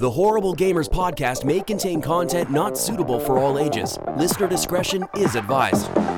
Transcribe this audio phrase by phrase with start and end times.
[0.00, 3.98] The Horrible Gamers podcast may contain content not suitable for all ages.
[4.16, 5.94] Listener discretion is advised.
[5.94, 6.16] Welcome,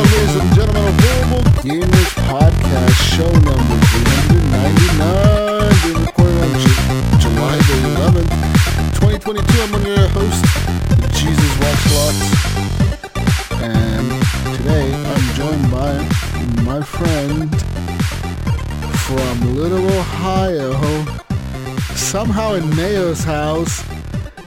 [0.00, 6.80] ladies and gentlemen, of Horrible Gamers Podcast, show number 399, being recorded on Ju-
[7.20, 8.32] July the 11th,
[8.96, 9.60] 2022.
[9.60, 10.40] I'm one of your host,
[11.20, 12.24] Jesus Watchlots,
[13.60, 14.08] and
[14.56, 16.00] today I'm joined by
[16.62, 17.52] my friend
[19.12, 20.72] from Little Ohio,
[21.94, 23.86] somehow in Mayo's house,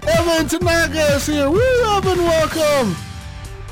[0.07, 1.51] Evan Tanaka is here.
[1.51, 2.95] We Woo, Evan, welcome!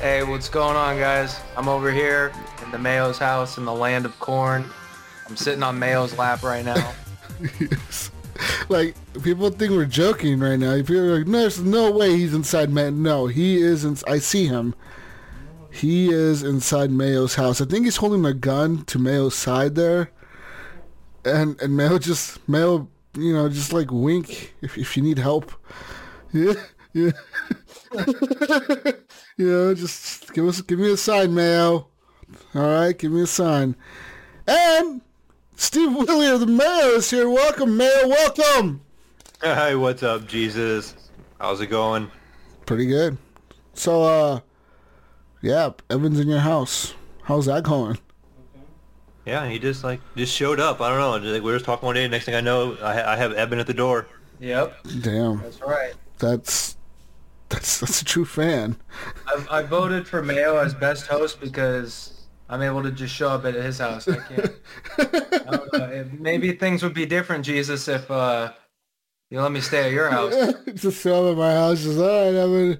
[0.00, 1.40] Hey, what's going on, guys?
[1.56, 4.64] I'm over here in the Mayo's house in the land of corn.
[5.28, 6.92] I'm sitting on Mayo's lap right now.
[7.58, 8.12] Yes.
[8.68, 10.76] Like people think we're joking right now.
[10.76, 13.84] People are like, "No, there's no way he's inside man." No, he is.
[13.84, 14.74] In- I see him.
[15.70, 17.60] He is inside Mayo's house.
[17.60, 20.10] I think he's holding a gun to Mayo's side there,
[21.24, 25.52] and and Mayo just Mayo, you know, just like wink if if you need help.
[26.36, 26.54] Yeah,
[26.92, 27.12] yeah.
[29.36, 31.86] you know, just give us give me a sign, Mayo.
[32.56, 33.76] All right, give me a sign.
[34.48, 35.00] And
[35.54, 37.30] Steve Willie of the Mayo is here.
[37.30, 38.08] Welcome, Mayo.
[38.08, 38.80] Welcome.
[39.40, 40.96] Hey, what's up, Jesus?
[41.38, 42.10] How's it going?
[42.66, 43.16] Pretty good.
[43.74, 44.40] So, uh,
[45.40, 46.94] yeah, Evan's in your house.
[47.22, 47.98] How's that going?
[49.26, 50.80] Yeah, he just like just showed up.
[50.80, 51.18] I don't know.
[51.18, 52.06] Just, like we were just talking one day.
[52.08, 54.06] Next thing I know, I, I have Evan at the door.
[54.40, 55.94] Yep, Damn, that's right.
[56.18, 56.76] that's
[57.48, 58.76] that's that's a true fan.
[59.26, 63.44] I, I voted for Mayo as best host because I'm able to just show up
[63.46, 64.06] at his house.
[64.08, 64.52] I can't.
[64.98, 65.04] I
[65.56, 65.84] don't know.
[65.86, 68.52] If- Maybe things would be different, Jesus, if uh,
[69.30, 70.34] you let me stay at your house.
[70.74, 71.82] Just show up at my house.
[71.82, 72.78] Just all right, Evan.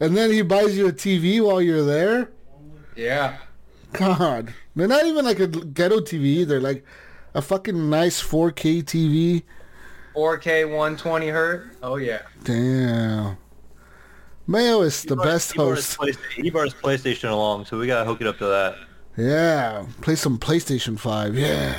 [0.00, 2.30] And then he buys you a TV while you're there.
[2.94, 3.38] Yeah.
[3.92, 6.46] God, they're not even like a ghetto TV.
[6.46, 6.84] They're like
[7.34, 9.42] a fucking nice 4K TV.
[10.14, 11.76] 4K 120 hertz.
[11.82, 12.22] Oh yeah.
[12.44, 13.36] Damn.
[14.46, 15.98] Mayo is the brought- best he host.
[15.98, 18.76] PlayStation- He brought his PlayStation along, so we gotta hook it up to that.
[19.16, 21.36] Yeah, play some PlayStation 5.
[21.36, 21.74] Yeah.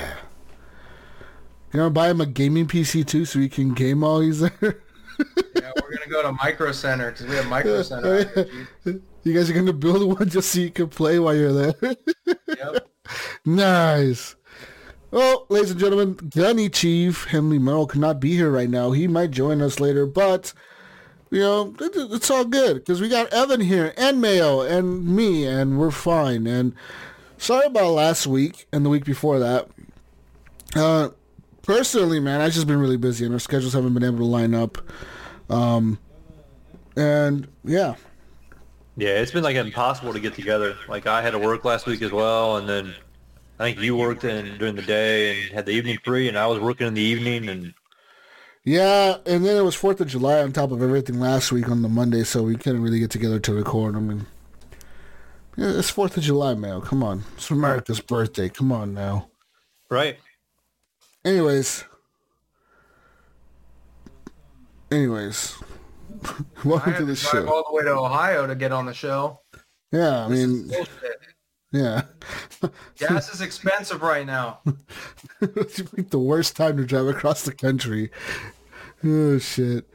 [1.73, 4.51] You gonna buy him a gaming PC too so he can game while he's there?
[5.55, 8.23] Yeah, we're gonna go to Micro Center because we have Micro Center.
[8.83, 11.73] here, you guys are gonna build one just so you can play while you're there?
[12.47, 12.87] Yep.
[13.45, 14.35] Nice.
[15.11, 18.91] Well, ladies and gentlemen, Gunny Chief Henley Merrill cannot be here right now.
[18.91, 20.53] He might join us later, but
[21.29, 25.45] you know it, it's all good because we got Evan here and Mayo and me,
[25.45, 26.45] and we're fine.
[26.45, 26.73] And
[27.37, 29.69] sorry about last week and the week before that.
[30.75, 31.09] Uh,
[31.61, 34.53] personally, man, I've just been really busy, and our schedules haven't been able to line
[34.53, 34.77] up.
[35.49, 35.99] Um,
[36.97, 37.95] and yeah,
[38.97, 40.75] Yeah, it's been like impossible to get together.
[40.89, 42.95] Like I had to work last week as well, and then
[43.59, 46.47] I think you worked in during the day and had the evening free, and I
[46.47, 47.73] was working in the evening, and
[48.63, 51.83] Yeah, and then it was Fourth of July on top of everything last week on
[51.83, 53.95] the Monday, so we couldn't really get together to record.
[53.95, 54.25] I mean,
[55.55, 56.81] yeah, it's Fourth of July, man.
[56.81, 58.49] Come on, it's America's birthday.
[58.49, 59.29] Come on now.
[59.89, 60.17] right.
[61.23, 61.83] Anyways,
[64.91, 65.55] anyways,
[66.65, 67.47] welcome to the show.
[67.47, 69.41] all the way to Ohio to get on the show.
[69.91, 71.19] Yeah, I mean, Bullshit.
[71.71, 72.01] yeah,
[72.97, 74.61] Gas is expensive right now.
[75.41, 78.11] it's like the worst time to drive across the country.
[79.03, 79.89] Oh shit.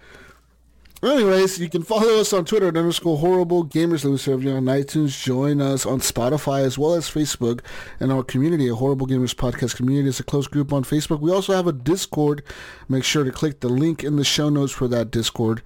[1.03, 4.53] Anyways, you can follow us on Twitter at underscore horrible gamers that we serve you
[4.53, 5.21] on iTunes.
[5.21, 7.59] Join us on Spotify as well as Facebook
[7.99, 10.09] and our community, a horrible gamers podcast community.
[10.09, 11.19] It's a close group on Facebook.
[11.19, 12.45] We also have a Discord.
[12.89, 15.61] Make sure to click the link in the show notes for that Discord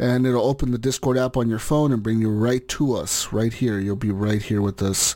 [0.00, 3.32] and it'll open the Discord app on your phone and bring you right to us,
[3.32, 3.78] right here.
[3.78, 5.14] You'll be right here with us.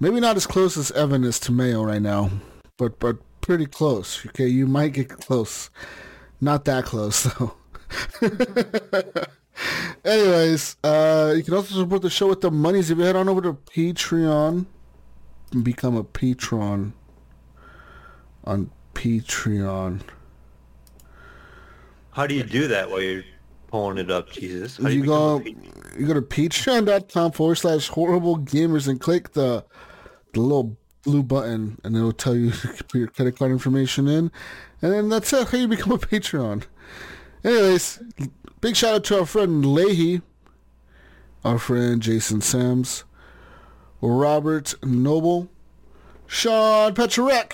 [0.00, 2.30] Maybe not as close as Evan is to Mayo right now,
[2.76, 4.26] but but pretty close.
[4.26, 5.70] Okay, you might get close.
[6.40, 7.54] Not that close though.
[10.04, 13.28] Anyways, uh, you can also support the show with the monies if you head on
[13.28, 14.66] over to Patreon
[15.52, 16.92] and become a patron
[18.44, 20.00] on Patreon.
[22.12, 23.24] How do you do that while you're
[23.68, 24.78] pulling it up, Jesus?
[24.78, 25.44] How do You become go
[25.98, 29.64] you go to patreon.com forward slash horrible gamers and click the
[30.32, 34.30] the little blue button and it'll tell you to put your credit card information in
[34.82, 36.64] and then that's how you become a Patreon.
[37.42, 38.02] Anyways,
[38.60, 40.20] big shout out to our friend Leahy,
[41.44, 43.04] our friend Jason Sams,
[44.02, 45.48] Robert Noble,
[46.26, 47.52] Sean Petrarek,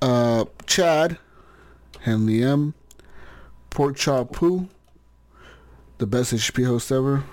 [0.00, 1.18] uh, Chad,
[2.00, 2.74] Henley M,
[3.70, 4.68] Pork Chop Poo,
[5.98, 7.24] the best HP host ever,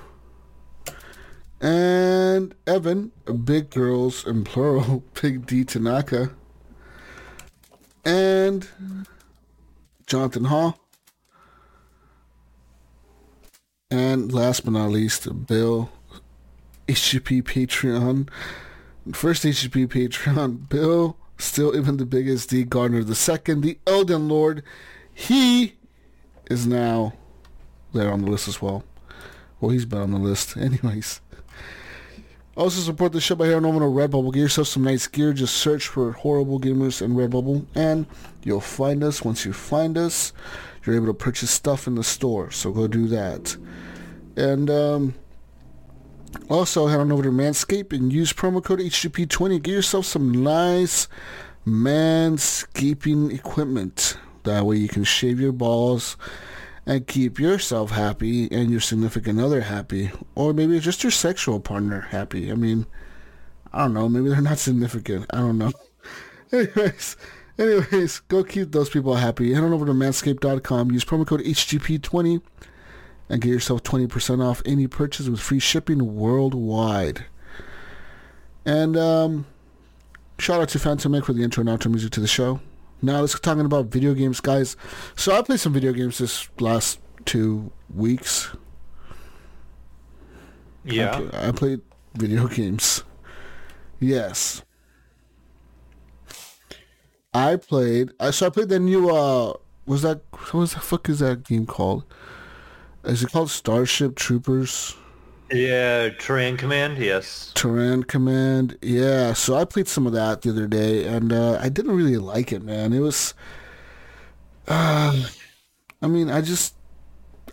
[1.61, 3.11] and Evan,
[3.43, 6.31] Big Girls in plural, Big D Tanaka.
[8.03, 8.67] and
[10.07, 10.79] Jonathan Hall.
[13.91, 15.89] And last but not least, Bill,
[16.87, 18.29] HGP Patreon.
[19.13, 22.63] First HGP Patreon, Bill, still even the biggest D.
[22.63, 24.63] Gardner the second, the Elden Lord.
[25.13, 25.75] He
[26.49, 27.13] is now
[27.93, 28.83] there on the list as well.
[29.59, 30.57] Well, he's been on the list.
[30.57, 31.21] Anyways.
[32.55, 34.33] Also support the show by heading over to Redbubble.
[34.33, 35.33] Get yourself some nice gear.
[35.33, 38.05] Just search for Horrible Gamers and Redbubble, and
[38.43, 39.25] you'll find us.
[39.25, 40.31] Once you find us,
[40.85, 42.51] you're able to purchase stuff in the store.
[42.51, 43.57] So go do that.
[44.37, 45.15] And um,
[46.49, 49.61] also head on over to Manscaped and use promo code HGP20.
[49.61, 51.09] Get yourself some nice
[51.67, 54.17] manscaping equipment.
[54.43, 56.15] That way you can shave your balls
[56.85, 60.11] and keep yourself happy and your significant other happy.
[60.35, 62.51] Or maybe just your sexual partner happy.
[62.51, 62.85] I mean,
[63.73, 64.07] I don't know.
[64.07, 65.25] Maybe they're not significant.
[65.31, 65.71] I don't know.
[66.51, 67.17] anyways,
[67.57, 69.53] anyways, go keep those people happy.
[69.53, 70.91] Head on over to manscaped.com.
[70.91, 72.41] Use promo code HGP20
[73.29, 77.25] and get yourself 20% off any purchase with free shipping worldwide.
[78.65, 79.45] And um,
[80.37, 82.59] shout out to Phantom Mick for the intro and outro music to the show.
[83.05, 84.75] Now let's talking about video games, guys.
[85.15, 88.49] So I played some video games this last two weeks.
[90.83, 91.21] Yeah.
[91.31, 91.81] I, I played
[92.15, 93.03] video games.
[93.99, 94.63] Yes.
[97.31, 98.11] I played.
[98.19, 99.11] I so I played the new.
[99.11, 99.53] Uh,
[99.85, 102.05] was that what was the fuck is that game called?
[103.03, 104.95] Is it called Starship Troopers?
[105.51, 107.51] Yeah, Terran Command, yes.
[107.53, 108.77] Terran Command.
[108.81, 112.17] Yeah, so I played some of that the other day, and uh, I didn't really
[112.17, 112.93] like it, man.
[112.93, 113.33] It was.
[114.67, 115.27] Uh,
[116.01, 116.75] I mean, I just.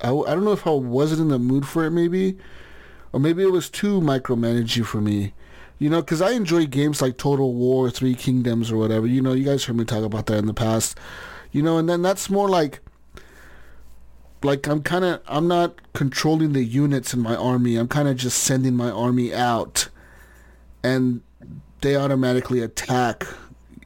[0.02, 2.38] I, I don't know if I wasn't in the mood for it, maybe.
[3.12, 5.34] Or maybe it was too micromanaging for me.
[5.78, 9.06] You know, because I enjoy games like Total War, Three Kingdoms, or whatever.
[9.06, 10.98] You know, you guys heard me talk about that in the past.
[11.50, 12.80] You know, and then that's more like
[14.44, 17.76] like I'm kind of I'm not controlling the units in my army.
[17.76, 19.88] I'm kind of just sending my army out,
[20.82, 21.22] and
[21.80, 23.26] they automatically attack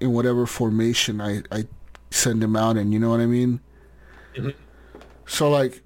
[0.00, 1.66] in whatever formation I I
[2.10, 2.92] send them out in.
[2.92, 3.60] You know what I mean?
[4.34, 4.50] Mm-hmm.
[5.26, 5.82] So like,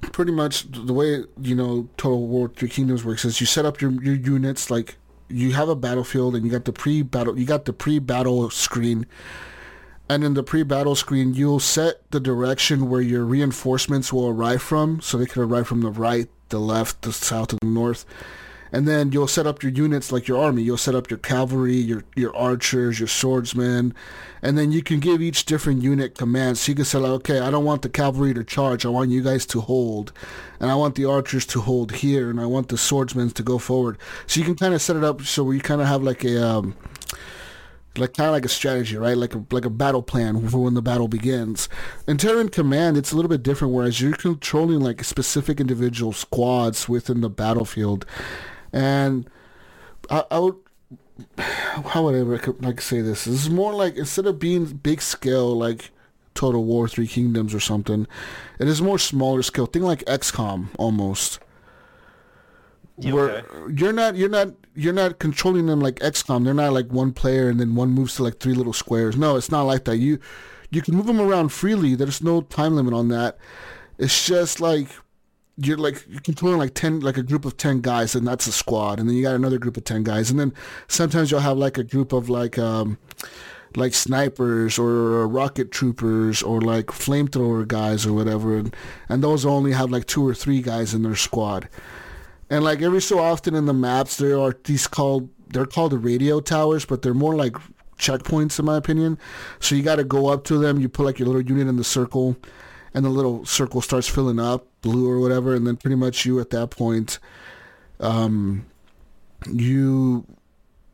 [0.00, 3.80] pretty much the way you know Total War Three Kingdoms works is you set up
[3.80, 4.96] your your units like
[5.28, 9.06] you have a battlefield and you got the pre-battle you got the pre-battle screen
[10.12, 15.00] and in the pre-battle screen you'll set the direction where your reinforcements will arrive from.
[15.00, 18.04] So they can arrive from the right the left the south and the north.
[18.74, 20.62] And then you'll set up your units like your army.
[20.62, 23.94] You'll set up your cavalry your your archers your swordsmen.
[24.42, 26.60] And then you can give each different unit commands.
[26.60, 28.84] So you can say like okay i don't want the cavalry to charge.
[28.84, 30.12] I want you guys to hold.
[30.60, 32.28] And i want the archers to hold here.
[32.28, 33.96] And i want the swordsmen to go forward.
[34.26, 36.46] So you can kind of set it up so you kind of have like a
[36.46, 36.74] um,
[37.96, 39.16] like kind of like a strategy, right?
[39.16, 41.68] Like a like a battle plan for when the battle begins.
[42.06, 46.88] In Terran Command, it's a little bit different, whereas you're controlling like specific individual squads
[46.88, 48.06] within the battlefield,
[48.72, 49.28] and
[50.10, 50.56] I, I would.
[51.38, 52.22] How would I
[52.66, 53.26] like say this?
[53.26, 55.90] Is more like instead of being big scale like
[56.34, 58.06] Total War Three Kingdoms or something,
[58.58, 59.66] it is more smaller scale.
[59.66, 61.38] Thing like XCOM almost
[62.96, 63.46] Yeah, where okay.
[63.68, 66.44] you're not you're not you're not controlling them like XCOM.
[66.44, 69.16] They're not like one player and then one moves to like three little squares.
[69.16, 69.96] No, it's not like that.
[69.96, 70.18] You
[70.70, 71.94] you can move them around freely.
[71.94, 73.36] There's no time limit on that.
[73.98, 74.88] It's just like
[75.58, 78.52] you're like you're controlling like ten like a group of ten guys and that's a
[78.52, 80.52] squad and then you got another group of ten guys and then
[80.88, 82.96] sometimes you'll have like a group of like um
[83.76, 88.74] like snipers or rocket troopers or like flamethrower guys or whatever and,
[89.08, 91.68] and those only have like two or three guys in their squad
[92.52, 95.98] and like every so often in the maps, there are these called they're called the
[95.98, 97.56] radio towers, but they're more like
[97.96, 99.18] checkpoints in my opinion.
[99.58, 100.78] So you got to go up to them.
[100.78, 102.36] You put like your little unit in the circle,
[102.92, 106.40] and the little circle starts filling up, blue or whatever, and then pretty much you
[106.40, 107.18] at that point,
[108.00, 108.66] um,
[109.50, 110.26] you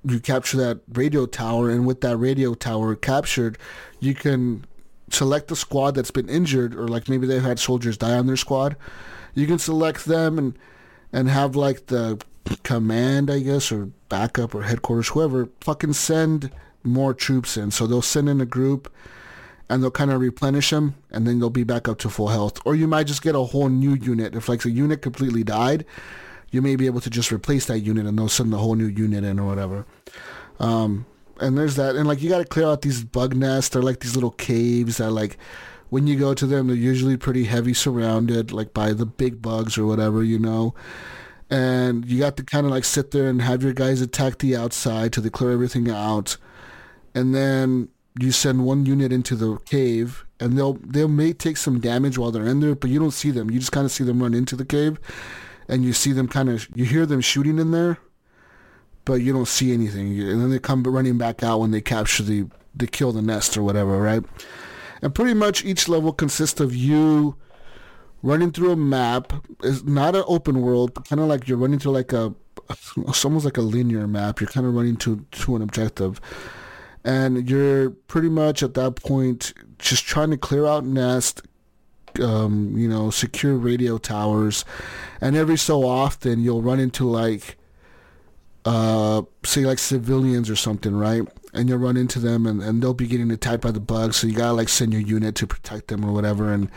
[0.05, 3.59] you capture that radio tower, and with that radio tower captured,
[3.99, 4.65] you can
[5.11, 8.37] select the squad that's been injured, or like maybe they've had soldiers die on their
[8.37, 8.77] squad.
[9.35, 10.57] You can select them and
[11.13, 12.21] and have like the
[12.63, 16.51] command, I guess, or backup or headquarters, whoever, fucking send
[16.83, 17.71] more troops in.
[17.71, 18.93] So they'll send in a group
[19.69, 22.59] and they'll kind of replenish them and then they'll be back up to full health.
[22.65, 24.35] Or you might just get a whole new unit.
[24.35, 25.85] If like a unit completely died,
[26.51, 28.87] you may be able to just replace that unit and they'll send a whole new
[28.87, 29.85] unit in or whatever.
[30.59, 31.07] Um,
[31.41, 31.97] and there's that.
[31.97, 33.71] And like you got to clear out these bug nests.
[33.71, 35.39] They're like these little caves that like
[35.91, 39.79] when you go to them, they're usually pretty heavy surrounded, like by the big bugs
[39.79, 40.75] or whatever, you know.
[41.51, 44.55] And you got to kind of like sit there and have your guys attack the
[44.55, 46.37] outside till they clear everything out.
[47.15, 47.89] And then
[48.21, 52.31] you send one unit into the cave, and they'll they may take some damage while
[52.31, 53.51] they're in there, but you don't see them.
[53.51, 54.99] You just kind of see them run into the cave,
[55.69, 57.99] and you see them kind of you hear them shooting in there,
[59.05, 60.21] but you don't see anything.
[60.21, 63.57] And then they come running back out when they capture the they kill the nest
[63.57, 64.23] or whatever, right?
[65.03, 67.37] And pretty much each level consists of you
[68.23, 69.33] running through a map.
[69.63, 72.35] It's not an open world, kind of like you're running through like a
[72.97, 74.41] it's almost like a linear map.
[74.41, 76.21] You're kind of running to to an objective,
[77.05, 81.43] and you're pretty much at that point just trying to clear out nest,
[82.23, 84.65] um, you know, secure radio towers,
[85.21, 87.57] and every so often you'll run into like,
[88.65, 91.23] uh, say like civilians or something, right?
[91.55, 94.17] And you'll run into them, and, and they'll be getting attacked by the bugs.
[94.17, 96.71] So you gotta like send your unit to protect them or whatever, and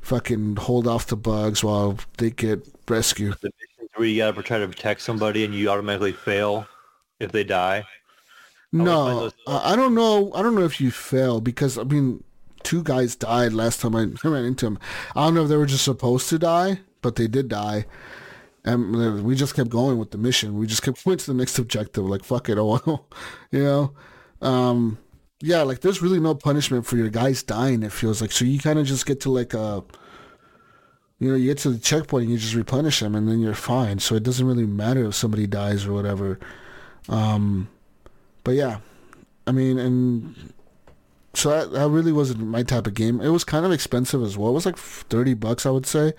[0.00, 3.34] fucking hold off the bugs while they get rescued.
[3.40, 6.66] The missions where you gotta try to protect somebody and you automatically fail
[7.20, 7.84] if they die.
[8.72, 10.32] No, I don't know.
[10.34, 12.22] I don't know if you fail because I mean,
[12.62, 14.78] two guys died last time I ran into them.
[15.16, 17.86] I don't know if they were just supposed to die, but they did die.
[18.68, 20.58] And we just kept going with the mission.
[20.58, 22.04] We just kept going to the next objective.
[22.04, 23.04] Like fuck it, oh,
[23.50, 23.94] you know.
[24.40, 24.98] Um,
[25.40, 27.82] yeah, like there's really no punishment for your guys dying.
[27.82, 29.84] It feels like so you kind of just get to like a,
[31.18, 33.54] you know, you get to the checkpoint and you just replenish them and then you're
[33.54, 33.98] fine.
[34.00, 36.38] So it doesn't really matter if somebody dies or whatever.
[37.08, 37.68] Um,
[38.44, 38.78] but yeah,
[39.46, 40.52] I mean, and
[41.34, 43.20] so that, that really wasn't my type of game.
[43.20, 44.50] It was kind of expensive as well.
[44.50, 46.12] It was like thirty bucks, I would say.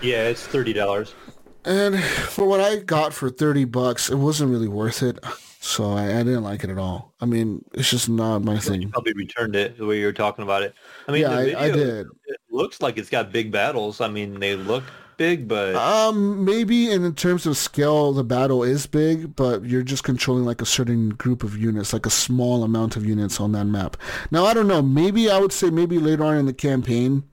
[0.00, 1.14] Yeah, it's thirty dollars.
[1.64, 5.18] And for what I got for thirty bucks, it wasn't really worth it.
[5.60, 7.12] So I, I didn't like it at all.
[7.20, 8.80] I mean, it's just not my thing.
[8.80, 10.74] You probably returned it the way you were talking about it.
[11.06, 12.06] I mean, yeah, the I, I did.
[12.26, 14.00] It looks like it's got big battles.
[14.00, 14.84] I mean, they look
[15.18, 20.02] big, but Um, maybe in terms of scale, the battle is big, but you're just
[20.02, 23.66] controlling like a certain group of units, like a small amount of units on that
[23.66, 23.98] map.
[24.30, 24.80] Now, I don't know.
[24.80, 27.24] Maybe I would say maybe later on in the campaign,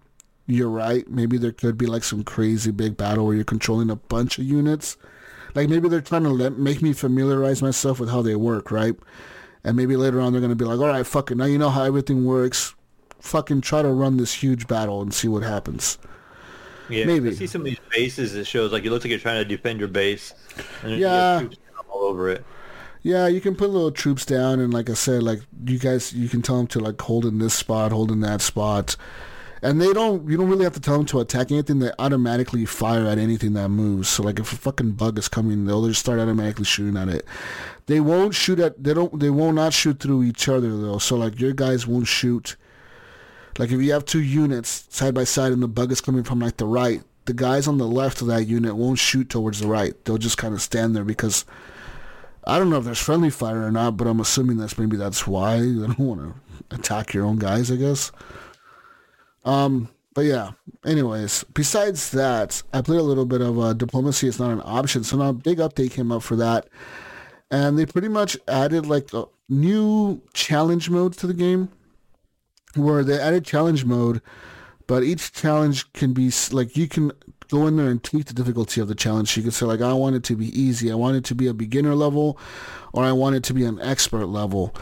[0.48, 1.08] you're right.
[1.10, 4.46] Maybe there could be like some crazy big battle where you're controlling a bunch of
[4.46, 4.98] units.
[5.54, 8.96] Like maybe they're trying to let, make me familiarize myself with how they work, right?
[9.64, 11.36] And maybe later on they're going to be like, all right, fuck it.
[11.36, 12.74] Now you know how everything works.
[13.20, 15.98] Fucking try to run this huge battle and see what happens.
[16.90, 17.30] yeah, maybe.
[17.30, 18.36] I see some of these bases.
[18.36, 20.34] It shows like it looks like you're trying to defend your base,
[20.84, 21.40] and Yeah.
[21.40, 21.58] troops
[21.90, 22.46] all over it.
[23.02, 26.30] Yeah, you can put little troops down, and like I said, like you guys, you
[26.30, 28.96] can tell them to like hold in this spot, hold in that spot,
[29.62, 30.28] and they don't.
[30.30, 31.80] You don't really have to tell them to attack anything.
[31.80, 34.10] They automatically fire at anything that moves.
[34.10, 37.26] So like if a fucking bug is coming, they'll just start automatically shooting at it.
[37.88, 38.84] They won't shoot at.
[38.84, 39.20] They don't.
[39.20, 41.00] They not not shoot through each other though.
[41.00, 42.56] So like your guys won't shoot.
[43.58, 46.40] Like if you have two units side by side and the bug is coming from
[46.40, 49.68] like the right, the guys on the left of that unit won't shoot towards the
[49.68, 49.94] right.
[50.06, 51.44] They'll just kind of stand there because
[52.46, 55.26] I don't know if there's friendly fire or not, but I'm assuming that's maybe that's
[55.26, 58.12] why they don't want to attack your own guys, I guess.
[59.48, 60.52] Um, but yeah.
[60.86, 64.28] Anyways, besides that, I played a little bit of uh, diplomacy.
[64.28, 66.68] It's not an option, so now a big update came up for that,
[67.50, 71.70] and they pretty much added like a new challenge mode to the game,
[72.76, 74.22] where they added challenge mode,
[74.86, 77.12] but each challenge can be like you can
[77.50, 79.38] go in there and tweak the difficulty of the challenge.
[79.38, 81.48] You can say like I want it to be easy, I want it to be
[81.48, 82.40] a beginner level,
[82.92, 84.76] or I want it to be an expert level.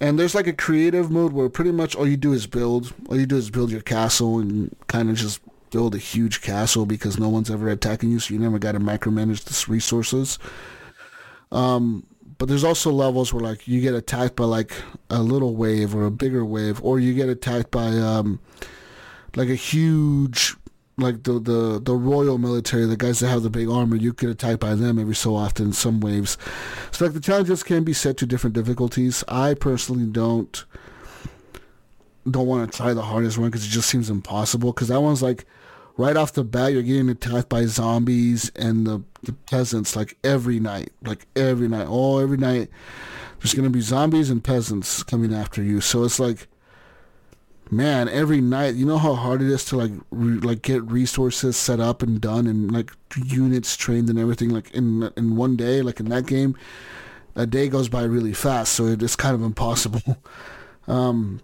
[0.00, 2.92] And there's like a creative mode where pretty much all you do is build.
[3.08, 5.40] All you do is build your castle and kind of just
[5.70, 8.80] build a huge castle because no one's ever attacking you, so you never got to
[8.80, 10.38] micromanage the resources.
[11.52, 12.06] Um,
[12.38, 14.72] but there's also levels where like you get attacked by like
[15.10, 18.40] a little wave or a bigger wave, or you get attacked by um,
[19.36, 20.56] like a huge
[21.00, 24.30] like the, the the royal military, the guys that have the big armor, you get
[24.30, 26.38] attacked by them every so often in some waves.
[26.90, 29.24] So like the challenges can be set to different difficulties.
[29.28, 30.64] I personally don't
[32.30, 34.72] don't want to try the hardest one because it just seems impossible.
[34.72, 35.46] Because that one's like
[35.96, 40.60] right off the bat, you're getting attacked by zombies and the, the peasants like every
[40.60, 42.68] night, like every night, oh every night.
[43.38, 45.80] There's gonna be zombies and peasants coming after you.
[45.80, 46.46] So it's like
[47.70, 51.56] man, every night, you know how hard it is to like re- like get resources
[51.56, 55.82] set up and done and like units trained and everything like in in one day,
[55.82, 56.56] like in that game,
[57.34, 60.18] a day goes by really fast, so it's kind of impossible.
[60.88, 61.40] um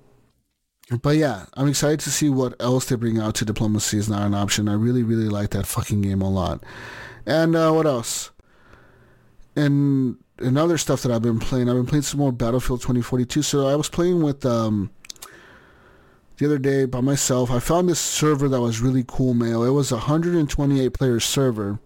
[1.03, 4.23] but yeah, I'm excited to see what else they bring out to diplomacy is not
[4.23, 4.69] an option.
[4.69, 6.63] I really, really like that fucking game a lot.
[7.27, 8.31] And uh, what else?
[9.57, 11.69] And and other stuff that I've been playing.
[11.69, 13.43] I've been playing some more Battlefield 2042.
[13.43, 14.91] So I was playing with um
[16.39, 17.51] the other day by myself.
[17.51, 19.63] I found this server that was really cool, Mail.
[19.65, 21.79] It was a 128 player server.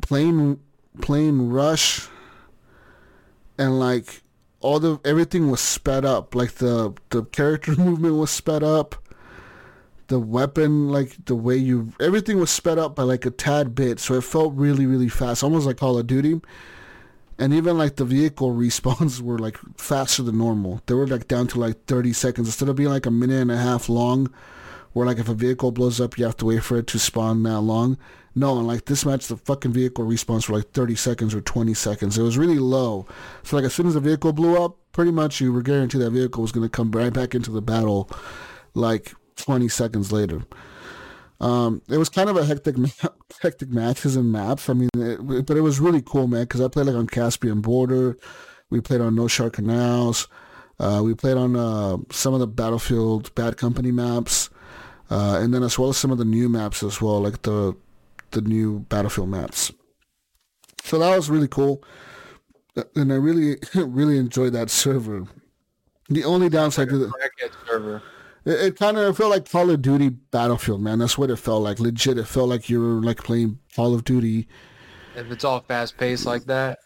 [0.00, 0.60] Playing
[1.00, 2.08] playing Rush
[3.58, 4.22] and like
[4.60, 6.34] all the everything was sped up.
[6.34, 8.96] Like the the character movement was sped up.
[10.08, 14.00] The weapon, like the way you, everything was sped up by like a tad bit,
[14.00, 16.40] so it felt really, really fast, almost like Call of Duty.
[17.40, 20.82] And even like the vehicle respawns were like faster than normal.
[20.86, 23.50] They were like down to like 30 seconds instead of being like a minute and
[23.50, 24.32] a half long,
[24.92, 27.42] where like if a vehicle blows up, you have to wait for it to spawn
[27.44, 27.96] that long.
[28.34, 31.74] No, and like this match, the fucking vehicle respawns for like 30 seconds or 20
[31.74, 32.16] seconds.
[32.16, 33.06] It was really low.
[33.42, 36.10] So like as soon as the vehicle blew up, pretty much you were guaranteed that
[36.10, 38.08] vehicle was going to come right back into the battle
[38.74, 40.42] like 20 seconds later.
[41.40, 42.76] Um, it was kind of a hectic,
[43.42, 44.68] hectic matches and maps.
[44.68, 46.42] I mean, it, but it was really cool, man.
[46.42, 48.18] Because I played like on Caspian Border,
[48.68, 50.28] we played on Noshahr Canals,
[50.78, 54.50] uh, we played on uh, some of the Battlefield Bad Company maps,
[55.10, 57.76] uh, and then as well as some of the new maps as well, like the
[58.32, 59.72] the new Battlefield maps.
[60.84, 61.82] So that was really cool,
[62.94, 65.26] and I really really enjoyed that server.
[66.08, 67.12] The only downside to the
[67.66, 68.02] server.
[68.44, 70.98] It, it kind of felt like Call of Duty Battlefield, man.
[70.98, 71.78] That's what it felt like.
[71.78, 74.48] Legit, it felt like you were like playing Call of Duty.
[75.16, 76.78] If it's all fast paced like that.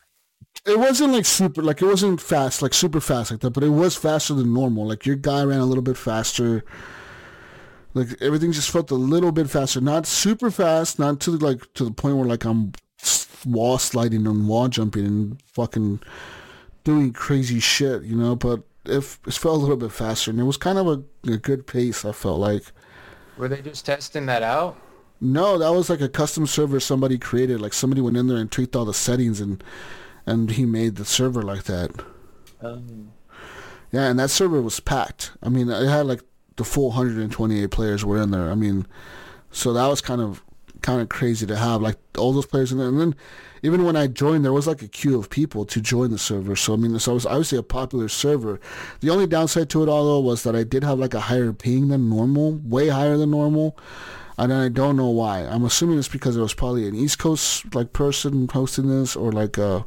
[0.66, 3.70] It wasn't like super, like it wasn't fast, like super fast like that, but it
[3.70, 4.86] was faster than normal.
[4.86, 6.64] Like your guy ran a little bit faster.
[7.92, 11.84] Like everything just felt a little bit faster, not super fast, not to like to
[11.84, 12.72] the point where like I'm
[13.44, 16.00] wall sliding and wall jumping and fucking
[16.82, 18.36] doing crazy shit, you know.
[18.36, 21.36] But it, it felt a little bit faster, and it was kind of a, a
[21.36, 22.04] good pace.
[22.04, 22.64] I felt like.
[23.36, 24.76] Were they just testing that out?
[25.20, 27.60] No, that was like a custom server somebody created.
[27.60, 29.62] Like somebody went in there and tweaked all the settings, and
[30.26, 31.90] and he made the server like that.
[32.60, 33.12] Um.
[33.90, 35.32] Yeah, and that server was packed.
[35.40, 36.20] I mean, it had like
[36.56, 38.50] the full 128 players were in there.
[38.50, 38.86] I mean,
[39.50, 40.42] so that was kind of
[40.84, 42.88] kind of crazy to have like all those players in there.
[42.88, 43.14] And then
[43.62, 46.54] even when I joined, there was like a queue of people to join the server.
[46.54, 48.60] So I mean, it was obviously a popular server.
[49.00, 51.54] The only downside to it all though was that I did have like a higher
[51.54, 53.78] ping than normal, way higher than normal.
[54.36, 55.40] And I don't know why.
[55.40, 59.32] I'm assuming it's because it was probably an East Coast like person hosting this, or
[59.32, 59.86] like a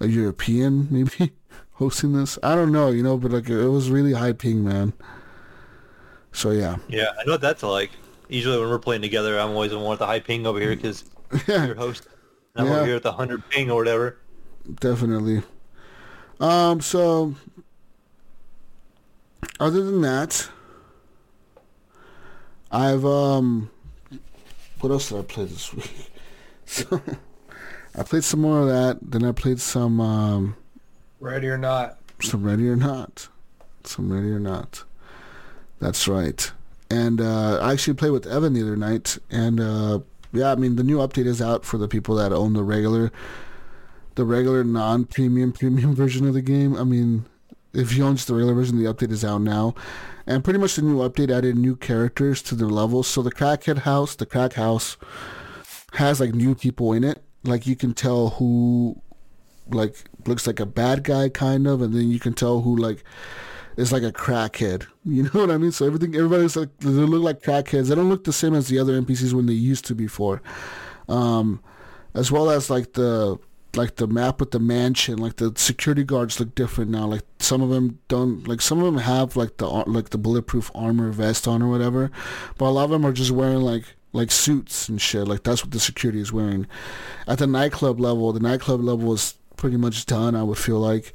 [0.00, 1.32] a European maybe
[1.72, 2.38] hosting this.
[2.42, 4.94] I don't know, you know, but like it was really high ping, man.
[6.32, 6.76] So yeah.
[6.88, 7.90] Yeah, I know what that's like.
[8.34, 10.74] Usually when we're playing together, I'm always the one with the high ping over here
[10.74, 11.04] because
[11.46, 11.66] yeah.
[11.66, 12.08] you're host.
[12.56, 12.72] I'm yeah.
[12.72, 14.18] over here with the hundred ping or whatever.
[14.80, 15.44] Definitely.
[16.40, 16.80] Um.
[16.80, 17.36] So,
[19.60, 20.48] other than that,
[22.72, 23.70] I've um.
[24.80, 26.10] What else did I play this week?
[26.66, 27.00] so,
[27.96, 28.98] I played some more of that.
[29.00, 30.00] Then I played some.
[30.00, 30.56] um
[31.20, 31.98] Ready or not.
[32.20, 33.28] Some ready or not.
[33.84, 34.82] Some ready or not.
[35.78, 36.50] That's right.
[36.94, 39.98] And uh, I actually played with Evan the other night, and uh,
[40.32, 43.10] yeah, I mean the new update is out for the people that own the regular,
[44.14, 46.76] the regular non-premium premium version of the game.
[46.76, 47.24] I mean,
[47.72, 49.74] if you own just the regular version, the update is out now,
[50.24, 53.08] and pretty much the new update added new characters to the levels.
[53.08, 54.96] So the crackhead house, the crack house,
[55.94, 57.24] has like new people in it.
[57.42, 59.02] Like you can tell who,
[59.68, 63.02] like looks like a bad guy kind of, and then you can tell who like
[63.76, 64.86] is like a crackhead.
[65.06, 65.70] You know what I mean?
[65.70, 67.88] So everything, everybody's like, they look like crackheads.
[67.88, 70.40] They don't look the same as the other NPCs when they used to before.
[71.10, 71.62] Um,
[72.14, 73.38] as well as like the,
[73.76, 77.04] like the map with the mansion, like the security guards look different now.
[77.04, 80.70] Like some of them don't, like some of them have like the, like the bulletproof
[80.74, 82.10] armor vest on or whatever.
[82.56, 83.84] But a lot of them are just wearing like,
[84.14, 85.28] like suits and shit.
[85.28, 86.66] Like that's what the security is wearing.
[87.26, 91.12] At the nightclub level, the nightclub level is pretty much done, I would feel like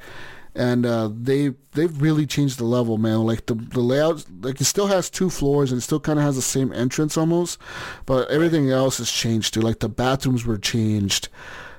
[0.54, 3.24] and uh, they they've really changed the level, man.
[3.24, 6.24] Like the the layout, like it still has two floors and it still kind of
[6.24, 7.58] has the same entrance almost,
[8.06, 9.60] but everything else has changed too.
[9.60, 11.28] Like the bathrooms were changed,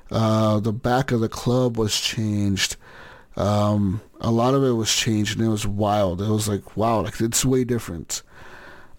[0.09, 2.77] uh, the back of the club was changed.
[3.37, 6.21] Um, a lot of it was changed and it was wild.
[6.21, 8.23] It was like wow, like it's way different.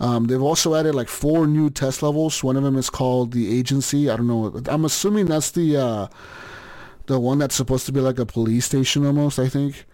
[0.00, 2.42] Um, they've also added like four new test levels.
[2.42, 4.10] One of them is called the agency.
[4.10, 4.60] I don't know.
[4.66, 6.08] I'm assuming that's the uh,
[7.06, 9.38] the one that's supposed to be like a police station almost.
[9.38, 9.84] I think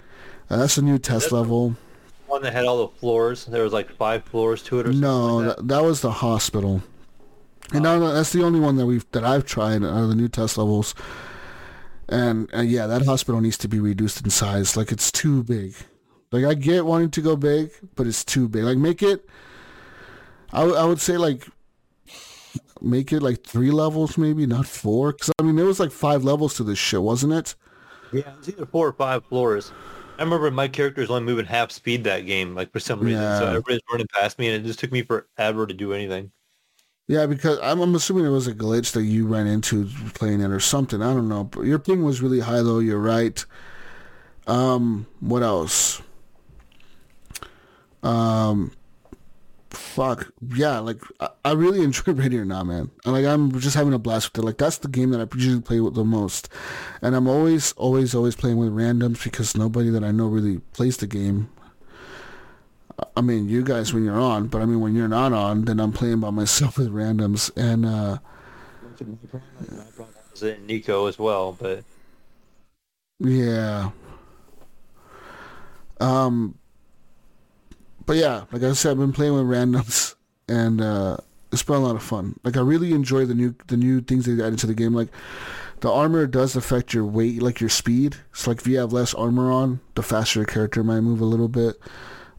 [0.51, 1.77] uh, that's a new test level.
[2.27, 3.47] One that had all the floors.
[3.47, 5.01] There was like five floors to it, or something.
[5.01, 5.37] no?
[5.37, 5.57] Like that?
[5.57, 5.69] that?
[5.69, 6.83] that was the hospital.
[7.73, 7.99] And oh.
[7.99, 10.59] now that's the only one that we've that I've tried out of the new test
[10.59, 10.95] levels.
[12.09, 14.77] And uh, yeah, that hospital needs to be reduced in size.
[14.77, 15.75] Like it's too big.
[16.31, 18.65] Like I get wanting to go big, but it's too big.
[18.65, 19.29] Like make it.
[20.53, 21.47] I, w- I would say like
[22.83, 25.13] make it like three levels, maybe not four.
[25.13, 27.55] Because I mean, there was like five levels to this shit, wasn't it?
[28.13, 29.73] Yeah, it was either four or five floors.
[30.19, 33.23] I remember my character was only moving half speed that game, like for some reason.
[33.23, 33.39] Yeah.
[33.39, 36.33] So everybody's running past me, and it just took me forever to do anything.
[37.07, 40.51] Yeah, because I'm, I'm assuming it was a glitch that you ran into playing it
[40.51, 41.01] or something.
[41.03, 41.45] I don't know.
[41.45, 42.81] But your ping was really high, though.
[42.81, 43.43] You're right.
[44.47, 46.03] Um, what else?
[48.03, 48.73] Um,
[49.71, 52.91] fuck yeah, like I, I really enjoy Ready or Not, man.
[53.05, 54.47] And, like I'm just having a blast with it.
[54.47, 56.49] Like that's the game that I usually play with the most,
[57.03, 60.97] and I'm always, always, always playing with randoms because nobody that I know really plays
[60.97, 61.51] the game.
[63.17, 65.81] I mean, you guys when you're on, but I mean when you're not on, then
[65.81, 68.19] I'm playing by myself with randoms, and uh,
[70.67, 71.85] Nico as well, but
[73.21, 73.91] yeah.
[76.01, 76.59] Um,
[78.09, 80.15] but yeah, like I said, I've been playing with randoms,
[80.49, 81.19] and uh,
[81.53, 82.41] it's been a lot of fun.
[82.43, 84.95] Like I really enjoy the new the new things they added to the game.
[84.95, 85.09] Like
[85.81, 88.17] the armor does affect your weight, like your speed.
[88.33, 91.27] So like if you have less armor on, the faster your character might move a
[91.27, 91.77] little bit.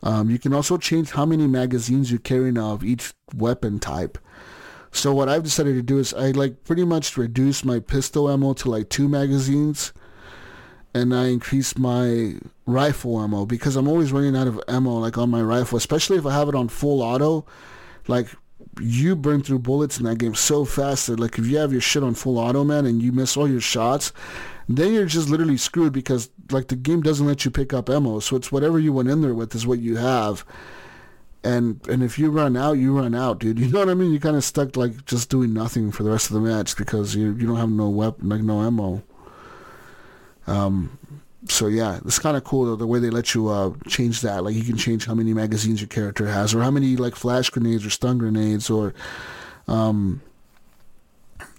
[0.01, 4.17] Um, you can also change how many magazines you carry now of each weapon type.
[4.91, 8.53] So what I've decided to do is I like pretty much reduce my pistol ammo
[8.53, 9.93] to like two magazines
[10.93, 15.29] and I increase my rifle ammo because I'm always running out of ammo like on
[15.29, 17.45] my rifle, especially if I have it on full auto.
[18.07, 18.27] Like
[18.79, 21.81] you burn through bullets in that game so fast that like if you have your
[21.81, 24.11] shit on full auto, man, and you miss all your shots,
[24.67, 28.19] then you're just literally screwed because like the game doesn't let you pick up ammo.
[28.19, 30.45] So it's whatever you went in there with is what you have.
[31.43, 33.59] And and if you run out, you run out, dude.
[33.59, 34.11] You know what I mean?
[34.11, 37.15] You're kind of stuck like just doing nothing for the rest of the match because
[37.15, 39.03] you you don't have no weapon, like no ammo.
[40.47, 40.97] Um,
[41.47, 44.43] so yeah, it's kind of cool though, the way they let you uh, change that.
[44.43, 47.49] Like you can change how many magazines your character has, or how many like flash
[47.49, 48.93] grenades or stun grenades, or
[49.67, 50.21] um,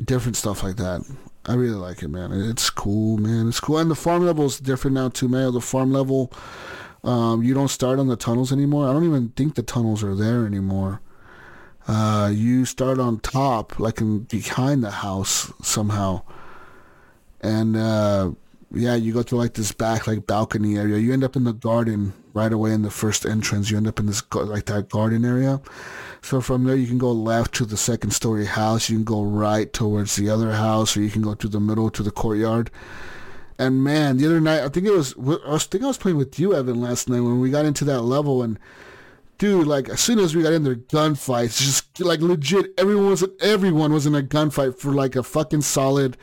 [0.04, 1.02] different stuff like that.
[1.46, 2.32] I really like it, man.
[2.32, 3.48] It's cool, man.
[3.48, 5.52] It's cool, and the farm level is different now too, man.
[5.54, 6.30] The farm level,
[7.02, 8.88] um, you don't start on the tunnels anymore.
[8.88, 11.00] I don't even think the tunnels are there anymore.
[11.88, 16.22] Uh, you start on top, like in behind the house somehow,
[17.40, 18.32] and uh,
[18.72, 20.98] yeah, you go to like this back like balcony area.
[20.98, 23.70] You end up in the garden right away in the first entrance.
[23.70, 25.60] You end up in this like that garden area.
[26.22, 28.88] So from there you can go left to the second story house.
[28.88, 31.90] You can go right towards the other house, or you can go to the middle
[31.90, 32.70] to the courtyard.
[33.58, 36.18] And man, the other night I think it was I was think I was playing
[36.18, 38.58] with you Evan last night when we got into that level and.
[39.38, 43.24] Dude, like as soon as we got in there, gunfights, just like legit, everyone was
[43.40, 46.18] everyone was in a gunfight for like a fucking solid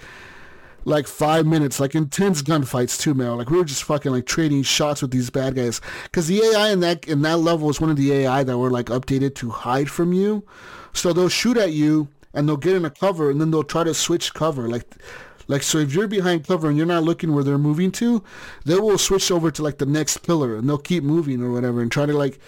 [0.87, 3.37] like five minutes, like intense gunfights too, man.
[3.37, 5.81] Like we were just fucking like trading shots with these bad guys.
[6.13, 8.71] Cause the AI in that in that level is one of the AI that were
[8.71, 10.45] like updated to hide from you.
[10.93, 13.83] So they'll shoot at you and they'll get in a cover and then they'll try
[13.83, 14.69] to switch cover.
[14.69, 14.95] Like
[15.49, 18.23] like so if you're behind cover and you're not looking where they're moving to,
[18.63, 21.81] they will switch over to like the next pillar and they'll keep moving or whatever
[21.81, 22.39] and try to like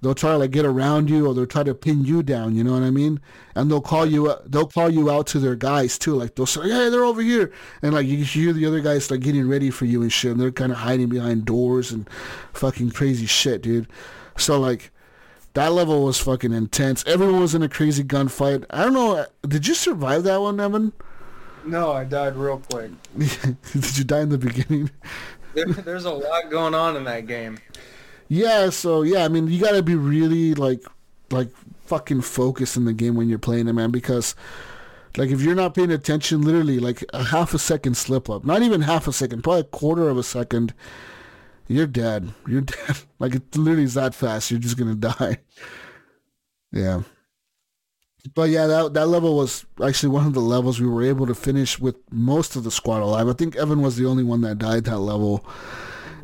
[0.00, 2.64] they'll try to like get around you or they'll try to pin you down you
[2.64, 3.20] know what i mean?
[3.54, 6.14] And they'll call you uh, they'll call you out to their guys too.
[6.14, 7.52] Like they'll say hey they're over here.
[7.82, 10.40] And like you hear the other guys like getting ready for you and shit and
[10.40, 12.08] they're kind of hiding behind doors and
[12.52, 13.88] fucking crazy shit dude.
[14.36, 14.92] So like
[15.54, 17.04] that level was fucking intense.
[17.06, 18.64] Everyone was in a crazy gunfight.
[18.70, 20.92] I don't know did you survive that one evan?
[21.64, 22.90] No i died real quick.
[23.72, 24.90] Did you die in the beginning?
[25.52, 27.58] There, there's a lot going on in that game
[28.30, 30.84] yeah, so yeah, I mean, you got to be really like
[31.32, 31.50] like
[31.86, 34.36] fucking focused in the game when you're playing it, man, because
[35.16, 38.62] like if you're not paying attention, literally like a half a second slip up, not
[38.62, 40.72] even half a second, probably a quarter of a second,
[41.66, 42.32] you're dead.
[42.46, 42.98] You're dead.
[43.18, 44.48] Like it literally is that fast.
[44.52, 45.38] You're just gonna die.
[46.70, 47.02] Yeah.
[48.32, 51.34] But yeah, that that level was actually one of the levels we were able to
[51.34, 53.26] finish with most of the squad alive.
[53.26, 55.44] I think Evan was the only one that died that level.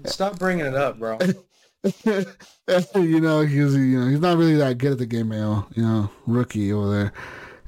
[0.05, 1.19] Stop bringing it up, bro.
[2.95, 5.65] you know, he's you know he's not really that good at the game, man.
[5.75, 7.13] You know, rookie over there,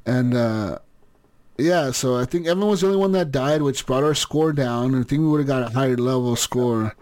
[0.07, 0.79] and uh,
[1.59, 1.91] yeah.
[1.91, 4.95] So I think Evan was the only one that died, which brought our score down.
[4.95, 6.97] I think we would have got a higher level score.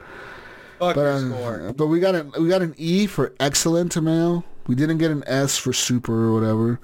[0.79, 1.73] Fuck but, uh, score.
[1.73, 4.45] but we got an we got an E for excellent, Emil.
[4.66, 6.81] We didn't get an S for super or whatever.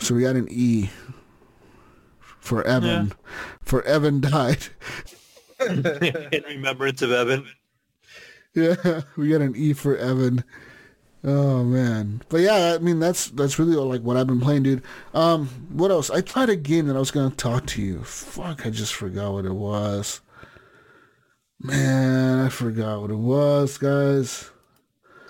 [0.00, 0.90] So we got an E
[2.48, 3.08] for Evan.
[3.08, 3.14] Yeah.
[3.62, 4.66] For Evan died.
[5.60, 7.46] In remembrance of Evan.
[8.58, 10.42] Yeah, we got an E for Evan.
[11.24, 14.82] Oh man, but yeah, I mean that's that's really like what I've been playing, dude.
[15.14, 16.10] Um, what else?
[16.10, 18.02] I tried a game that I was gonna talk to you.
[18.04, 20.20] Fuck, I just forgot what it was.
[21.60, 24.50] Man, I forgot what it was, guys.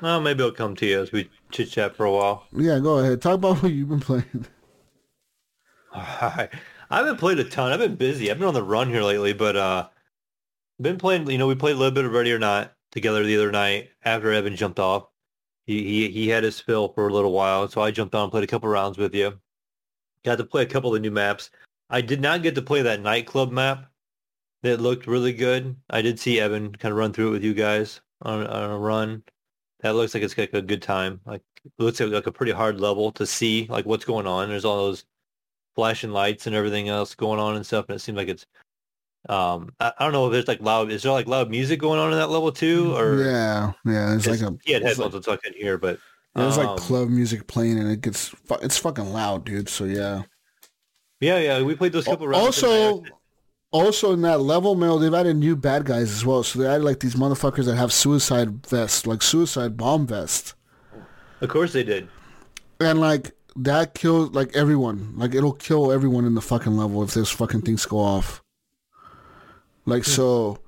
[0.03, 2.47] Well, maybe it'll come to you as we chit chat for a while.
[2.53, 3.21] Yeah, go ahead.
[3.23, 4.47] Talk about what you've been playing.
[5.95, 6.49] I
[6.91, 7.73] haven't played a ton.
[7.73, 8.31] I've been busy.
[8.31, 9.89] I've been on the run here lately, but uh,
[10.81, 11.31] been playing.
[11.31, 13.91] You know, we played a little bit of Ready or Not together the other night
[14.05, 15.09] after Evan jumped off.
[15.67, 18.31] He, he, he had his fill for a little while, so I jumped on and
[18.31, 19.39] played a couple rounds with you.
[20.25, 21.51] Got to play a couple of the new maps.
[21.91, 23.91] I did not get to play that nightclub map.
[24.63, 25.77] that looked really good.
[25.91, 28.79] I did see Evan kind of run through it with you guys on, on a
[28.79, 29.23] run.
[29.81, 31.21] That looks like it's like a good time.
[31.25, 31.43] Like
[31.79, 34.49] looks like, like a pretty hard level to see like what's going on.
[34.49, 35.05] There's all those
[35.75, 38.47] flashing lights and everything else going on and stuff, and it seems like it's
[39.29, 42.01] um I, I don't know if there's like loud is there like loud music going
[42.01, 44.15] on in that level too or yeah, yeah.
[44.15, 45.99] It's like a he had it's headphones like, so I couldn't hear, but
[46.35, 49.69] there's um, like club music playing and it gets it's fucking loud, dude.
[49.69, 50.23] So yeah.
[51.21, 52.63] yeah, yeah, we played those couple rounds.
[52.63, 53.03] Also,
[53.71, 56.43] also in that level, Mel, they've added new bad guys as well.
[56.43, 60.55] So they added like these motherfuckers that have suicide vests, like suicide bomb vests,
[61.41, 62.09] of course they did.
[62.81, 65.15] and like that kills like everyone.
[65.17, 68.43] Like it'll kill everyone in the fucking level if those fucking things go off.
[69.89, 70.59] Like so,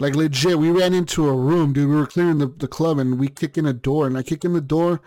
[0.00, 1.88] like legit, we ran into a room, dude.
[1.88, 4.44] We were clearing the, the club, and we kick in a door, and I kick
[4.44, 5.00] in the door,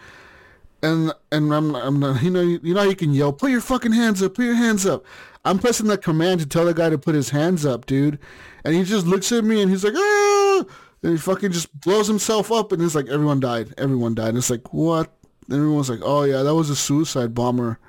[0.84, 3.62] and and I'm I'm not, you know you know how you can yell, put your
[3.62, 5.06] fucking hands up, put your hands up.
[5.44, 8.20] I'm pressing that command to tell the guy to put his hands up, dude,
[8.64, 10.66] and he just looks at me and he's like, ah,
[11.04, 14.30] and he fucking just blows himself up, and it's like everyone died, everyone died.
[14.30, 15.12] And it's like what?
[15.50, 17.80] And everyone's like, oh yeah, that was a suicide bomber.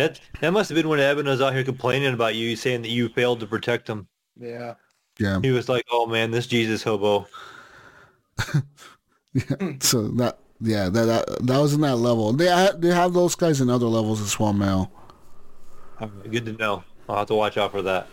[0.00, 2.88] That that must have been when Evan was out here complaining about you, saying that
[2.90, 4.08] you failed to protect him.
[4.38, 4.74] Yeah.
[5.18, 7.26] Yeah, He was like, "Oh man, this Jesus hobo."
[9.34, 9.72] yeah.
[9.80, 12.32] so that yeah that that, that was in that level.
[12.32, 12.46] They
[12.78, 14.90] they have those guys in other levels as well, Mel.
[16.30, 16.84] Good to know.
[17.06, 18.06] I'll have to watch out for that.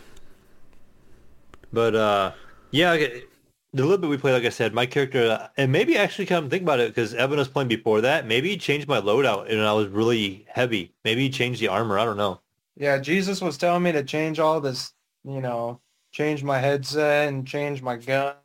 [1.72, 2.32] But uh,
[2.72, 3.22] yeah, okay,
[3.72, 6.48] the little bit we played, like I said, my character, uh, and maybe actually come
[6.48, 8.26] think about it because Evan was playing before that.
[8.26, 10.94] Maybe he changed my loadout and I was really heavy.
[11.04, 11.98] Maybe he changed the armor.
[11.98, 12.40] I don't know.
[12.76, 14.92] Yeah, Jesus was telling me to change all this,
[15.24, 15.80] you know,
[16.12, 18.36] change my headset and change my gun.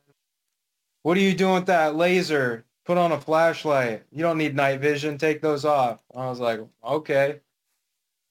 [1.04, 2.66] What are you doing with that laser?
[2.86, 4.04] Put on a flashlight.
[4.12, 5.18] You don't need night vision.
[5.18, 6.00] Take those off.
[6.14, 7.40] I was like, okay.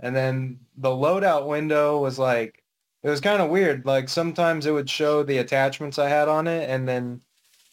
[0.01, 2.62] And then the loadout window was like,
[3.03, 3.85] it was kind of weird.
[3.85, 7.21] Like sometimes it would show the attachments I had on it and then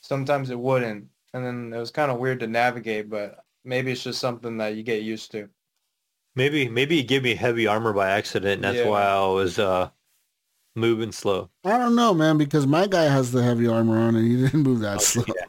[0.01, 1.07] sometimes it wouldn't.
[1.33, 4.75] And then it was kind of weird to navigate, but maybe it's just something that
[4.75, 5.47] you get used to.
[6.35, 8.87] Maybe maybe he gave me heavy armor by accident, and that's Yeah.
[8.89, 9.89] why I was uh,
[10.75, 11.49] moving slow.
[11.65, 14.63] I don't know, man, because my guy has the heavy armor on and he didn't
[14.63, 15.25] move that slow.
[15.27, 15.45] Yeah.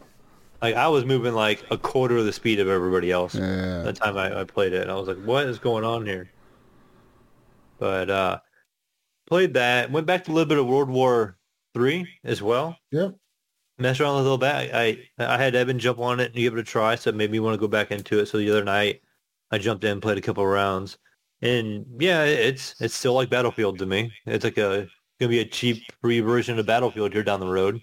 [0.61, 3.35] Like I was moving like a quarter of the speed of everybody else.
[3.35, 3.83] Yeah.
[3.83, 6.31] the time I, I played it, and I was like, "What is going on here?"
[7.79, 8.39] But uh,
[9.31, 9.91] played that.
[9.91, 11.39] Went back to a little bit of World War
[11.73, 12.77] Three as well.
[12.91, 13.15] Yep.
[13.79, 14.75] Messed around with a little bit.
[14.75, 17.31] I I had Evan jump on it and give it a try, so it made
[17.31, 18.27] me want to go back into it.
[18.27, 19.01] So the other night,
[19.51, 20.99] I jumped in, played a couple of rounds,
[21.43, 24.13] and yeah, it's it's still like Battlefield to me.
[24.27, 24.89] It's like a
[25.21, 27.81] gonna be a cheap free version of Battlefield here down the road.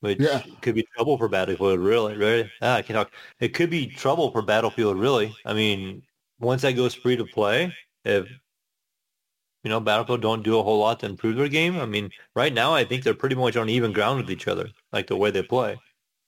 [0.00, 0.42] Which Yeah.
[0.60, 2.16] could be trouble for Battlefield, really.
[2.16, 2.50] Right?
[2.60, 3.12] Ah, I can talk.
[3.40, 5.34] It could be trouble for Battlefield, really.
[5.46, 6.02] I mean,
[6.40, 8.28] once that goes free to play, if
[9.64, 11.80] you know Battlefield don't do a whole lot to improve their game.
[11.80, 14.68] I mean, right now I think they're pretty much on even ground with each other,
[14.92, 15.80] like the way they play.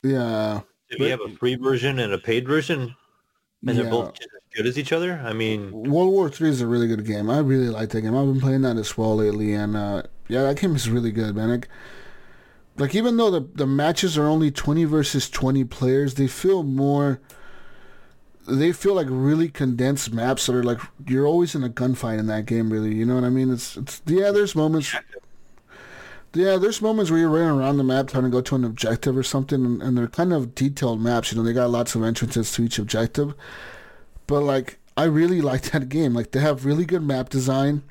[0.02, 0.62] Yeah.
[0.88, 2.94] If you have a free version and a paid version,
[3.66, 6.60] and they're both just as good as each other, I mean, World War Three is
[6.60, 7.28] a really good game.
[7.28, 8.16] I really like that game.
[8.16, 11.34] I've been playing that as well lately, and uh, yeah, that game is really good,
[11.34, 11.50] man.
[11.50, 11.68] Like,
[12.76, 17.20] like even though the the matches are only twenty versus twenty players, they feel more.
[18.48, 22.26] They feel like really condensed maps that are like you're always in a gunfight in
[22.26, 22.72] that game.
[22.72, 23.52] Really, you know what I mean?
[23.52, 24.30] It's it's yeah.
[24.30, 24.94] There's moments.
[26.34, 29.16] Yeah, there's moments where you're running around the map trying to go to an objective
[29.16, 31.32] or something, and, and they're kind of detailed maps.
[31.32, 33.32] You know, they got lots of entrances to each objective.
[34.26, 36.12] But like, I really like that game.
[36.12, 37.84] Like, they have really good map design,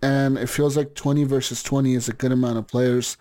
[0.00, 3.16] and it feels like 20 versus 20 is a good amount of players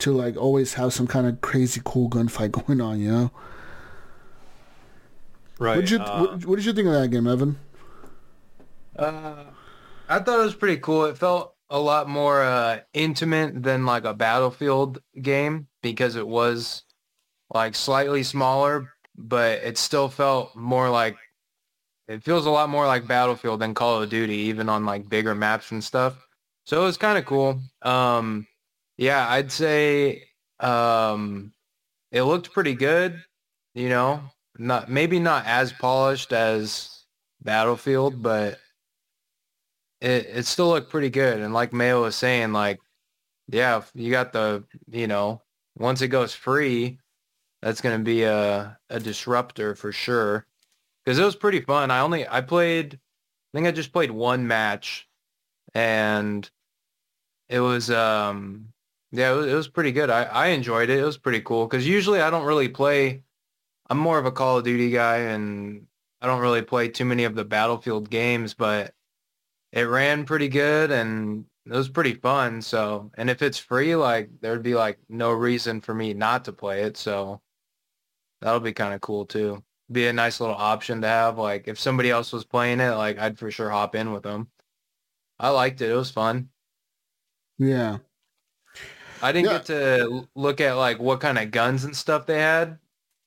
[0.00, 3.00] to like always have some kind of crazy cool gunfight going on.
[3.00, 3.30] You know?
[5.58, 5.76] Right?
[5.76, 7.58] What did you uh, what, what did you think of that game, Evan?
[8.96, 9.44] Uh,
[10.08, 11.04] I thought it was pretty cool.
[11.04, 16.82] It felt a lot more uh, intimate than like a Battlefield game because it was
[17.52, 21.16] like slightly smaller, but it still felt more like
[22.08, 25.34] it feels a lot more like Battlefield than Call of Duty, even on like bigger
[25.34, 26.26] maps and stuff.
[26.64, 27.60] So it was kind of cool.
[27.82, 28.46] Um,
[28.96, 30.24] yeah, I'd say
[30.60, 31.52] um,
[32.10, 33.22] it looked pretty good.
[33.74, 34.22] You know,
[34.58, 37.04] not maybe not as polished as
[37.42, 38.58] Battlefield, but
[40.00, 41.40] it it still looked pretty good.
[41.40, 42.80] And like Mayo was saying, like,
[43.48, 45.42] yeah, you got the, you know,
[45.76, 46.98] once it goes free,
[47.62, 50.46] that's gonna be a a disruptor for sure.
[51.04, 51.90] Because it was pretty fun.
[51.90, 55.08] I only I played, I think I just played one match,
[55.74, 56.48] and
[57.48, 58.68] it was um
[59.12, 60.10] yeah it was, it was pretty good.
[60.10, 60.98] I I enjoyed it.
[61.00, 61.66] It was pretty cool.
[61.66, 63.24] Because usually I don't really play.
[63.90, 65.86] I'm more of a Call of Duty guy, and
[66.20, 68.94] I don't really play too many of the Battlefield games, but
[69.72, 72.62] it ran pretty good and it was pretty fun.
[72.62, 76.52] So, and if it's free, like there'd be like no reason for me not to
[76.52, 76.96] play it.
[76.96, 77.40] So
[78.40, 79.62] that'll be kind of cool too.
[79.92, 81.38] Be a nice little option to have.
[81.38, 84.50] Like if somebody else was playing it, like I'd for sure hop in with them.
[85.38, 85.90] I liked it.
[85.90, 86.50] It was fun.
[87.58, 87.98] Yeah.
[89.22, 89.58] I didn't Yeah.
[89.58, 92.78] get to look at like what kind of guns and stuff they had.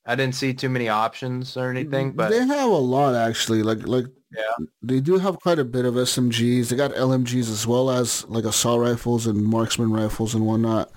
[0.06, 3.64] I didn't see too many options or anything, but they have a lot actually.
[3.64, 4.66] Like like Yeah.
[4.82, 6.70] they do have quite a bit of SMGs.
[6.70, 10.92] They got LMGs as well as like assault rifles and marksman rifles and whatnot.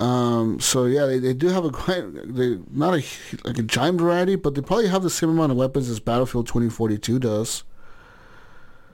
[0.00, 2.02] Um, so yeah, they, they do have a quite
[2.34, 3.04] they not a
[3.44, 6.46] like a giant variety, but they probably have the same amount of weapons as Battlefield
[6.46, 7.64] 2042 does.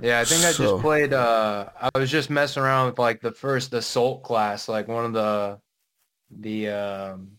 [0.00, 1.12] Yeah, I think I just played.
[1.12, 5.12] Uh, I was just messing around with like the first assault class, like one of
[5.12, 5.58] the,
[6.30, 7.38] the, um,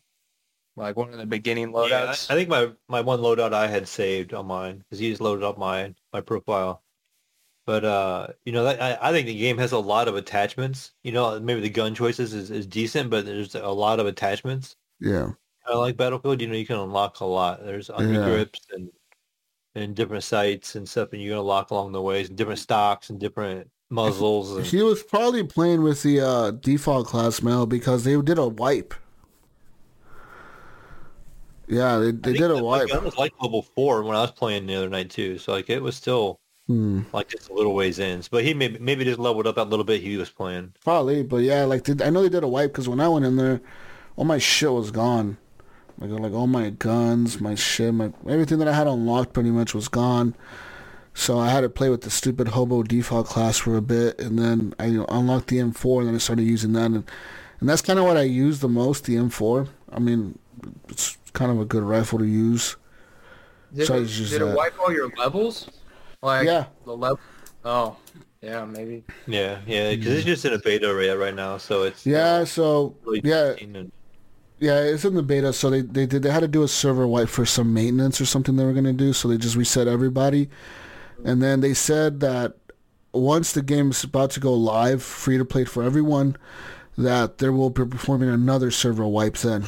[0.80, 1.90] like one of the beginning loadouts.
[1.90, 2.34] Yeah, I.
[2.34, 5.44] I think my, my one loadout I had saved on mine because he just loaded
[5.44, 6.82] up my my profile.
[7.66, 10.94] But uh, you know, that, I, I think the game has a lot of attachments.
[11.04, 14.76] You know, maybe the gun choices is, is decent, but there's a lot of attachments.
[15.00, 15.32] Yeah,
[15.68, 17.64] I like Battlefield, you know, you can unlock a lot.
[17.64, 18.90] There's undergrips and
[19.76, 23.10] and different sights and stuff, and you can unlock along the ways, and different stocks
[23.10, 24.56] and different muzzles.
[24.58, 28.48] And, he was probably playing with the uh, default class Mel because they did a
[28.48, 28.94] wipe.
[31.70, 32.88] Yeah, they they did a that wipe.
[32.90, 35.70] gun was like level four when I was playing the other night too, so like
[35.70, 37.02] it was still Hmm.
[37.14, 38.22] like just a little ways in.
[38.30, 40.74] But he maybe maybe just leveled up that little bit he was playing.
[40.84, 43.26] Probably, but yeah, like they, I know they did a wipe because when I went
[43.26, 43.62] in there,
[44.16, 45.38] all my shit was gone.
[46.00, 49.74] Like like all my guns, my shit, my everything that I had unlocked pretty much
[49.76, 50.36] was gone.
[51.14, 54.40] So I had to play with the stupid hobo default class for a bit, and
[54.40, 57.04] then I unlocked the M4, and then I started using that, and
[57.60, 59.68] and that's kind of what I use the most, the M4.
[59.92, 60.38] I mean,
[60.88, 62.76] it's kind of a good rifle to use.
[63.74, 64.58] Did, so I it, just use did it that.
[64.58, 65.70] wipe all your levels?
[66.22, 66.66] Like Yeah.
[66.86, 67.20] the level.
[67.64, 67.96] Oh,
[68.42, 69.04] yeah, maybe.
[69.28, 72.44] Yeah, yeah, because it's just in a beta area right now, so it's uh, Yeah,
[72.46, 73.92] so really yeah, and-
[74.60, 77.08] Yeah, it's in the beta, so they they did they had to do a server
[77.08, 80.50] wipe for some maintenance or something they were gonna do, so they just reset everybody,
[81.24, 82.56] and then they said that
[83.14, 86.36] once the game's about to go live, free to play for everyone,
[86.98, 89.66] that they will be performing another server wipe then.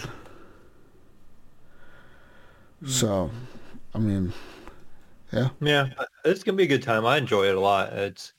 [2.86, 3.30] So,
[3.94, 4.34] I mean,
[5.32, 5.90] yeah, yeah,
[6.26, 7.06] it's gonna be a good time.
[7.06, 7.94] I enjoy it a lot.
[7.94, 8.34] It's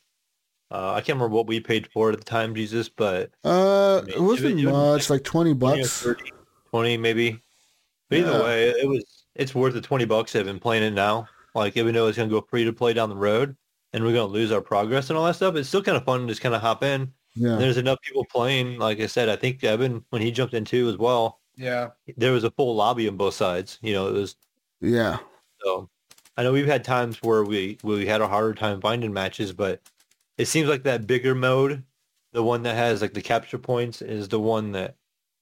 [0.71, 4.03] uh, I can't remember what we paid for it at the time, Jesus, but uh,
[4.07, 6.03] mean, it wasn't it- it was much, like twenty 20 bucks.
[6.03, 6.33] 30,
[6.71, 7.43] 20 maybe.
[8.09, 10.35] But either way, it was it's worth the twenty bucks.
[10.35, 11.29] I've been playing it now.
[11.55, 13.57] Like even though it's gonna go free to play down the road,
[13.93, 16.23] and we're gonna lose our progress and all that stuff, it's still kind of fun
[16.23, 17.13] to just kind of hop in.
[17.35, 18.79] Yeah, There's enough people playing.
[18.79, 21.91] Like I said, I think Evan when he jumped into as well, Yeah.
[22.17, 23.79] there was a full lobby on both sides.
[23.83, 24.37] You know, it was
[24.81, 25.19] yeah,
[25.63, 25.89] so.
[26.37, 29.81] I know we've had times where we we had a harder time finding matches, but
[30.39, 31.85] it seems like that bigger mode,
[32.33, 34.97] the one that has like the capture points, is the one that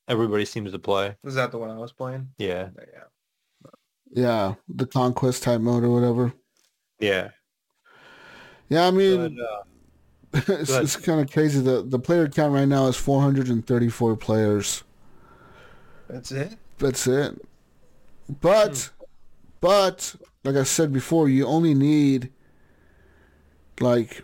[0.09, 1.17] everybody seems to play.
[1.25, 2.29] Is that the one I was playing?
[2.39, 3.71] Yeah, Yeah.
[4.11, 6.33] yeah, the conquest type mode or whatever.
[6.99, 7.31] yeah.
[8.69, 9.37] Yeah, I mean.
[9.37, 9.63] But, uh,
[10.61, 11.61] it's, it's kind of crazy.
[11.61, 14.85] The the player count right now is 434 players.
[16.11, 16.57] That's it.
[16.79, 17.41] That's it.
[18.41, 19.05] But hmm.
[19.61, 22.31] but like I said before, you only need
[23.81, 24.23] like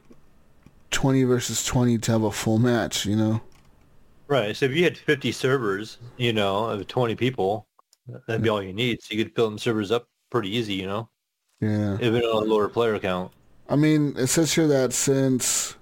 [0.90, 3.40] 20 versus 20 to have a full match, you know.
[4.29, 4.57] right.
[4.57, 7.66] So if you had 50 servers, you know, of 20 people,
[8.27, 9.03] that'd be all you need.
[9.03, 11.09] So you could fill them servers up pretty easy, you know,
[11.61, 11.96] Yeah.
[12.01, 13.33] even on a lower player count.
[13.68, 15.77] I mean, it says here that since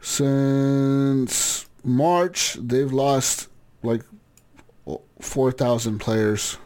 [0.00, 3.48] since March, they've lost
[3.82, 4.02] like
[5.20, 6.58] 4,000 players.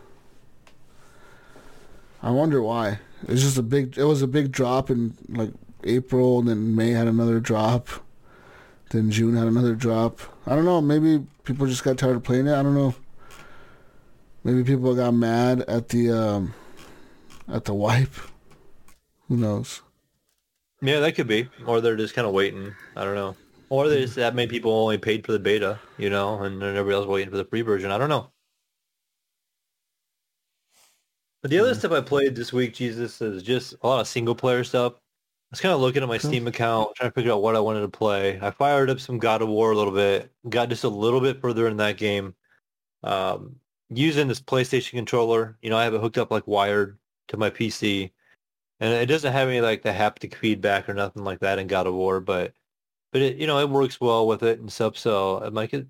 [2.22, 3.00] I wonder why.
[3.28, 3.98] It's just a big.
[3.98, 5.50] It was a big drop in like
[5.84, 7.88] April, and then May had another drop.
[8.90, 10.20] Then June had another drop.
[10.46, 10.80] I don't know.
[10.80, 12.54] Maybe people just got tired of playing it.
[12.54, 12.94] I don't know.
[14.42, 16.54] Maybe people got mad at the um,
[17.50, 18.14] at the wipe.
[19.28, 19.82] Who knows?
[20.82, 21.48] Yeah, that could be.
[21.66, 22.74] Or they're just kind of waiting.
[22.94, 23.36] I don't know.
[23.70, 26.94] Or there's that many people only paid for the beta, you know, and then everybody
[26.94, 27.90] else waiting for the free version.
[27.90, 28.30] I don't know.
[31.44, 34.34] But the other stuff I played this week, Jesus, is just a lot of single
[34.34, 34.94] player stuff.
[34.94, 34.98] I
[35.50, 36.30] was kind of looking at my Cool.
[36.30, 38.38] Steam account, trying to figure out what I wanted to play.
[38.40, 41.42] I fired up some God of War a little bit, got just a little bit
[41.42, 42.34] further in that game.
[43.02, 43.56] Um,
[43.90, 46.96] using this PlayStation controller, you know, I have it hooked up like wired
[47.28, 48.10] to my PC,
[48.80, 51.86] and it doesn't have any like the haptic feedback or nothing like that in God
[51.86, 52.54] of War, but
[53.12, 54.96] but it you know it works well with it and stuff.
[54.96, 55.86] So I'm like it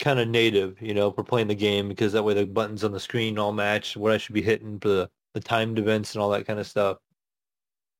[0.00, 2.92] kind of native, you know, for playing the game because that way the buttons on
[2.92, 6.22] the screen all match what I should be hitting for the the timed events and
[6.22, 6.98] all that kind of stuff.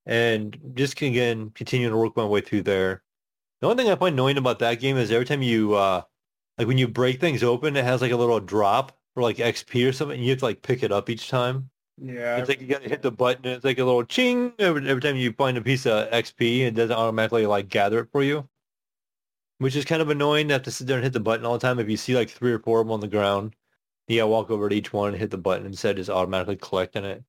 [0.07, 3.03] And just again continuing to work my way through there.
[3.61, 6.03] The only thing I find annoying about that game is every time you, uh,
[6.59, 9.89] like when you break things open, it has like a little drop for like XP
[9.89, 10.17] or something.
[10.17, 11.71] And you have to like pick it up each time.
[11.99, 12.37] Yeah.
[12.37, 13.47] It's like you gotta hit the button.
[13.47, 16.61] And it's like a little ching every, every time you find a piece of XP.
[16.61, 18.49] It doesn't automatically like gather it for you,
[19.59, 20.49] which is kind of annoying.
[20.49, 21.79] To have to sit there and hit the button all the time.
[21.79, 23.55] If you see like three or four of them on the ground,
[24.09, 26.57] you gotta walk over to each one and hit the button instead of just automatically
[26.57, 27.25] collecting it.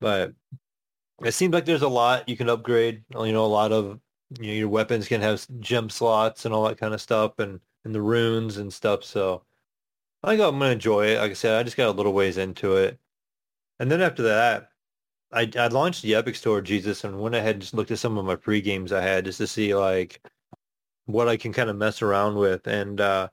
[0.00, 0.34] But
[1.24, 3.04] it seems like there's a lot you can upgrade.
[3.12, 4.00] You know, a lot of
[4.40, 7.60] you know your weapons can have gem slots and all that kind of stuff, and
[7.84, 9.04] and the runes and stuff.
[9.04, 9.44] So
[10.22, 11.18] I think I'm gonna enjoy it.
[11.20, 12.98] Like I said, I just got a little ways into it.
[13.78, 14.70] And then after that,
[15.32, 18.18] I, I launched the Epic Store, Jesus, and went ahead and just looked at some
[18.18, 20.20] of my free games I had just to see like
[21.06, 22.66] what I can kind of mess around with.
[22.66, 23.28] And uh,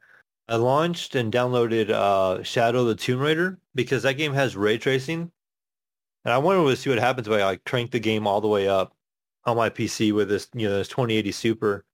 [0.48, 5.32] I launched and downloaded uh, Shadow the Tomb Raider because that game has ray tracing.
[6.26, 8.48] And I wanted to see what happens if I like crank the game all the
[8.48, 8.94] way up
[9.46, 11.86] on my PC with this, you know, this 2080 Super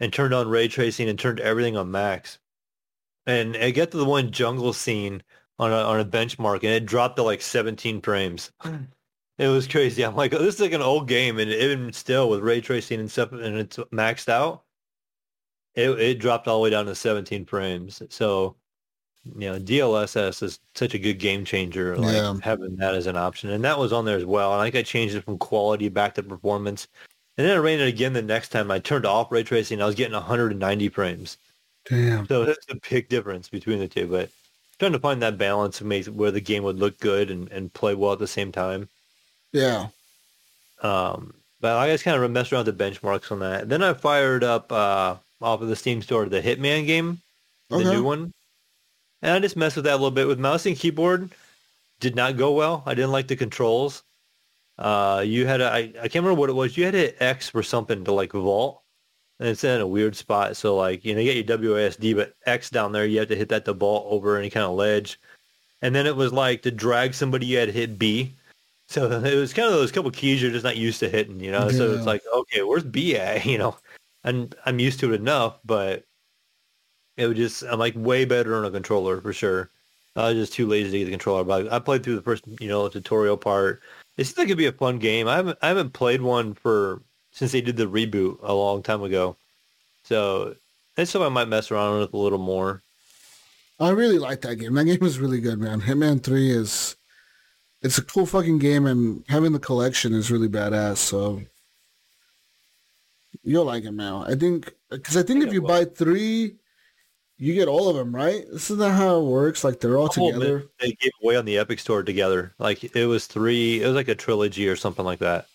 [0.00, 2.38] and turned on ray tracing and turned everything on max.
[3.26, 5.22] And I get to the one jungle scene
[5.58, 8.50] on a, on a benchmark and it dropped to like 17 frames.
[9.38, 10.04] it was crazy.
[10.04, 12.98] I'm like, oh, this is like an old game and even still with ray tracing
[12.98, 14.61] and stuff and it's maxed out,
[15.74, 18.02] it, it dropped all the way down to 17 frames.
[18.10, 18.56] So,
[19.24, 22.34] you know, DLSS is such a good game changer, like Yeah.
[22.42, 23.50] having that as an option.
[23.50, 24.52] And that was on there as well.
[24.52, 26.88] And I think I changed it from quality back to performance.
[27.38, 28.70] And then I ran it again the next time.
[28.70, 29.80] I turned off ray tracing.
[29.80, 31.38] I was getting 190 frames.
[31.88, 32.26] Damn.
[32.26, 34.06] So that's a big difference between the two.
[34.06, 34.30] But
[34.78, 37.72] trying to find that balance of make where the game would look good and, and
[37.72, 38.88] play well at the same time.
[39.52, 39.88] Yeah.
[40.82, 43.68] Um, but I just kind of messed around with the benchmarks on that.
[43.68, 47.20] Then I fired up uh, off of the Steam store the Hitman game,
[47.68, 47.84] the Okay.
[47.84, 48.32] new one,
[49.22, 51.30] and I just messed with that a little bit with mouse and keyboard.
[52.00, 52.82] Did not go well.
[52.86, 54.02] I didn't like the controls.
[54.78, 56.76] Uh, you had a, I, I can't remember what it was.
[56.76, 58.82] You had to hit X for something to like vault,
[59.38, 60.56] and it's in a weird spot.
[60.56, 63.36] So like you know you get your WASD, but X down there you have to
[63.36, 65.20] hit that to vault over any kind of ledge.
[65.82, 68.34] And then it was like to drag somebody you had to hit B.
[68.88, 71.50] So it was kind of those couple keys you're just not used to hitting, you
[71.52, 71.70] know.
[71.70, 73.44] So it's like, okay, where's B at?
[73.46, 73.76] You know,
[74.24, 76.04] and I'm used to it enough, but
[77.16, 79.70] it was just I'm like way better on a controller for sure.
[80.14, 82.44] I was just too lazy to get the controller, but I played through the first,
[82.60, 83.80] you know, tutorial part.
[84.18, 85.26] It seems like it'd be a fun game.
[85.28, 89.02] I haven't I haven't played one for since they did the reboot a long time
[89.02, 89.36] ago,
[90.04, 90.54] so
[90.96, 92.82] that's something I might mess around with a little more.
[93.80, 94.74] I really like that game.
[94.74, 95.80] That game is really good, man.
[95.80, 96.96] Hitman 3 is
[97.80, 100.98] it's a cool fucking game and having the collection is really badass.
[100.98, 101.42] So
[103.42, 104.24] you'll like it, man.
[104.26, 106.56] I think because I think if you buy 3
[107.42, 108.44] you get all of them, right?
[108.52, 109.64] This is not how it works.
[109.64, 110.68] Like they're all together.
[110.78, 112.54] They gave away on the Epic Store together.
[112.56, 113.82] Like it was three.
[113.82, 115.46] It was like a trilogy or something like that.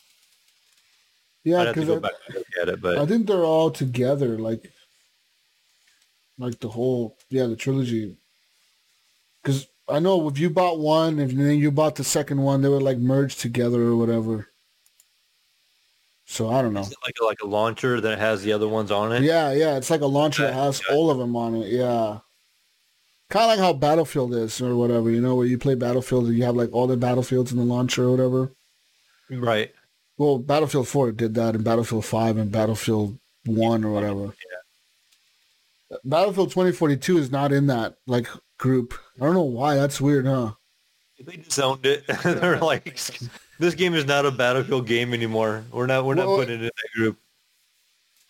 [1.46, 3.72] Yeah, I'd have to because go back and look at it, I think they're all
[3.72, 4.70] together, like
[6.38, 8.18] like the whole yeah the trilogy.
[9.42, 12.68] Because I know if you bought one, if then you bought the second one, they
[12.68, 14.50] would like merge together or whatever.
[16.30, 16.82] So I don't know.
[16.82, 19.24] is it like a, like a launcher that has the other ones on it?
[19.24, 20.94] Yeah, yeah, it's like a launcher that has yeah.
[20.94, 21.68] all of them on it.
[21.68, 22.20] Yeah,
[23.30, 25.10] kind of like how Battlefield is or whatever.
[25.10, 27.64] You know, where you play Battlefield, and you have like all the battlefields in the
[27.64, 28.52] launcher or whatever.
[29.30, 29.74] Right.
[30.18, 34.34] Well, Battlefield 4 did that, and Battlefield 5 and Battlefield 1 or whatever.
[36.04, 38.94] Battlefield 2042 is not in that like group.
[39.22, 39.76] I don't know why.
[39.76, 40.54] That's weird, huh?
[41.20, 42.06] They disowned it.
[42.24, 43.00] They're like,
[43.60, 45.64] this game is not a Battlefield game anymore.
[45.72, 46.06] We're not.
[46.06, 47.20] We're not Well, putting it in that group.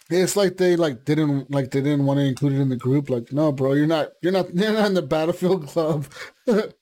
[0.09, 3.09] It's like they like didn't like they didn't want to include it in the group.
[3.09, 6.07] Like, no, bro, you're not you're not you're not in the Battlefield club.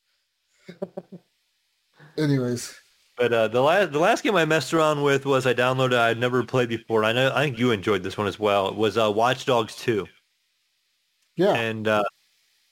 [2.18, 2.76] Anyways,
[3.18, 5.98] But uh, the last the last game I messed around with was I downloaded.
[5.98, 7.04] I'd never played before.
[7.04, 7.32] I know.
[7.34, 8.70] I think you enjoyed this one as well.
[8.70, 10.08] It was uh, Watch Dogs Two.
[11.36, 12.04] yeah, and uh,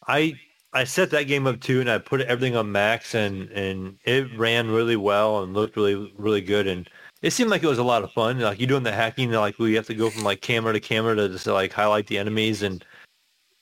[0.07, 0.33] I
[0.73, 4.35] I set that game up too, and I put everything on max, and and it
[4.37, 6.89] ran really well and looked really really good, and
[7.21, 8.39] it seemed like it was a lot of fun.
[8.39, 11.15] Like you doing the hacking, like we have to go from like camera to camera
[11.15, 12.85] to just like highlight the enemies, and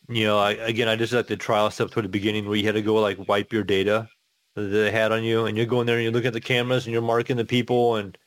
[0.10, 2.66] you know, I, again, I just like the trial stuff toward the beginning where you
[2.66, 4.08] had to go like wipe your data
[4.56, 6.86] that they had on you, and you're going there and you're looking at the cameras
[6.86, 8.18] and you're marking the people, and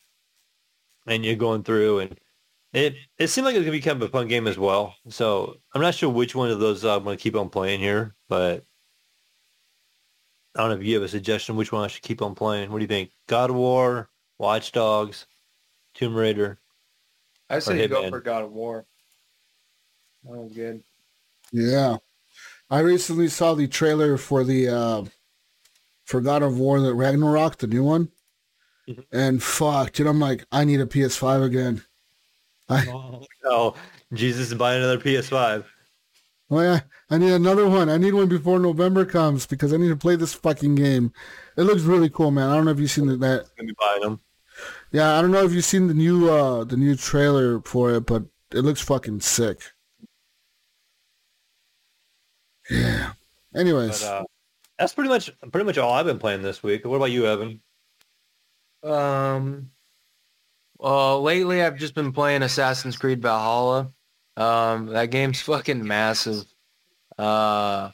[1.07, 2.19] and you're going through and
[2.75, 4.95] it it seemed like it was gonna be kind of a fun game as well.
[5.09, 8.15] So I'm not sure which one of those uh, I'm gonna keep on playing here,
[8.29, 8.65] but
[10.57, 12.71] I don't know if you have a suggestion which one I should keep on playing.
[12.71, 13.11] What do you think?
[13.27, 15.27] God of War, Watch Dogs,
[15.95, 16.59] Tomb Raider.
[17.51, 18.87] I say you go for God of War.
[20.25, 20.83] That was good.
[21.53, 21.97] yeah.
[22.71, 25.05] I recently saw the trailer for the uh
[26.07, 28.09] for God of War, the Ragnarok, the new one,
[28.89, 29.05] Mhm.
[29.13, 31.83] and fuck, dude, I'm like, I need a PS5 again.
[32.69, 32.87] I
[33.45, 33.75] Oh,
[34.15, 35.65] Jesus is buying another PS5.
[36.55, 36.81] Oh yeah,
[37.11, 37.89] I need another one.
[37.89, 41.13] I need one before November comes because I need to play this fucking game.
[41.57, 42.49] It looks really cool, man.
[42.49, 43.19] I don't know if you've seen that.
[43.19, 44.21] Gonna be buying them.
[44.93, 48.07] Yeah, I don't know if you've seen the new uh the new trailer for it,
[48.07, 49.63] but it looks fucking sick.
[52.71, 53.15] Yeah.
[53.53, 54.25] Anyways, But uh,
[54.79, 56.85] that's pretty much pretty much all I've been playing this week.
[56.85, 57.63] What about you, Evan?
[58.85, 59.71] Um,
[60.79, 63.93] well, lately I've just been playing Assassin's Creed Valhalla.
[64.37, 66.45] Um, that game's fucking massive.
[67.19, 67.91] Uh,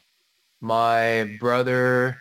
[0.60, 2.16] my brother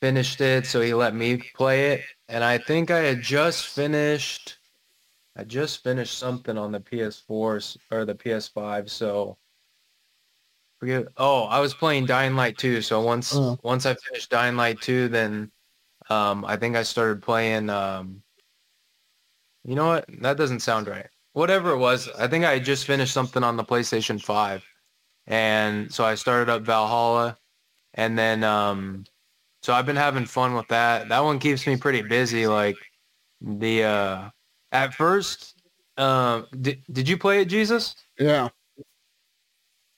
[0.00, 4.58] finished it, so he let me play it, and I think I had just finished.
[5.36, 9.36] I just finished something on the PS4 or the PS5, so
[10.80, 11.06] forget.
[11.16, 13.58] Oh, I was playing Dying Light 2, so once Oh.
[13.62, 15.50] once I finished Dying Light 2, then
[16.10, 17.68] um, I think I started playing.
[17.70, 18.22] Um,
[19.64, 20.06] you know what?
[20.22, 21.08] That doesn't sound right.
[21.38, 24.64] Whatever it was, I think I just finished something on the PlayStation 5,
[25.28, 27.38] and so I started up Valhalla,
[27.94, 29.04] and then um,
[29.62, 31.08] so I've been having fun with that.
[31.08, 32.48] That one keeps me pretty busy.
[32.48, 32.76] Like
[33.40, 34.30] the uh,
[34.72, 35.62] at first,
[35.96, 37.94] um, did did you play it, Jesus?
[38.18, 38.48] yeah,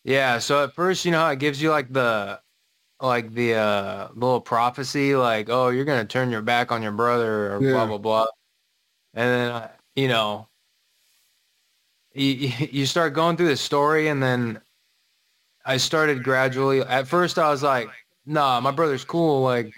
[0.04, 2.38] Yeah, so at first, you know it gives you like the
[3.00, 6.92] like the uh little prophecy like, oh, you're going to turn your back on your
[6.92, 7.72] brother or Yeah.
[7.72, 8.26] blah blah blah.
[9.14, 10.49] And then uh, you know
[12.12, 14.60] you, you start going through the story and then
[15.64, 17.88] I started gradually at first I was like,
[18.26, 19.74] "Nah, my brother's cool like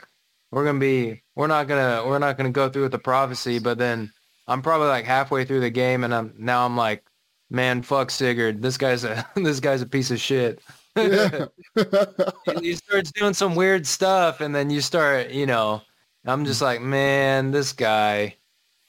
[0.51, 2.93] we're going to be we're not going to we're not going to go through with
[2.93, 4.13] the prophecy." But then
[4.47, 7.05] I'm probably like halfway through the game and I'm now I'm like
[7.53, 8.63] man, fuck Sigurd.
[8.63, 10.61] This guy's a this guy's a piece of shit.
[10.97, 11.47] yeah.
[12.61, 15.83] he starts doing some weird stuff, and then you start, you know,
[16.25, 16.65] I'm just mm.
[16.65, 18.37] like, man, this guy,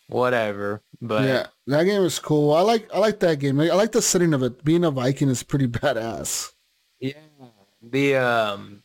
[0.08, 0.82] whatever.
[1.02, 2.54] But yeah, that game is cool.
[2.54, 3.60] I like I like that game.
[3.60, 4.64] I like the setting of it.
[4.64, 6.52] Being a Viking is pretty badass.
[7.00, 7.14] yeah,
[7.82, 8.84] the um,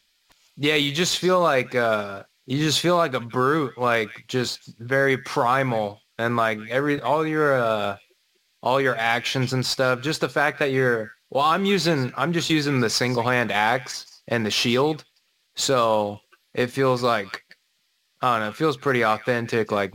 [0.56, 5.16] yeah, you just feel like uh, you just feel like a brute, like just very
[5.18, 7.96] primal, and like every all your uh,
[8.62, 10.00] all your actions and stuff.
[10.00, 14.22] Just the fact that you're well, I'm using I'm just using the single hand axe
[14.28, 15.04] and the shield,
[15.56, 16.20] so
[16.54, 17.42] it feels like
[18.20, 19.92] I don't know, it feels pretty authentic, like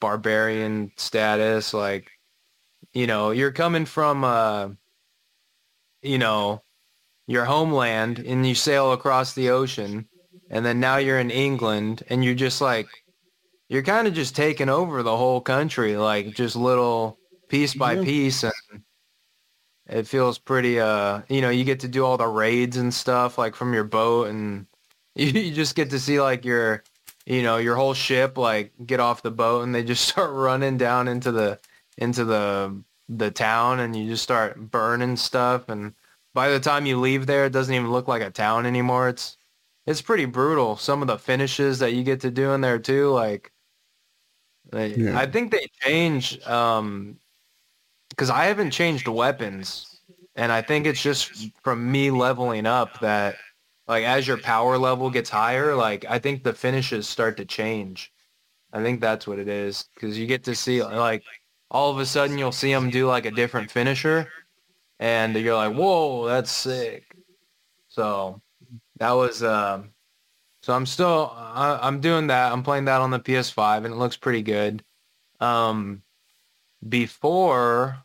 [0.00, 2.10] barbarian status, like
[2.94, 4.70] you know, you're coming from uh
[6.02, 6.62] you know,
[7.26, 10.08] your homeland and you sail across the ocean
[10.50, 12.88] and then now you're in England and you're just like
[13.68, 17.18] you're kind of just taking over the whole country like just little
[17.48, 18.02] piece by Yeah.
[18.02, 18.52] piece and
[19.86, 23.38] it feels pretty uh you know you get to do all the raids and stuff
[23.38, 24.66] like from your boat and
[25.14, 26.82] you, you just get to see like your
[27.26, 30.76] you know your whole ship like get off the boat and they just start running
[30.76, 31.58] down into the
[32.00, 35.68] into the the town and you just start burning stuff.
[35.68, 35.94] And
[36.34, 39.08] by the time you leave there it doesn't even look like a town anymore.
[39.10, 39.36] It's
[39.86, 40.76] it's pretty brutal.
[40.76, 43.52] Some of the finishes that you get to do in there too like
[44.72, 45.18] they, Yeah.
[45.18, 47.18] i think they change um
[48.10, 50.00] because i haven't changed weapons.
[50.36, 53.36] And i think it's just from me leveling up that
[53.88, 58.12] like as your power level gets higher like i think the finishes start to change.
[58.72, 59.86] I think that's what it is.
[59.94, 61.24] Because you get to see like
[61.70, 64.28] all of a sudden you'll see them do like a different finisher
[64.98, 67.04] and you're like whoa that's sick.
[67.88, 68.40] So
[68.98, 69.92] that was um
[70.62, 72.52] so i'm still I, i'm doing that.
[72.52, 74.84] I'm playing that on the ps5 and it looks pretty good.
[75.40, 76.02] Um
[76.88, 78.02] before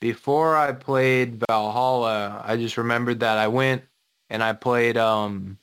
[0.00, 3.82] before i played valhalla i just remembered that i went
[4.28, 5.58] and i played um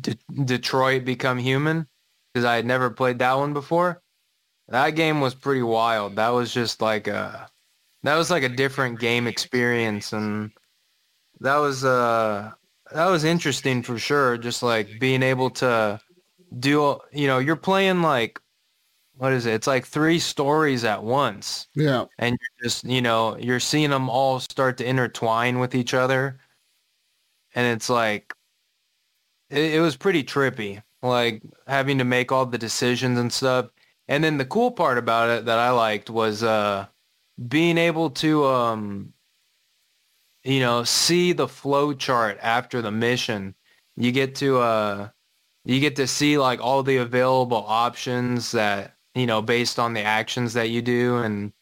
[0.00, 1.86] De- detroit become human
[2.32, 4.02] because i had never played that one before
[4.68, 6.16] that game was pretty wild.
[6.16, 7.48] That was just like a
[8.02, 10.50] that was like a different game experience and
[11.40, 12.52] that was uh
[12.92, 14.36] that was interesting for sure.
[14.38, 16.00] Just like being able to
[16.58, 18.40] do you know you're playing like
[19.16, 19.54] what is it?
[19.54, 21.68] It's like three stories at once.
[21.74, 25.94] Yeah, and you're just you know you're seeing them all start to intertwine with each
[25.94, 26.40] other.
[27.54, 28.34] And it's like
[29.50, 30.82] it, it was pretty trippy.
[31.02, 33.66] Like having to make all the decisions and stuff
[34.08, 36.86] and then the cool part about it that i liked was uh
[37.48, 39.12] being able to um
[40.44, 43.54] you know see the flow chart after the mission.
[43.96, 45.08] You get to uh
[45.64, 50.02] you get to see like all the available options that you know based on the
[50.02, 51.18] actions that you do.
[51.18, 51.52] And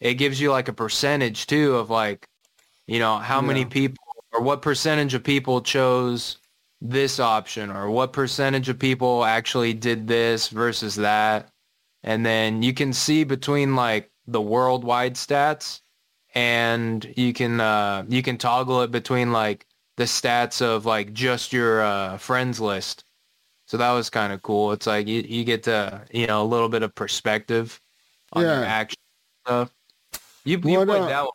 [0.00, 2.26] it gives you like a percentage too of like
[2.86, 6.38] you know how many people or what percentage of people chose
[6.80, 11.49] this option or what percentage of people actually did this versus that
[12.02, 15.80] and then you can see between like the worldwide stats
[16.34, 21.52] and you can uh, you can toggle it between like the stats of like just
[21.52, 23.04] your uh, friends list.
[23.66, 24.72] So that was kind of cool.
[24.72, 27.80] It's like you, you get to you know a little bit of perspective
[28.32, 28.98] on your action
[29.46, 29.72] stuff.
[30.44, 31.32] You, you What, played uh, that one.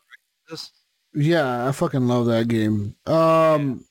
[0.51, 0.69] right?
[1.13, 2.95] Yeah, I fucking love that game.
[3.05, 3.85] Um,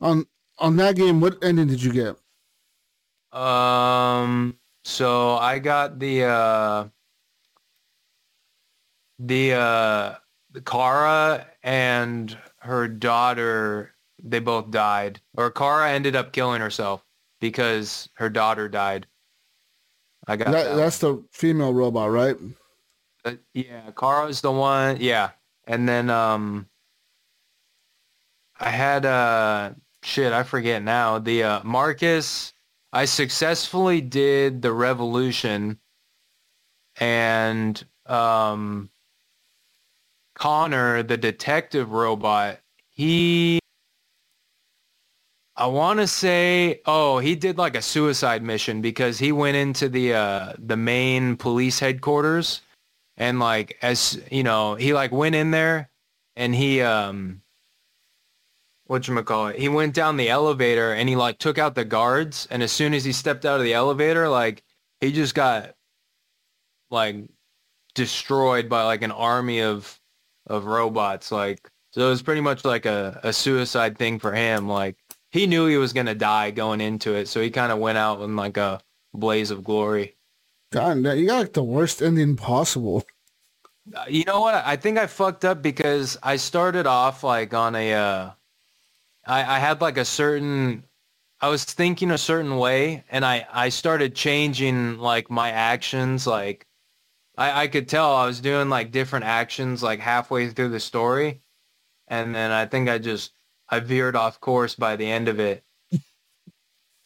[0.00, 0.26] on
[0.58, 2.16] on that game, what ending did you get?
[3.38, 4.58] Um.
[4.84, 6.88] So I got the uh
[9.18, 10.14] the uh
[10.50, 13.94] the Kara and her daughter.
[14.24, 17.04] They both died, or Kara ended up killing herself
[17.40, 19.06] because her daughter died.
[20.28, 20.76] I got That, that.
[20.76, 22.36] that's the female robot, right?
[23.24, 24.98] Uh, yeah, Kara's the one.
[25.00, 25.30] Yeah,
[25.66, 26.68] and then um,
[28.60, 29.72] I had uh,
[30.04, 30.32] shit.
[30.32, 31.18] I forget now.
[31.18, 32.52] The uh, Marcus.
[32.92, 35.78] I successfully did the revolution,
[37.00, 38.90] and um,
[40.34, 42.58] Connor, the detective robot,
[42.90, 43.58] he.
[45.54, 49.88] I want to say, oh, he did like a suicide mission because he went into
[49.88, 52.62] the uh, the main police headquarters
[53.16, 55.90] and like as you know he like went in there
[56.36, 57.41] and he um
[58.86, 61.84] what you call it he went down the elevator and he like took out the
[61.84, 64.62] guards and as soon as he stepped out of the elevator like
[65.00, 65.74] he just got
[66.90, 67.16] like
[67.94, 69.98] destroyed by like an army of
[70.48, 74.68] of robots like so it was pretty much like a, a suicide thing for him
[74.68, 74.96] like
[75.30, 78.20] he knew he was gonna die going into it so he kind of went out
[78.22, 78.80] in like a
[79.14, 80.16] blaze of glory
[80.72, 83.04] God, you got like the worst ending possible.
[83.94, 84.54] Uh, You know what?
[84.54, 88.30] I think I fucked up because I started off like on a, uh,
[89.26, 90.84] I, I had like a certain,
[91.40, 96.26] I was thinking a certain way and I, I started changing like my actions.
[96.26, 96.66] Like
[97.36, 101.42] I, I could tell I was doing like different actions like halfway through the story.
[102.08, 103.32] And then I think I just,
[103.68, 105.64] I veered off course by the end of it.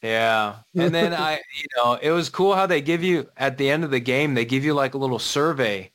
[0.03, 0.57] Yeah.
[0.77, 3.83] And then I, you know, it was cool how they give you at the end
[3.83, 5.91] of the game, they give you like a little survey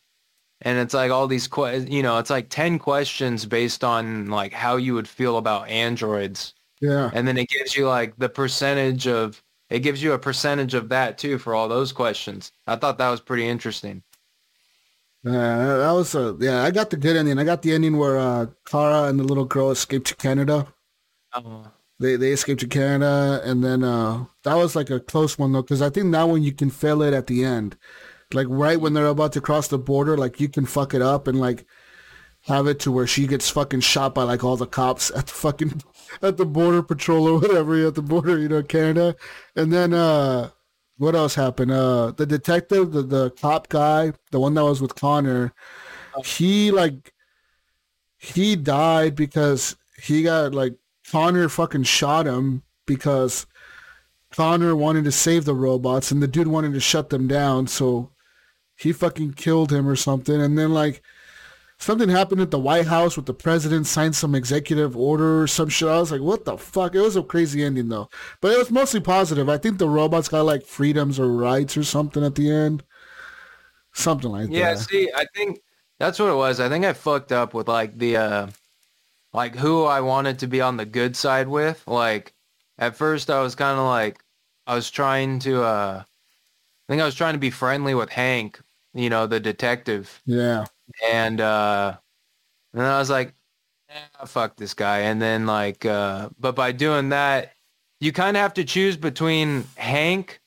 [0.64, 4.54] and it's like all these que- you know it's like 10 questions based on like
[4.54, 7.10] how you would feel about androids Yeah.
[7.14, 10.90] and then it gives you like the percentage of it gives you a percentage of
[10.90, 14.04] that too for all those questions i thought that was pretty interesting
[15.24, 16.64] Yeah, that was a yeah.
[16.64, 17.38] I got the good ending.
[17.38, 20.68] I got the ending where uh, Kara and the little girl escaped to Canada.
[21.34, 21.68] uh,
[22.00, 25.62] They they escaped to Canada, and then uh, that was like a close one though,
[25.62, 27.78] because I think that one you can fail it at the end,
[28.34, 31.28] like right when they're about to cross the border, like you can fuck it up
[31.28, 31.66] and like
[32.46, 35.34] have it to where she gets fucking shot by like all the cops at the
[35.34, 35.82] fucking
[36.22, 39.16] at the border patrol or whatever at the border, you know, Canada,
[39.56, 40.50] and then uh,
[40.98, 41.72] what else happened?
[41.72, 45.54] Uh, the detective, the the cop guy, the one that was with Connor,
[46.24, 47.14] he like
[48.18, 50.76] he died because he got like
[51.12, 53.46] Connor fucking shot him because
[54.32, 58.12] Connor wanted to save the robots and the dude wanted to shut them down, so
[58.82, 60.42] he fucking killed him or something.
[60.42, 61.02] And then like
[61.78, 65.70] something happened at the White House with the president signed some executive order or some
[65.70, 65.88] shit.
[65.88, 66.96] I was like, what the fuck?
[66.96, 68.10] It was a crazy ending though,
[68.42, 69.50] but it was mostly positive.
[69.50, 72.84] I think the robots got like freedoms or rights or something at the end,
[73.94, 74.80] something like yeah that.
[74.80, 75.62] Yeah, see i think
[76.00, 78.48] that's what it was i think i fucked up with like the uh
[79.34, 82.34] like who i wanted to be on the good side with like
[82.78, 84.24] at first i was kind of like
[84.68, 88.62] i was trying to uh i think i was trying to be friendly with hank
[88.94, 90.66] you know the detective Yeah,
[91.12, 91.98] and uh
[92.74, 93.34] and I was like,
[93.90, 95.00] eh, fuck this guy.
[95.00, 97.54] And then like uh but by doing that,
[98.00, 100.42] you kind of have to choose between Hank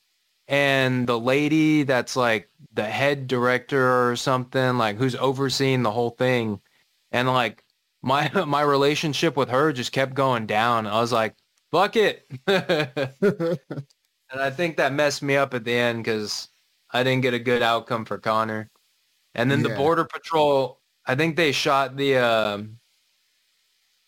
[0.49, 6.11] and the lady that's like the head director or something, like who's overseeing the whole
[6.11, 6.61] thing.
[7.13, 7.65] And like
[8.03, 10.87] my my relationship with her just kept going down.
[10.87, 11.35] I was like,
[11.71, 12.27] fuck it.
[12.47, 13.59] and
[14.35, 16.49] I think that messed me up at the end because
[16.95, 18.71] I didn't get a good outcome for Connor.
[19.35, 19.69] And then Yeah.
[19.69, 22.79] the border patrol, I think they shot the, um,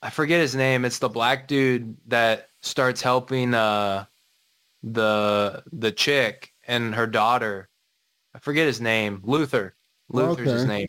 [0.03, 0.85] I forget his name.
[0.85, 4.07] It's the black dude that starts helping uh,
[4.83, 7.69] the the chick and her daughter.
[8.35, 9.21] I forget his name.
[9.25, 9.75] Luther.
[10.09, 10.87] Luther's his name.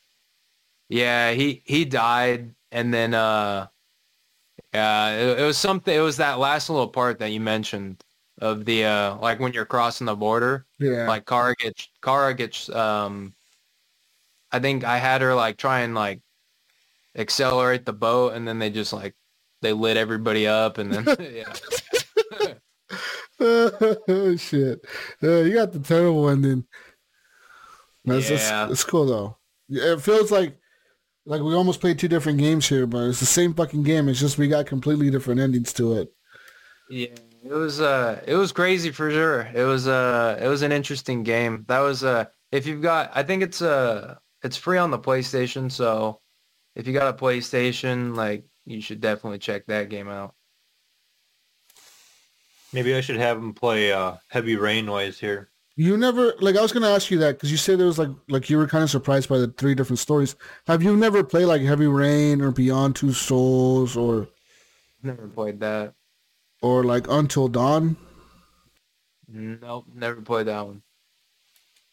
[0.89, 3.67] Yeah, he he died, and then uh,
[4.73, 5.95] yeah, it, it was something.
[5.95, 8.03] It was that last little part that you mentioned
[8.39, 11.07] of the uh, like when you're crossing the border yeah.
[11.07, 13.33] like Kara gets Kara gets um
[14.51, 16.21] I think I had her like try and like
[17.15, 19.15] accelerate the boat and then they just like
[19.61, 21.53] they lit everybody up and then yeah.
[23.39, 24.85] oh shit!
[25.21, 26.63] Uh, you got the terrible ending.
[28.05, 28.37] That's, Yeah.
[28.37, 29.37] that's, it's cool though.
[29.67, 30.57] Yeah, It feels like
[31.25, 34.07] Like we almost played two different games here, but it's the same fucking game.
[34.07, 36.13] It's just we got completely different endings to it.
[36.89, 37.07] Yeah,
[37.49, 39.49] it was uh, it was crazy for sure.
[39.53, 41.63] It was uh, it was an interesting game.
[41.67, 45.71] That was uh, if you've got, I think it's uh, it's free on the PlayStation.
[45.71, 46.19] So
[46.75, 50.35] if you got a PlayStation, like you should definitely check that game out.
[52.73, 55.49] Maybe I should have him play uh, Heavy Rain Noise here.
[55.77, 58.09] You never like I was gonna ask you that because you said there was like
[58.27, 60.35] like you were kind of surprised by the three different stories.
[60.65, 64.27] Have you never played like Heavy Rain or Beyond Two Souls or
[65.03, 65.93] Never played that.
[66.61, 67.97] Or like Until Dawn?
[69.27, 70.81] Nope, never played that one.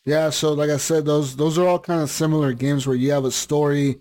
[0.05, 3.11] Yeah, so like I said, those those are all kind of similar games where you
[3.12, 3.99] have a story,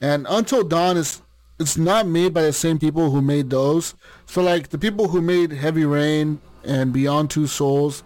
[0.00, 1.22] and Until Dawn is
[1.60, 3.94] it's not made by the same people who made those.
[4.26, 8.02] So like the people who made Heavy Rain and Beyond Two Souls,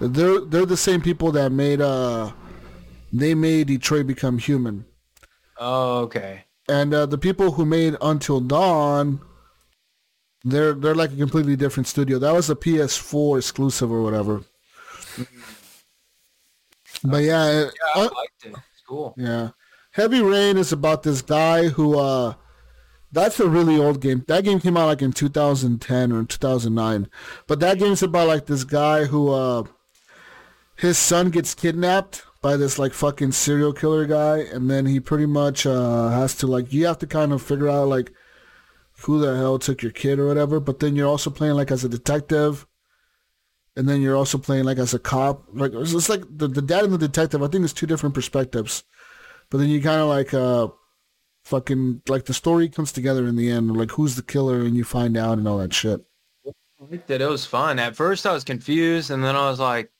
[0.00, 2.32] they're they're the same people that made uh
[3.12, 4.84] they made Detroit Become Human,
[5.58, 6.44] Oh, okay.
[6.68, 9.20] and uh, the people who made Until Dawn,
[10.44, 12.18] they're they're like a completely different studio.
[12.18, 14.42] That was a PS4 exclusive or whatever.
[17.04, 18.48] But yeah, it- Yeah, I liked it.
[18.52, 19.14] It's cool.
[19.16, 19.50] Yeah.
[19.92, 22.34] Heavy Rain is about this guy who uh
[23.14, 24.24] that's a really old game.
[24.26, 27.08] That game came out like in 2010 or 2009.
[27.46, 29.64] But that game's about like this guy who uh
[30.76, 35.26] his son gets kidnapped by this like fucking serial killer guy and then he pretty
[35.26, 38.12] much uh has to like you have to kind of figure out like
[39.02, 41.84] who the hell took your kid or whatever, but then you're also playing like as
[41.84, 42.66] a detective
[43.76, 45.44] and then you're also playing like as a cop.
[45.52, 47.42] Like it's it's like the, the dad and the detective.
[47.42, 48.84] I think it's two different perspectives,
[49.50, 50.68] but then you kind of like uh,
[51.44, 53.76] fucking like the story comes together in the end.
[53.76, 56.00] Like who's the killer, and you find out and all that shit.
[56.46, 57.20] I liked it.
[57.20, 57.78] It was fun.
[57.78, 59.90] At first I was confused and then I was like,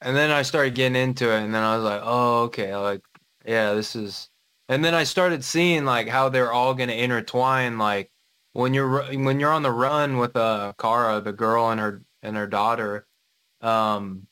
[0.00, 2.76] and then I started getting into it and then I was like, oh, okay.
[2.76, 3.00] Like,
[3.46, 4.28] yeah, this is,
[4.68, 7.78] and then I started seeing like how they're all to intertwine.
[7.78, 8.10] Like
[8.54, 12.36] when you're, when you're on the run with uh, Kara, the girl and her, and
[12.36, 13.06] her daughter,
[13.60, 14.26] um,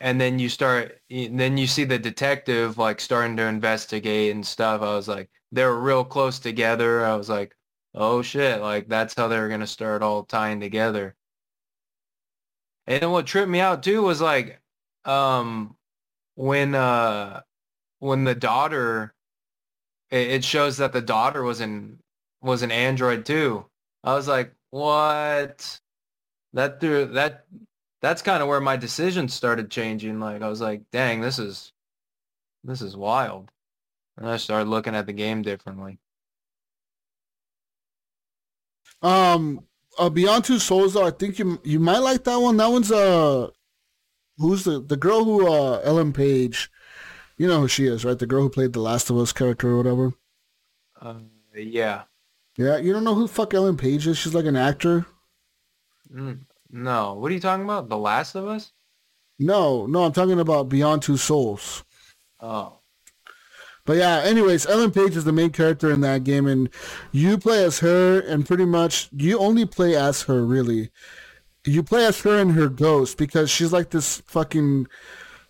[0.00, 4.80] and then you start, then you see the detective like starting to investigate and stuff.
[4.82, 7.04] I was like, they're real close together.
[7.04, 7.54] I was like,
[7.94, 11.16] oh shit, like that's how they're gonna start all tying together.
[12.86, 14.60] And then what tripped me out too was like,
[15.04, 15.76] um,
[16.34, 17.42] when uh,
[17.98, 19.14] when the daughter,
[20.10, 21.98] it, it shows that the daughter was an
[22.42, 23.66] was an android too.
[24.02, 25.80] I was like, what?
[26.52, 27.44] That threw that.
[28.02, 30.20] That's kind of where my decisions started changing.
[30.20, 31.72] Like I was like, dang, this is
[32.64, 33.50] this is wild.
[34.16, 35.98] And I started looking at the game differently.
[39.02, 39.64] Um,
[39.98, 42.56] uh, Beyond Two Souls, though, I think you you might like that one.
[42.56, 43.48] That one's uh,
[44.38, 46.70] who's the the girl who uh Ellen Page,
[47.36, 48.18] you know who she is, right?
[48.18, 50.12] The girl who played the Last of Us character or whatever.
[51.00, 51.14] Uh,
[51.54, 52.02] yeah.
[52.60, 54.18] Yeah, you don't know who fuck Ellen Page is?
[54.18, 55.06] She's like an actor.
[56.14, 56.40] Mm,
[56.70, 57.88] No, what are you talking about?
[57.88, 58.72] The Last of Us?
[59.38, 61.84] No, no, I'm talking about Beyond Two Souls.
[62.38, 62.80] Oh,
[63.86, 66.68] But yeah, anyways, Ellen Page is the main character in that game, and
[67.12, 70.90] you play as her, and pretty much you only play as her, really.
[71.64, 74.86] You play as her and her ghost because she's like this fucking,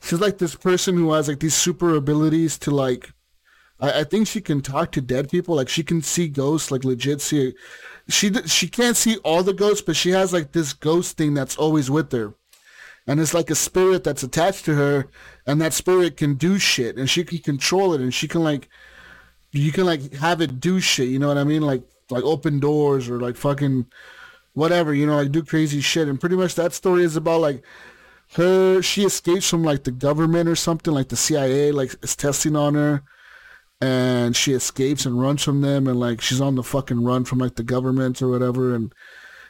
[0.01, 3.13] she's like this person who has like these super abilities to like,
[3.81, 6.85] I, I think she can talk to dead people, like she can see ghosts, like
[6.85, 7.55] legit see.
[8.09, 11.57] She she can't see all the ghosts, but she has like this ghost thing that's
[11.57, 12.35] always with her.
[13.07, 15.09] And it's like a spirit that's attached to her
[15.47, 18.69] and that spirit can do shit and she can control it and she can like
[19.53, 21.63] you can like have it do shit you know what i mean?
[21.63, 23.87] Like like open doors or like fucking
[24.53, 26.09] whatever you know like do crazy shit.
[26.09, 27.65] And pretty much that story is about like
[28.35, 32.55] her she escapes from like the government or something like the cia like is testing
[32.55, 33.03] on her
[33.81, 37.39] and she escapes and runs from them and like she's on the fucking run from
[37.39, 38.93] like the government or whatever and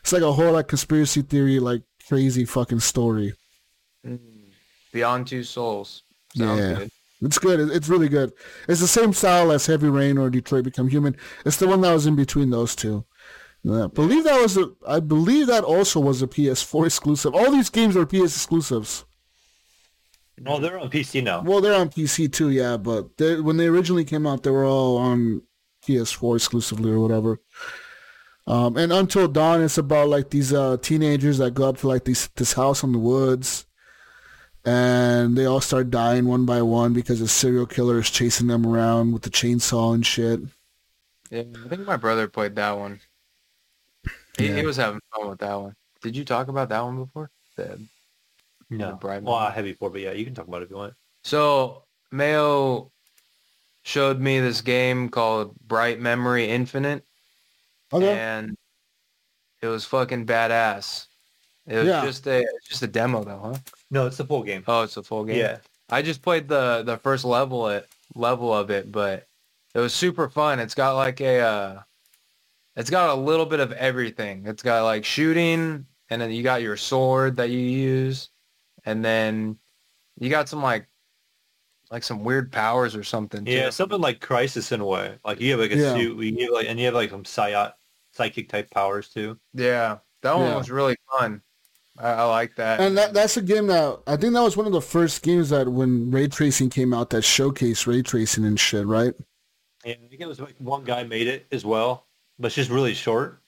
[0.01, 3.35] it's like a whole like conspiracy theory like crazy fucking story
[4.07, 4.19] mm.
[4.93, 6.03] Beyond Two Souls.
[6.37, 6.75] Sounds Yeah.
[6.75, 6.91] good.
[7.23, 7.61] It's good.
[7.71, 8.33] It's really good.
[8.67, 11.17] It's the same style as Heavy Rain or Detroit Become Human.
[11.45, 13.05] It's the one that was in between those two.
[13.69, 14.71] Uh, yeah, I believe that was a.
[14.89, 17.35] I believe that also was a PS4 exclusive.
[17.35, 19.05] All these games are PS exclusives.
[20.43, 21.43] No, they're on PC now.
[21.43, 22.77] Well, they're on PC too, yeah.
[22.79, 25.43] But they, when they originally came out, they were all on
[25.87, 27.41] PS4 exclusively or whatever.
[28.47, 32.05] Um, and Until Dawn, it's about like these uh, teenagers that go up to like
[32.05, 33.67] these this house in the woods,
[34.65, 38.67] and they all start dying one by one because a serial killer is chasing them
[38.67, 40.41] around with the chainsaw and shit.
[41.31, 42.99] Yeah, I think my brother played that one.
[44.39, 44.57] He, Yeah.
[44.57, 45.75] he was having fun with that one.
[46.03, 47.31] Did you talk about that one before?
[47.57, 47.79] The-
[48.71, 48.93] No.
[48.95, 49.55] Bribe Well, I money.
[49.57, 50.95] have before, but yeah, you can talk about it if you want.
[51.25, 52.91] So Mayo,
[53.83, 57.05] showed me this game called Bright Memory Infinite,
[57.93, 58.17] Okay.
[58.19, 58.57] and
[59.63, 61.07] it was fucking badass.
[61.67, 62.05] It was Yeah.
[62.05, 63.59] just a just a demo though, huh?
[63.91, 64.65] No, it's the full game.
[64.67, 65.37] Oh, it's a full game.
[65.39, 65.59] Yeah.
[65.89, 69.27] I just played the the first level it level of it, but
[69.75, 70.59] it was super fun.
[70.61, 71.83] It's got like a uh,
[72.77, 74.47] it's got a little bit of everything.
[74.47, 78.29] It's got like shooting, and then you got your sword that you use,
[78.85, 79.57] and then
[80.19, 80.87] you got some like
[81.91, 83.45] like some weird powers or something.
[83.45, 83.51] too.
[83.53, 85.17] Yeah, something like Crysis in a way.
[85.25, 85.95] Like you have like a Yeah.
[85.95, 87.71] suit, you have like, and you have like some psy-
[88.13, 89.39] psychic type powers too.
[89.55, 89.99] yeah.
[90.23, 90.57] That one Yeah.
[90.59, 91.41] was really fun.
[91.99, 92.79] I, I like that.
[92.81, 95.49] And that that's a game that I think that was one of the first games
[95.51, 99.15] that when ray tracing came out that showcased ray tracing and shit, right?
[99.85, 102.07] Yeah, I think it was like one guy made it as well,
[102.39, 103.40] but it's just really short.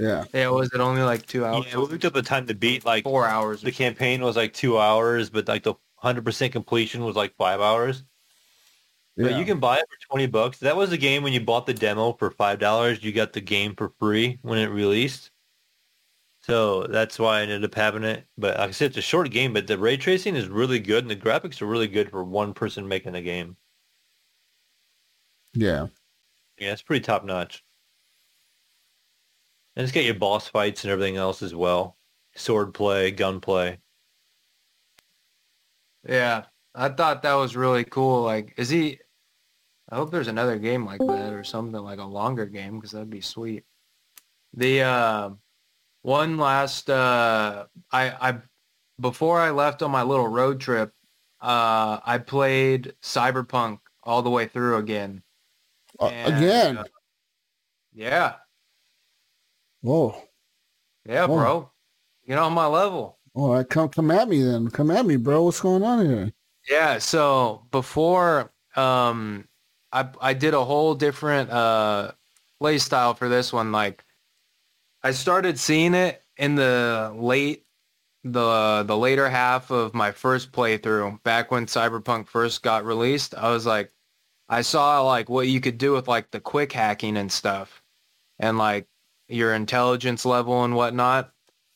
[0.00, 0.24] Yeah.
[0.32, 1.66] yeah, was it only like two hours?
[1.68, 2.84] Yeah, we looked up the time to beat.
[2.86, 3.60] Like Four hours.
[3.60, 7.60] the campaign was like two hours, but like the hundred percent completion was like five
[7.60, 8.02] hours.
[9.16, 9.38] But Yeah.
[9.38, 10.58] you can buy it for twenty bucks.
[10.60, 13.04] That was the game when you bought the demo for five dollars.
[13.04, 15.30] You got the game for free when it released.
[16.42, 18.24] So that's why I ended up having it.
[18.38, 21.04] But like I said, it's a short game, but the ray tracing is really good,
[21.04, 23.56] and the graphics are really good for one person making the game.
[25.52, 25.88] yeah.
[26.58, 27.64] Yeah, it's pretty top notch.
[29.76, 31.96] And it's got your boss fights and everything else as well.
[32.34, 33.78] Sword play, gun play.
[36.08, 36.44] Yeah,
[36.74, 38.22] I thought that was really cool.
[38.22, 38.98] Like, is he?
[39.90, 43.10] I hope there's another game like that or something like a longer game because that'd
[43.10, 43.64] be sweet.
[44.54, 45.30] The uh,
[46.02, 48.38] one last, uh, I, I,
[49.00, 50.92] before I left on my little road trip,
[51.40, 55.22] uh, I played Cyberpunk all the way through again.
[55.98, 56.78] Uh, And, again.
[56.78, 56.84] uh,
[57.92, 58.34] yeah,
[59.82, 60.16] Whoa.
[61.06, 61.36] yeah, Whoa.
[61.36, 61.70] bro.
[62.26, 63.18] Get on my level.
[63.34, 64.70] All right, come come at me then.
[64.70, 65.44] Come at me, bro.
[65.44, 66.32] What's going on here?
[66.68, 69.48] Yeah, so before um
[69.92, 72.12] I I did a whole different uh
[72.58, 73.72] play style for this one.
[73.72, 74.04] Like
[75.02, 77.64] I started seeing it in the late
[78.24, 83.34] the the later half of my first playthrough back when Cyberpunk first got released.
[83.34, 83.92] I was like
[84.48, 87.82] I saw like what you could do with like the quick hacking and stuff
[88.38, 88.86] and like
[89.30, 91.32] your intelligence level and whatnot.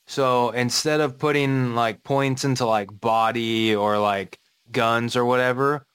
[0.07, 4.39] So instead of putting like points into like body or like
[4.71, 5.87] guns or whatever,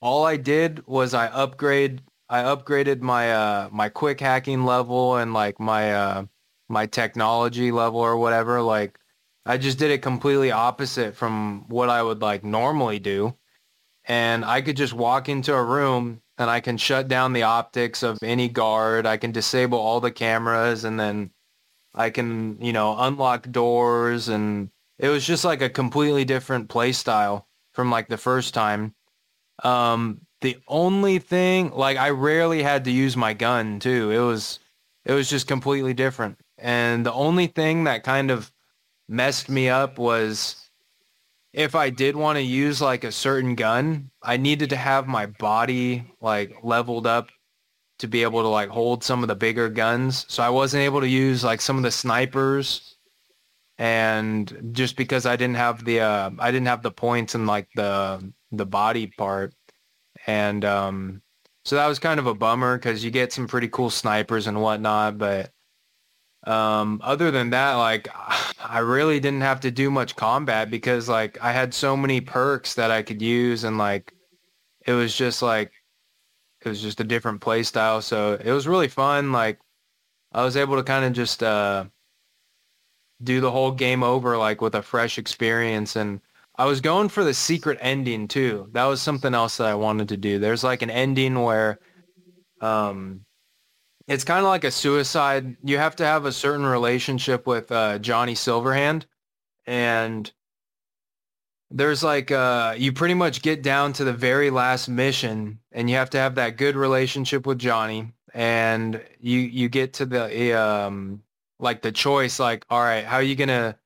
[0.00, 5.34] all I did was I upgrade I upgraded my uh my quick hacking level and
[5.34, 6.24] like my uh
[6.68, 8.62] my technology level or whatever.
[8.62, 8.98] Like
[9.46, 13.36] I just did it completely opposite from what I would like normally do.
[14.04, 18.02] And I could just walk into a room and I can shut down the optics
[18.02, 19.06] of any guard.
[19.06, 21.32] I can disable all the cameras and then
[21.94, 26.92] I can, you know, unlock doors and it was just like a completely different play
[26.92, 28.94] style from like the first time.
[29.64, 34.12] Um, the only thing, like I rarely had to use my gun too.
[34.12, 34.60] It was,
[35.04, 36.38] it was just completely different.
[36.56, 38.52] And the only thing that kind of
[39.08, 40.67] messed me up was
[41.52, 45.26] if I did want to use like a certain gun, I needed to have my
[45.26, 47.28] body like leveled up
[47.98, 50.24] to be able to like hold some of the bigger guns.
[50.28, 52.96] So I wasn't able to use like some of the snipers
[53.78, 57.68] and just because I didn't have the uh I didn't have the points in like
[57.74, 59.54] the the body part.
[60.26, 61.22] And um
[61.64, 64.60] so that was kind of a bummer cuz you get some pretty cool snipers and
[64.62, 65.52] whatnot, but
[66.48, 68.08] um other than that like
[68.60, 72.74] I really didn't have to do much combat because like I had so many perks
[72.74, 74.12] that I could use and like
[74.86, 75.72] it was just like
[76.64, 78.02] it was just a different play style.
[78.02, 79.32] So it was really fun.
[79.32, 79.58] Like
[80.32, 81.84] I was able to kind of just uh,
[83.22, 85.96] do the whole game over like with a fresh experience.
[85.96, 86.20] And
[86.56, 88.68] I was going for the secret ending too.
[88.72, 90.38] That was something else that I wanted to do.
[90.38, 91.78] There's like an ending where
[92.60, 93.24] um,
[94.08, 95.56] it's kind of like a suicide.
[95.62, 99.04] You have to have a certain relationship with uh, Johnny Silverhand.
[99.66, 100.32] And
[101.70, 105.96] there's like uh you pretty much get down to the very last mission and you
[105.96, 111.22] have to have that good relationship with Johnny and you you get to the um
[111.58, 113.76] like the choice like all right how are you to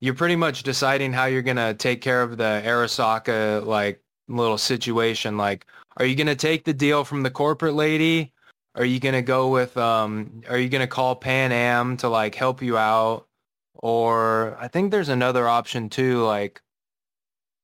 [0.00, 5.36] you're pretty much deciding how you're to take care of the Arasaka like little situation
[5.36, 5.66] like
[5.98, 8.32] are you to take the deal from the corporate lady
[8.76, 12.78] are you to go with um are you to call Panam to like help you
[12.78, 13.26] out
[13.74, 16.62] or I think there's another option too like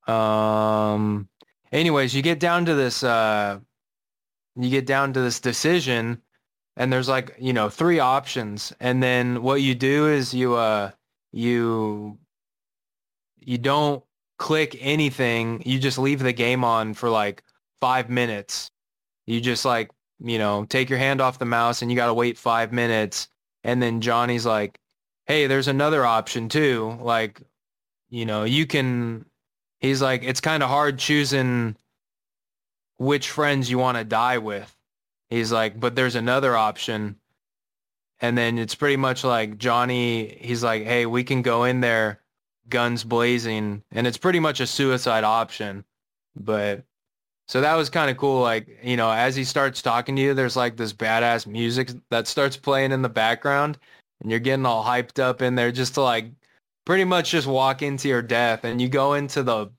[0.07, 1.29] um,
[1.71, 3.61] anyways, you get down to this, uh,
[4.57, 6.21] you get down to this decision
[6.77, 8.73] and there's like, you know, three options.
[8.81, 10.91] And then what you do is you, uh,
[11.33, 12.19] you,
[13.39, 14.03] you don't
[14.39, 15.63] click anything.
[15.65, 17.43] You just leave the game on for like
[17.81, 18.71] five minutes
[19.27, 19.91] you just like,
[20.23, 23.29] you know, take your hand off the mouse and you got to wait five minutes.
[23.65, 24.79] And then Johnny's like,
[25.27, 26.97] hey, there's another option too.
[27.01, 27.43] Like,
[28.09, 29.25] you know, you can,
[29.81, 31.77] he's like, it's kind of hard choosing
[32.99, 34.75] which friends you want to die with.
[35.29, 37.17] He's like, but there's another option.
[38.21, 42.21] And then it's pretty much like Johnny, he's like, hey, we can go in there
[42.69, 43.83] guns blazing.
[43.91, 45.85] And it's pretty much a suicide option.
[46.37, 46.85] But
[47.53, 48.41] so that was kind of cool.
[48.41, 52.27] Like, you know, as he starts talking to you, there's like this badass music that
[52.27, 53.77] starts playing in the background
[54.23, 56.31] and you're getting all hyped up in there just to like
[56.87, 58.65] pretty much just walk into your death.
[58.65, 59.71] And you go into the,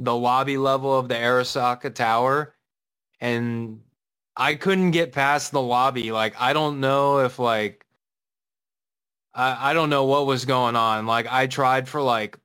[0.00, 2.56] the lobby level of the Arasaka Tower
[3.20, 3.82] and
[4.36, 6.10] I couldn't get past the lobby.
[6.10, 7.86] Like, I don't know if like,
[9.32, 11.06] I, I don't know what was going on.
[11.06, 12.36] Like, I tried for like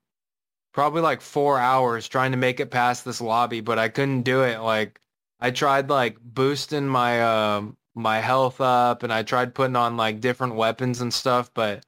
[0.77, 4.43] probably like four hours trying to make it past this lobby, but I couldn't do
[4.43, 4.59] it.
[4.59, 5.01] Like
[5.39, 7.63] I tried like boosting my uh,
[7.95, 11.83] my health up and I tried putting on like different weapons and stuff, but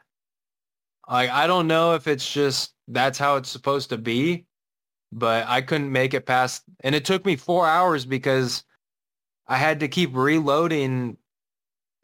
[1.07, 4.47] like I don't know if it's just that's how it's supposed to be,
[5.11, 8.63] but I couldn't make it past and it took me four hours because
[9.45, 11.17] I had to keep reloading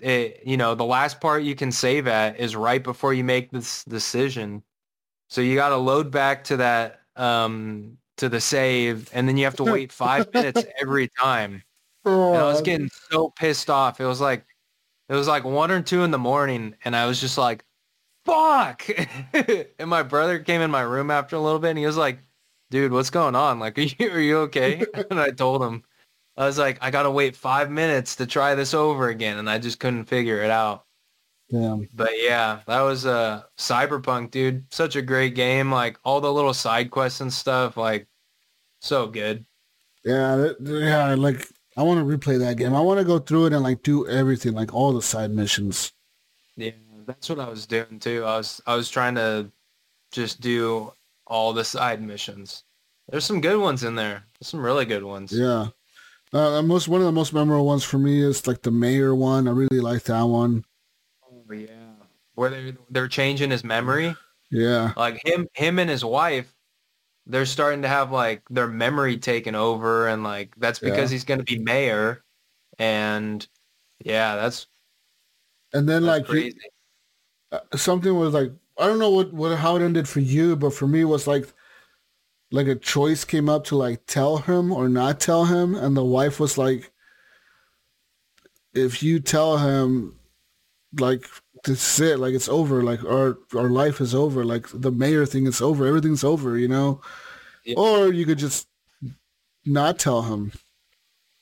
[0.01, 3.49] it, you know, the last part you can save at is right before you make
[3.49, 4.61] this decision.
[5.28, 9.45] So you got to load back to that um, to the save, and then you
[9.45, 11.63] have to wait five minutes every time.
[12.05, 13.99] And I was getting so pissed off.
[13.99, 14.45] It was like
[15.09, 17.65] it was like one or two in the morning, and I was just like,
[18.26, 18.88] "Fuck!"
[19.34, 22.19] and my brother came in my room after a little bit, and he was like,
[22.71, 23.59] "Dude, what's going on?
[23.59, 25.84] Like, are you are you okay?" and I told him,
[26.38, 29.59] I was like, "I gotta wait five minutes to try this over again," and I
[29.59, 30.84] just couldn't figure it out.
[31.51, 31.87] Damn.
[31.93, 34.65] But yeah, that was uh Cyberpunk, dude.
[34.73, 35.71] Such a great game.
[35.71, 38.07] Like all the little side quests and stuff, like
[38.79, 39.45] so good.
[40.03, 41.13] Yeah, that, yeah.
[41.15, 42.73] Like I want to replay that game.
[42.73, 45.93] I want to go through it and like do everything, like all the side missions.
[46.57, 46.71] Yeah,
[47.05, 48.23] that's what I was doing too.
[48.23, 49.51] I was I was trying to
[50.11, 50.91] just do
[51.27, 52.63] all the side missions.
[53.09, 54.23] There's some good ones in there.
[54.39, 55.31] There's some really good ones.
[55.31, 55.67] Yeah.
[56.33, 59.47] Uh, most one of the most memorable ones for me is like the mayor one.
[59.47, 60.65] I really like that one.
[61.49, 61.93] Yeah,
[62.35, 64.15] where they they're changing his memory.
[64.51, 64.93] Yeah.
[64.97, 66.53] Like him, him and his wife,
[67.27, 71.15] they're starting to have like their memory taken over, and like that's because Yeah.
[71.15, 72.23] he's going to be mayor,
[72.79, 73.47] and
[73.99, 74.67] yeah, that's,
[75.73, 76.57] And then that's like crazy.
[77.51, 80.73] uh, something was like I don't know what, what how it ended for you, but
[80.73, 81.51] for me it was like
[82.51, 86.03] like a choice came up to like tell him or not tell him, and the
[86.03, 86.91] wife was like,
[88.73, 90.19] if you tell him,
[90.99, 91.27] like
[91.63, 95.25] this is it, like it's over, like our our life is over, like the mayor
[95.25, 97.01] thing is over, everything's over, you know,
[97.63, 97.75] Yeah.
[97.77, 98.67] or you could just
[99.65, 100.51] not tell him.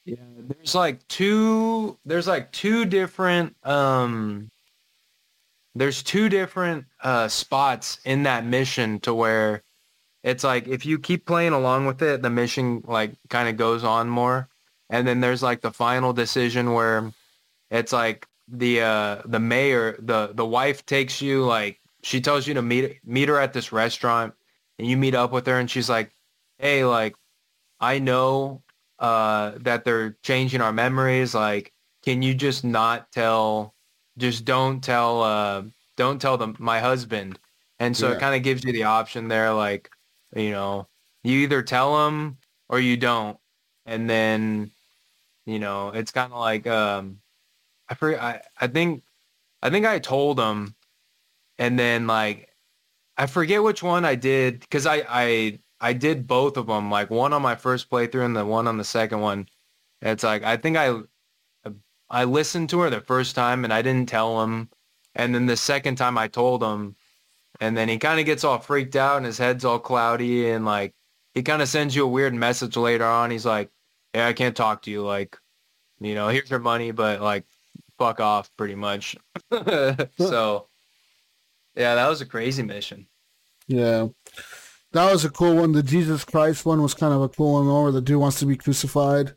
[0.05, 4.49] Yeah, there's like two there's like two different um
[5.75, 9.63] there's two different uh spots in that mission to where
[10.23, 13.83] it's like if you keep playing along with it, the mission like kind of goes
[13.83, 14.47] on more.
[14.89, 17.11] And then there's like the final decision where
[17.71, 22.53] it's like the uh the mayor the the wife takes you like she tells you
[22.55, 24.33] to meet meet her at this restaurant
[24.79, 26.11] and you meet up with her and she's like,
[26.57, 27.15] "Hey, like
[27.79, 28.63] I know
[28.99, 31.33] uh, that they're changing our memories.
[31.35, 31.73] Like,
[32.03, 33.75] can you just not tell?
[34.17, 35.21] Just don't tell.
[35.23, 35.63] Uh,
[35.97, 37.39] don't tell them my husband.
[37.79, 38.13] And so Yeah.
[38.13, 39.53] it kind of gives you the option there.
[39.53, 39.89] Like,
[40.35, 40.89] you know,
[41.23, 42.37] you either tell him
[42.69, 43.37] or you don't.
[43.85, 44.71] And then,
[45.45, 47.21] you know, it's kind of like um,
[47.89, 48.21] I forget.
[48.21, 49.03] I I think
[49.61, 50.75] I think I told him,
[51.59, 52.49] and then like
[53.17, 57.09] I forget which one I did because I I I did both of them, like
[57.09, 59.47] one on my first playthrough and the one on the second one.
[60.01, 61.01] And it's like I think I
[62.09, 64.69] I listened to her the first time and I didn't tell him,
[65.15, 66.95] and then the second time I told him,
[67.61, 70.65] and then he kind of gets all freaked out and his head's all cloudy and
[70.65, 70.95] like
[71.35, 73.31] he kind of sends you a weird message later on.
[73.31, 73.71] He's like,
[74.15, 75.03] "Yeah, I can't talk to you.
[75.03, 75.37] Like,
[76.01, 77.45] you know, here's your money, but like,
[78.03, 79.15] fuck off, pretty much."
[80.17, 80.67] so,
[81.75, 83.07] yeah, that was a crazy mission.
[83.67, 84.07] Yeah.
[84.91, 85.71] That was a cool one.
[85.71, 88.45] The Jesus Christ one was kind of a cool one where the dude wants to
[88.45, 89.33] be crucified.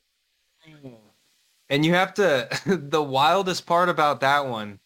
[1.68, 4.78] And you have to, the wildest part about that one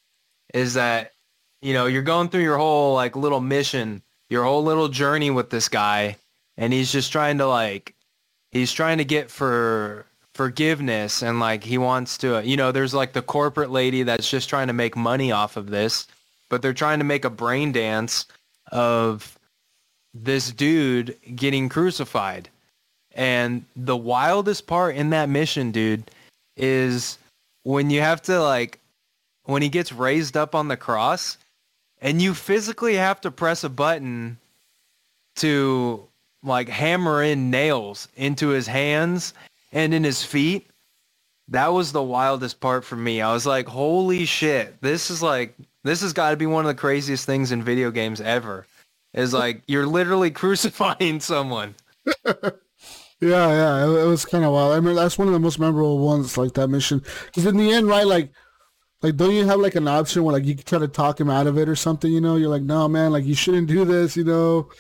[0.55, 1.13] is that,
[1.61, 5.51] you know, you're going through your whole like little mission, your whole little journey with
[5.51, 6.17] this guy.
[6.57, 7.95] And he's just trying to like,
[8.51, 10.07] he's trying to get for
[10.41, 11.23] forgiveness.
[11.23, 14.69] And like, he wants to, you know, there's like the corporate lady that's just trying
[14.69, 16.09] to make money off of this,
[16.49, 18.25] but they're trying to make a brain dance
[18.73, 19.39] of
[20.15, 22.49] this dude getting crucified.
[23.13, 26.11] And the wildest part in that mission, dude,
[26.57, 27.19] is
[27.65, 28.81] when you have to like
[29.45, 31.37] when he gets raised up on the cross
[32.01, 34.39] and you physically have to press a button
[35.37, 36.03] to
[36.43, 39.35] like hammer in nails into his hands
[39.73, 40.69] and in his feet.
[41.49, 43.21] That was the wildest part for me.
[43.21, 46.69] I was like, holy shit, this is like, this has got to be one of
[46.69, 48.67] the craziest things in video games ever.
[49.15, 51.75] Is like, you're literally crucifying someone.
[53.21, 54.73] Yeah, yeah, it, was kind of wild.
[54.73, 57.03] I mean, that's one of the most memorable ones, like that mission.
[57.27, 58.33] Because in the end, right, like,
[59.03, 61.29] like don't you have like an option where like you can try to talk him
[61.29, 62.11] out of it or something?
[62.11, 64.17] You know, you're like, no, man, like you shouldn't do this.
[64.17, 64.71] You know.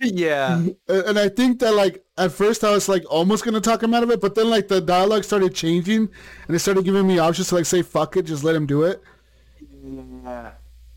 [0.00, 0.62] Yeah.
[0.88, 4.02] And, I think that like at first I was like almost gonna talk him out
[4.02, 6.08] of it, but then like the dialogue started changing,
[6.46, 8.84] and it started giving me options to like say fuck it, just let him do
[8.84, 9.02] it.
[9.82, 10.52] Yeah.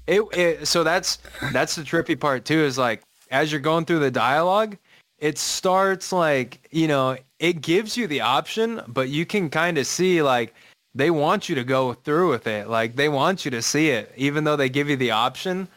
[0.08, 1.20] It, it so that's
[1.52, 4.78] that's the trippy part too is like as you're going through the dialogue
[5.18, 9.88] it starts like you know it gives you the option but you can kind of
[9.88, 10.54] see like
[10.94, 14.12] they want you to go through with it like they want you to see it
[14.18, 15.70] even though they give you the option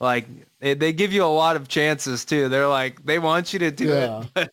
[0.00, 0.26] like
[0.60, 3.70] they, they give you a lot of chances too they're like they want you to
[3.70, 4.22] do Yeah.
[4.22, 4.50] it but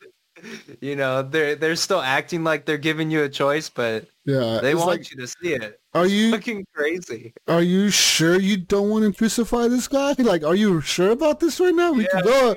[0.82, 4.76] you know they're they're still acting like they're giving you a choice but Yeah, they
[4.76, 8.90] want like, you to see it are you fucking crazy are you sure you don't
[8.90, 10.14] want to crucify this guy?
[10.18, 11.94] Like, are you sure about this right now?
[11.94, 12.56] We can go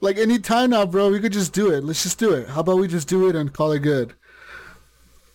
[0.00, 1.10] like any time now, bro.
[1.10, 1.84] We could just do it.
[1.84, 2.48] Let's just do it.
[2.48, 4.14] How about we just do it and call it good?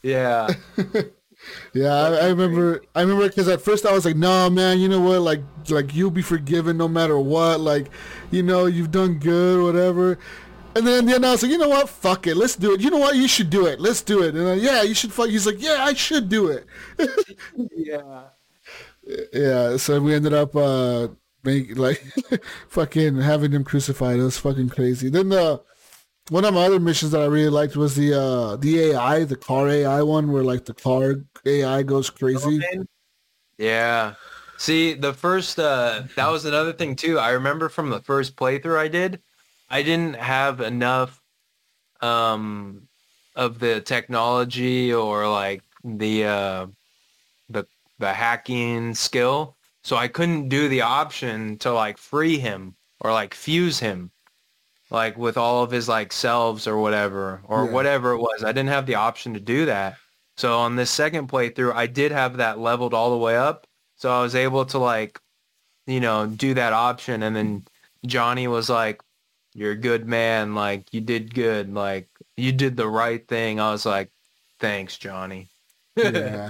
[0.04, 0.54] yeah
[1.74, 2.82] Yeah, I, I remember.
[2.96, 5.22] I remember because at first I was like, "No, man, you know what?
[5.22, 7.60] Like, like you'll be forgiven no matter what.
[7.60, 7.89] Like,
[8.32, 10.18] you know, you've done good, whatever."
[10.76, 11.89] And then, I was like, "You know what?
[11.89, 12.36] Fuck it.
[12.36, 12.82] Let's do it.
[12.82, 13.16] You know what?
[13.16, 13.80] You should do it.
[13.80, 15.12] Let's do it." And then, yeah, you should.
[15.14, 15.30] Fuck.
[15.30, 16.66] He's like, "Yeah, I should do it."
[17.76, 18.24] yeah
[19.34, 19.78] Yeah.
[19.78, 21.10] So we ended up uh
[21.43, 22.04] make like
[22.70, 24.20] fucking having him crucified.
[24.20, 25.10] It was fucking crazy.
[25.10, 25.62] Then the
[26.30, 29.36] one of my other missions that I really liked was the uh the AI, the
[29.36, 31.16] car AI one, where like the car
[31.46, 32.62] AI goes crazy.
[33.58, 34.16] Yeah.
[34.58, 37.20] See, the first uh that was another thing too.
[37.20, 39.22] I remember from the first playthrough I did,
[39.70, 41.22] I didn't have enough
[42.02, 42.88] um
[43.36, 46.68] of the technology or like the uh
[47.50, 47.66] the
[48.00, 49.58] the hacking skill.
[49.84, 54.10] So I couldn't do the option to like free him or like fuse him
[54.90, 57.72] like with all of his like selves or whatever or Yeah.
[57.72, 58.44] whatever it was.
[58.44, 59.98] I didn't have the option to do that.
[60.38, 63.68] So on this second playthrough, I did have that leveled all the way up.
[63.96, 65.20] So I was able to like,
[65.88, 67.24] you know, do that option.
[67.24, 67.64] And then
[68.06, 69.02] Johnny was like,
[69.54, 70.54] you're a good man.
[70.54, 71.74] Like you did good.
[71.74, 73.60] Like you did the right thing.
[73.60, 74.12] I was like,
[74.60, 75.48] thanks, Johnny.
[75.96, 76.50] yeah.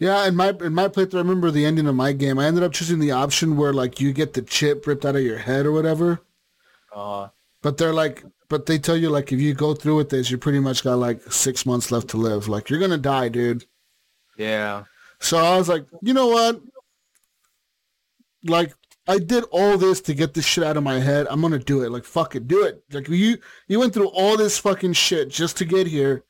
[0.00, 2.38] Yeah, in my in my playthrough, I remember the ending of my game.
[2.38, 5.22] I ended up choosing the option where like you get the chip ripped out of
[5.22, 6.20] your head or whatever.
[6.98, 7.28] Uh,
[7.62, 10.38] But they're like, but they tell you like if you go through with this, you
[10.38, 12.48] pretty much got like six months left to live.
[12.48, 13.64] Like you're gonna die, dude.
[14.36, 14.84] yeah.
[15.20, 16.60] So I was like, you know what?
[18.44, 18.72] Like
[19.06, 21.26] I did all this to get this shit out of my head.
[21.28, 21.90] I'm gonna do it.
[21.90, 22.82] Like fuck it, do it.
[22.92, 26.24] Like you you went through all this fucking shit just to get here.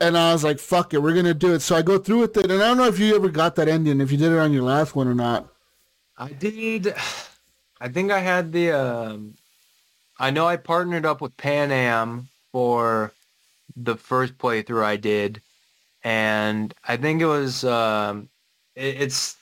[0.00, 1.60] And I was like, fuck it, we're gonna do it.
[1.62, 3.68] So I go through with it, and I don't know if you ever got that
[3.68, 5.48] ending, if you did it on your last one or not.
[6.16, 6.94] I did.
[7.82, 8.70] I think I had the.
[8.70, 9.34] Um,
[10.18, 13.12] I know I partnered up with Panam for
[13.74, 15.42] the first playthrough I did,
[16.04, 17.64] and I think it was.
[17.64, 18.28] Um,
[18.76, 19.36] it, it's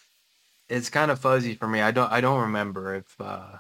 [0.71, 1.83] it's kind of fuzzy for me.
[1.83, 3.21] I don't I don't remember if.
[3.21, 3.59] Uh,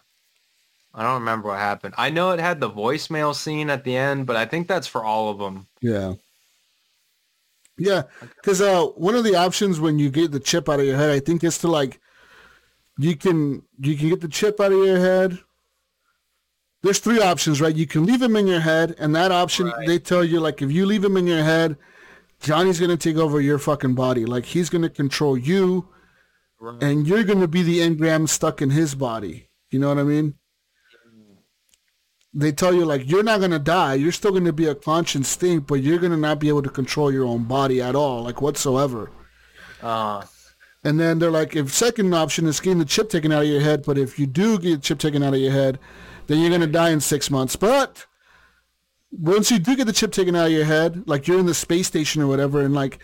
[0.94, 1.94] I don't remember what happened.
[1.98, 5.04] I know it had the voicemail scene at the end, but I think that's for
[5.04, 5.68] all of them.
[5.80, 6.14] Yeah.
[7.78, 8.02] Yeah,
[8.36, 11.10] because uh, one of the options when you get the chip out of your head,
[11.10, 11.99] I think is to like,
[13.02, 15.38] you can you can get the chip out of your head.
[16.82, 17.74] There's three options, right?
[17.76, 19.86] You can leave them in your head, and that option Right.
[19.86, 21.76] they tell you like if you leave them in your head,
[22.40, 24.24] Johnny's gonna take over your fucking body.
[24.24, 25.88] Like he's gonna control you,
[26.80, 29.48] and you're gonna be the engram stuck in his body.
[29.70, 30.34] You know what I mean?
[32.32, 33.94] They tell you like you're not gonna die.
[33.94, 37.12] You're still gonna be a conscious thing, but you're gonna not be able to control
[37.12, 39.10] your own body at all, like whatsoever.
[39.82, 40.22] Uh,
[40.82, 43.60] And then they're like, if second option is getting the chip taken out of your
[43.60, 45.78] head, but if you do get the chip taken out of your head,
[46.26, 47.56] then you're gonna die in six months.
[47.56, 48.06] But
[49.10, 51.54] once you do get the chip taken out of your head, like you're in the
[51.54, 52.98] space station or whatever, and like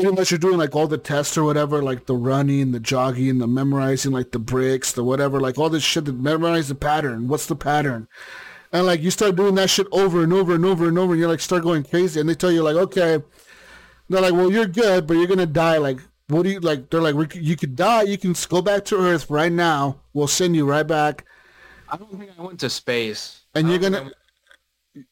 [0.00, 3.48] much you're doing like all the tests or whatever, like the running, the jogging, the
[3.48, 7.28] memorizing, like the bricks, the whatever, like all this shit that memorize the pattern.
[7.28, 8.08] What's the pattern?
[8.72, 11.20] And like you start doing that shit over and over and over and over, and
[11.20, 13.22] you're like start going crazy, and they tell you like, okay,
[14.08, 15.78] they're like, well, you're good, but you're gonna die.
[15.78, 16.90] Like, what do you like?
[16.90, 18.02] They're like, you could die.
[18.02, 20.00] You can go back to Earth right now.
[20.12, 21.24] We'll send you right back,
[21.90, 23.40] I don't think I went to space.
[23.54, 24.10] and you're gonna,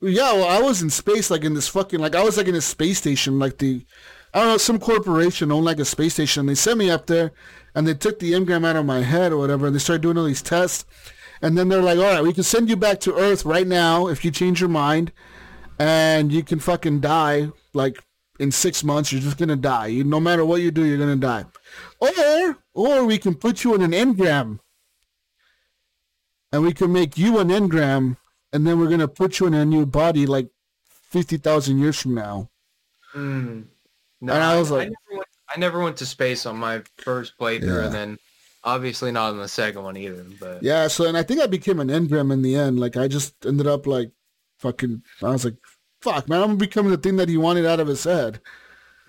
[0.00, 2.54] Yeah, well, I was in space, like in this fucking, like I was like in
[2.54, 3.84] a space station, like the,
[4.34, 6.40] I don't know, some corporation owned like a space station.
[6.40, 7.32] And they sent me up there,
[7.74, 10.18] and they took the engram out of my head or whatever, and they started doing
[10.18, 10.84] all these tests,
[11.40, 14.08] and then they're like, all right, we can send you back to Earth right now
[14.08, 15.12] if you change your mind,
[15.78, 18.02] and you can fucking die like
[18.38, 19.12] in six months.
[19.12, 19.86] You're just gonna die.
[19.88, 21.44] You, no matter what you do, you're gonna die.
[22.00, 24.58] Or, or we can put you in an engram,
[26.52, 28.16] and we can make you an engram
[28.52, 30.48] and then we're gonna put you in a new body like
[31.10, 32.48] fifty thousand years from now.
[33.14, 33.64] Mm.
[34.20, 36.82] No, And I was I, like- never went, I never went to space on my
[36.98, 37.84] first playthrough, Yeah.
[37.86, 38.18] and then
[38.64, 40.24] obviously not on the second one either.
[40.40, 42.78] But Yeah, so and I think I became an engram in the end.
[42.80, 44.10] Like I just ended up like
[44.58, 45.02] fucking.
[45.22, 45.56] I was like,
[46.00, 48.40] fuck, man, I'm becoming the thing that he wanted out of his head.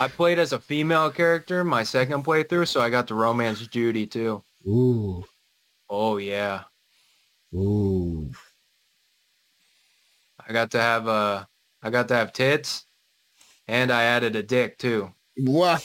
[0.00, 4.06] I played as a female character my second playthrough, so I got to romance Judy
[4.06, 4.42] too.
[4.66, 5.24] Ooh,
[5.90, 6.64] Oh yeah,
[7.54, 8.30] ooh.
[10.46, 11.44] I got to have uh,
[11.82, 12.84] I got to have tits,
[13.66, 15.12] and I added a dick too.
[15.38, 15.78] Wow,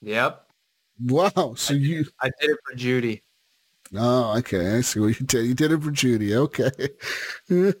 [0.00, 0.46] Yep,
[1.04, 1.54] wow.
[1.56, 2.06] So you.
[2.20, 3.22] I did it for Judy.
[3.94, 4.76] Oh, okay.
[4.76, 5.44] I see what you did.
[5.46, 6.34] You did it for Judy.
[6.34, 6.70] Okay.
[7.50, 7.72] yeah,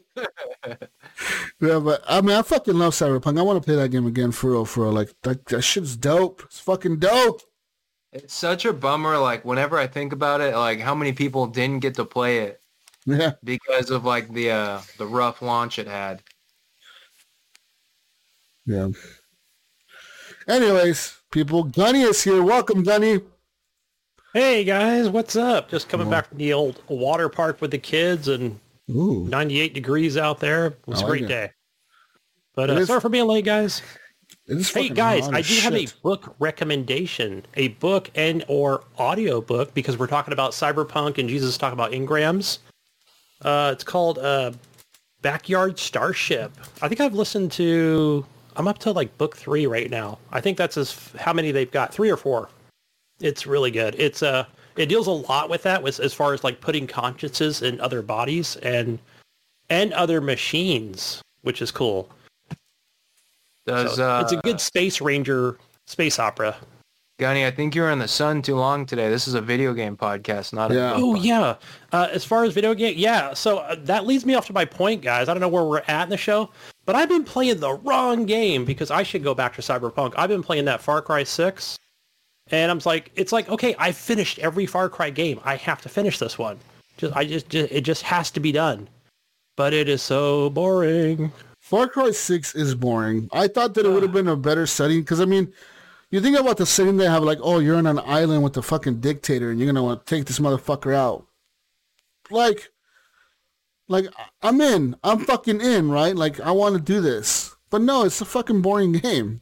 [1.58, 3.38] but I mean, I fucking love Cyberpunk.
[3.38, 4.92] I want to play that game again for real, for real.
[4.92, 6.42] Like that, that shit's dope.
[6.44, 7.40] It's fucking dope.
[8.12, 9.16] It's such a bummer.
[9.16, 12.60] Like whenever I think about it, like how many people didn't get to play it
[13.06, 13.32] Yeah.
[13.42, 16.22] because of like the uh, the rough launch it had.
[18.66, 18.88] Yeah.
[20.46, 22.42] Anyways, people, Gunny is here.
[22.42, 23.20] Welcome, Gunny.
[24.32, 25.68] Hey guys, what's up?
[25.68, 28.58] Just coming back from the old water park with the kids and
[28.90, 29.26] Ooh.
[29.28, 30.66] 98 degrees out there.
[30.68, 31.28] It was I a like great it.
[31.28, 31.50] day.
[32.54, 33.82] But It uh, is- sorry for being late, guys.
[34.48, 35.94] It is Hey fucking guys, hot I as do have a shit.
[36.02, 41.50] book recommendation, a book and or audio book because we're talking about cyberpunk and Jesus
[41.50, 42.58] is talking about engrams.
[43.42, 44.52] Uh, it's called uh,
[45.20, 46.50] Backyard Starship.
[46.80, 48.24] I think I've listened to.
[48.56, 50.18] I'm up to like book three right now.
[50.32, 52.48] I think that's as how many they've got, three or four.
[53.22, 53.94] It's really good.
[53.98, 54.44] It's uh,
[54.76, 58.02] it deals a lot with that, with, as far as like putting consciences in other
[58.02, 58.98] bodies and
[59.70, 62.10] and other machines, which is cool.
[63.66, 66.56] Does So uh, it's a good space ranger space opera.
[67.20, 67.46] Gunny?
[67.46, 69.08] I think you're in the sun too long today.
[69.08, 70.94] This is a video game podcast, not a Yeah.
[70.94, 71.24] book Oh podcast.
[71.24, 71.54] yeah.
[71.92, 73.32] Uh, as far as video game, yeah.
[73.34, 75.28] So uh, that leads me off to my point, guys.
[75.28, 76.50] I don't know where we're at in the show,
[76.84, 80.14] but I've been playing the wrong game because I should go back to Cyberpunk.
[80.16, 81.76] I've been playing that Far Cry Six,
[82.52, 85.40] and I'm like, it's like, okay, I finished every Far Cry game.
[85.42, 86.58] I have to finish this one.
[86.98, 88.88] Just, I just, just, it just has to be done.
[89.56, 91.32] But it is so boring.
[91.58, 93.28] Far Cry 6 is boring.
[93.32, 95.50] I thought that it would have been a better setting because, I mean,
[96.10, 98.62] you think about the setting they have, like, oh, you're on an island with the
[98.62, 101.26] fucking dictator and you're going to want to take this motherfucker out.
[102.30, 102.70] Like,
[103.88, 104.06] like,
[104.42, 104.94] I'm in.
[105.02, 106.14] I'm fucking in, right?
[106.14, 107.56] Like, I want to do this.
[107.70, 109.40] But no, it's a fucking boring game.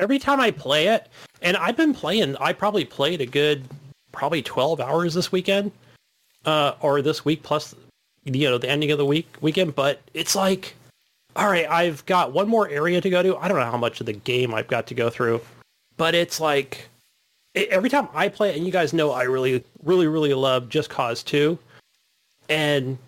[0.00, 1.08] every time I play it,
[1.42, 3.64] and I've been playing, I probably played a good,
[4.12, 5.72] probably 12 hours this weekend,
[6.44, 7.74] uh, or this week plus,
[8.24, 9.74] you know, the ending of the week weekend.
[9.74, 10.74] But it's like,
[11.36, 13.36] all right, I've got one more area to go to.
[13.36, 15.40] I don't know how much of the game I've got to go through,
[15.96, 16.88] but it's like
[17.54, 21.22] every time I play and you guys know I really, really, really love Just Cause
[21.22, 21.58] 2,
[22.48, 22.98] and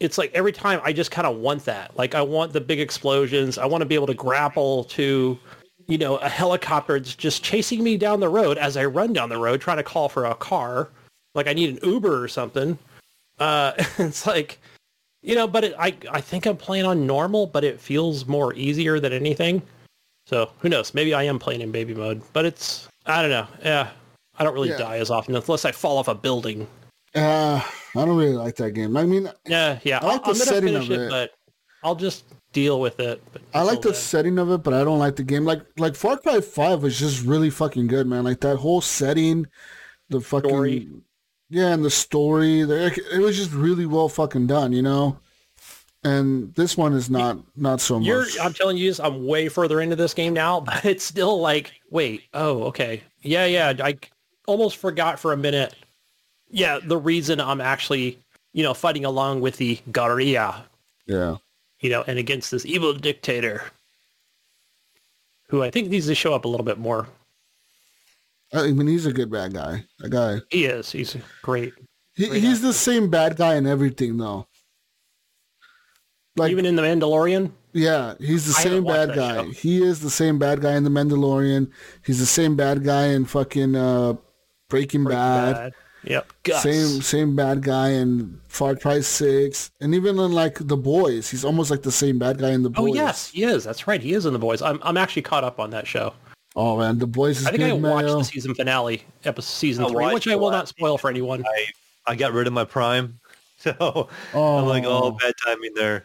[0.00, 1.96] it's like every time I just kind of want that.
[1.96, 3.58] Like I want the big explosions.
[3.58, 5.38] I want to be able to grapple to,
[5.86, 9.28] you know, a helicopter that's just chasing me down the road as I run down
[9.28, 10.90] the road trying to call for a car.
[11.34, 12.78] Like I need an Uber or something.
[13.38, 14.58] Uh, it's like,
[15.22, 18.54] you know, but it, I I think I'm playing on normal, but it feels more
[18.54, 19.62] easier than anything.
[20.26, 20.94] So who knows?
[20.94, 23.46] Maybe I am playing in baby mode, but it's I don't know.
[23.62, 23.90] Yeah,
[24.38, 24.78] I don't really Yeah.
[24.78, 26.66] die as often unless I fall off a building.
[27.14, 27.60] Uh,
[27.96, 28.96] I don't really like that game.
[28.96, 29.98] I mean, Yeah, yeah.
[30.02, 31.10] I like I'll- the I'm gonna setting finish of it, it.
[31.10, 31.30] but
[31.82, 32.24] I'll just
[32.54, 33.22] deal with it.
[33.32, 35.44] But I like the setting of it, but I don't like the game.
[35.44, 38.24] Like like Far Cry Five was just really fucking good, man.
[38.24, 39.46] Like that whole setting,
[40.08, 40.88] the fucking Story.
[41.50, 42.60] yeah, and the story.
[42.60, 45.18] It was just really well fucking done, you know.
[46.06, 48.06] And this one is not not so much.
[48.06, 51.72] You're, I'm telling you, I'm way further into this game now, but it's still like,
[51.90, 53.72] wait, oh, okay, yeah, yeah.
[53.82, 53.98] I
[54.46, 55.74] almost forgot for a minute.
[56.50, 58.18] Yeah, the reason I'm actually,
[58.52, 60.66] you know, fighting along with the Guerrilla,
[61.06, 61.36] yeah,
[61.84, 63.62] you know, and against this evil dictator,
[65.50, 67.06] who I think needs to show up a little bit more.
[68.54, 69.84] I mean he's a good bad guy.
[70.02, 70.38] A guy.
[70.48, 70.90] He is.
[70.90, 71.74] He's great.
[72.14, 74.46] He, Great he's the same bad guy in everything though.
[76.36, 77.52] Like Even in the Mandalorian.
[77.74, 79.42] Yeah, he's the I same bad guy.
[79.42, 79.50] show.
[79.50, 81.70] He is the same bad guy in The Mandalorian.
[82.06, 84.12] He's the same bad guy in fucking uh,
[84.70, 85.54] Breaking, Breaking Bad.
[85.54, 85.72] Bad.
[86.06, 86.32] Yep.
[86.42, 86.62] Gus.
[86.62, 91.44] Same same bad guy in Far Cry Six, and even in like The Boys, he's
[91.44, 92.90] almost like the same bad guy in The oh, Boys.
[92.90, 93.64] Oh yes, he is.
[93.64, 94.00] That's right.
[94.00, 94.62] He is in the boys.
[94.62, 96.12] I'm I'm actually caught up on that show.
[96.56, 98.18] Oh man, The Boys is I think good, I watched Mayo.
[98.18, 101.44] the season finale, episode season I three, which I will not spoil for anyone.
[101.46, 101.66] I
[102.06, 103.18] I got rid of my Prime,
[103.58, 106.04] so Oh, I'm like, oh, bad timing there.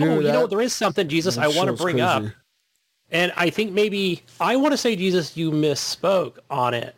[0.00, 0.46] oh, you that- know?
[0.46, 2.24] There is something, Jesus, I want to show's bring up,
[3.10, 6.94] and I think maybe I want to say, Jesus, you misspoke on it.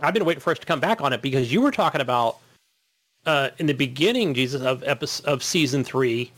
[0.00, 2.38] I've been waiting for us to come back on it because you were talking about
[3.26, 6.32] uh, in the beginning, Jesus, of episode of season three,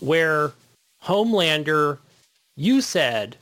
[0.00, 0.52] where
[1.02, 1.98] Homelander,
[2.56, 3.36] you said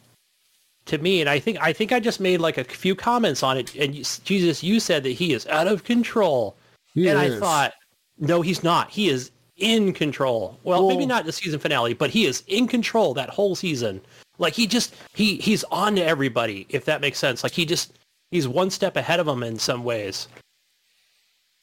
[0.86, 3.58] to me, and I think I think I just made like a few comments on
[3.58, 6.56] it, and you, Jesus, you said that he is out of control,
[6.94, 7.74] He and I thought,
[8.18, 8.90] no, he's not.
[8.90, 10.58] He is in control.
[10.64, 14.00] Well, maybe not the season finale, but he is in control that whole season.
[14.38, 17.42] Like he just he he's on to everybody, if that makes sense.
[17.42, 17.92] Like he just
[18.30, 20.28] he's one step ahead of him in some ways.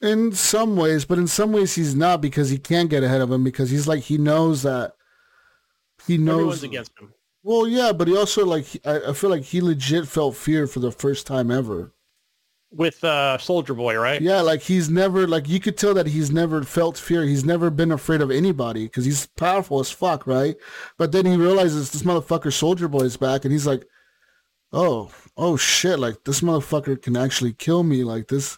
[0.02, 3.32] in some ways, but in some ways he's not because he can't get ahead of
[3.32, 4.94] him because he's like he knows that
[6.08, 6.38] he knows.
[6.38, 7.14] Everyone's against him.
[7.44, 10.80] Well, yeah, but he also like I, I feel like he legit felt fear for
[10.80, 11.94] the first time ever.
[12.74, 14.22] With uh Soldier Boy, right?
[14.22, 17.24] Yeah, like he's never like you could tell that he's never felt fear.
[17.24, 20.56] He's never been afraid of anybody because he's powerful as fuck, right?
[20.98, 23.86] But then he realizes this motherfucker Soldier Boy is back, and he's like,
[24.72, 25.12] "Oh,
[25.42, 26.00] oh shit!
[26.00, 28.06] Like this motherfucker can actually kill me.
[28.06, 28.58] Like this."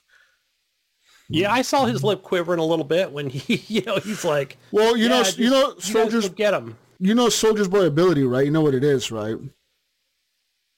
[1.29, 4.57] Yeah, I saw his lip quivering a little bit when he, you know, he's like,
[4.71, 6.77] Well, you "Yeah, know, just- you know, Soldiers, get him.
[6.99, 8.45] you know, Soldier's Boy ability, right?
[8.45, 9.37] You know what it is, right?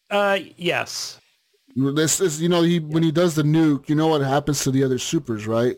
[0.09, 1.19] Uh, yes.
[1.75, 4.71] This is, you know, he when he does the nuke, you know what happens to
[4.71, 5.75] the other supers, right?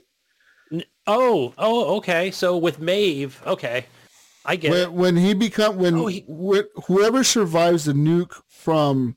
[1.08, 2.30] Oh, oh, okay.
[2.30, 3.86] So with Maeve, okay,
[4.46, 4.92] I get it.
[4.92, 9.17] When, when he become when, Oh, he- when whoever survives the nuke from,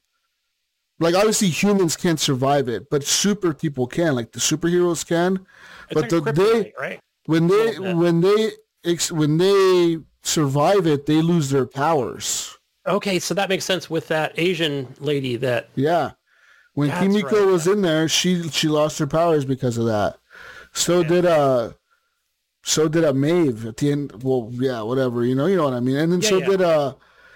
[1.00, 5.46] like obviously humans can't survive it, but super people can, like the superheroes can.
[5.88, 7.00] It's but like the kryptonite, day right?
[7.26, 8.52] when they when they
[9.10, 12.56] when they survive it, they lose their powers.
[12.86, 16.12] Okay, so that makes sense with that Asian lady that Yeah.
[16.74, 17.52] When That's Kimiko right.
[17.52, 20.18] was in there, she she lost her powers because of that.
[20.72, 21.72] So did uh
[22.62, 25.74] so did a Maeve at the end well, yeah, whatever, you know, you know what
[25.74, 25.96] I mean.
[25.96, 26.46] And then Yeah, so yeah.
[26.46, 26.94] did uh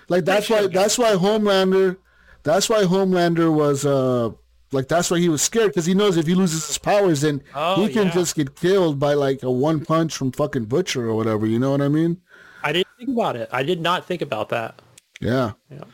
[0.09, 1.97] like that's why that's why Homelander
[2.45, 4.31] that's why Homelander was uh
[4.73, 7.43] like that's why he was scared because he knows if he loses his powers then
[7.55, 8.13] Oh, he can yeah.
[8.13, 11.71] just get killed by like a one punch from fucking Butcher or whatever, you know
[11.71, 12.21] what I mean?
[12.63, 13.49] I didn't think about it.
[13.53, 14.81] I did not think about that.
[15.21, 15.53] Yeah.
[15.71, 15.85] Yeah.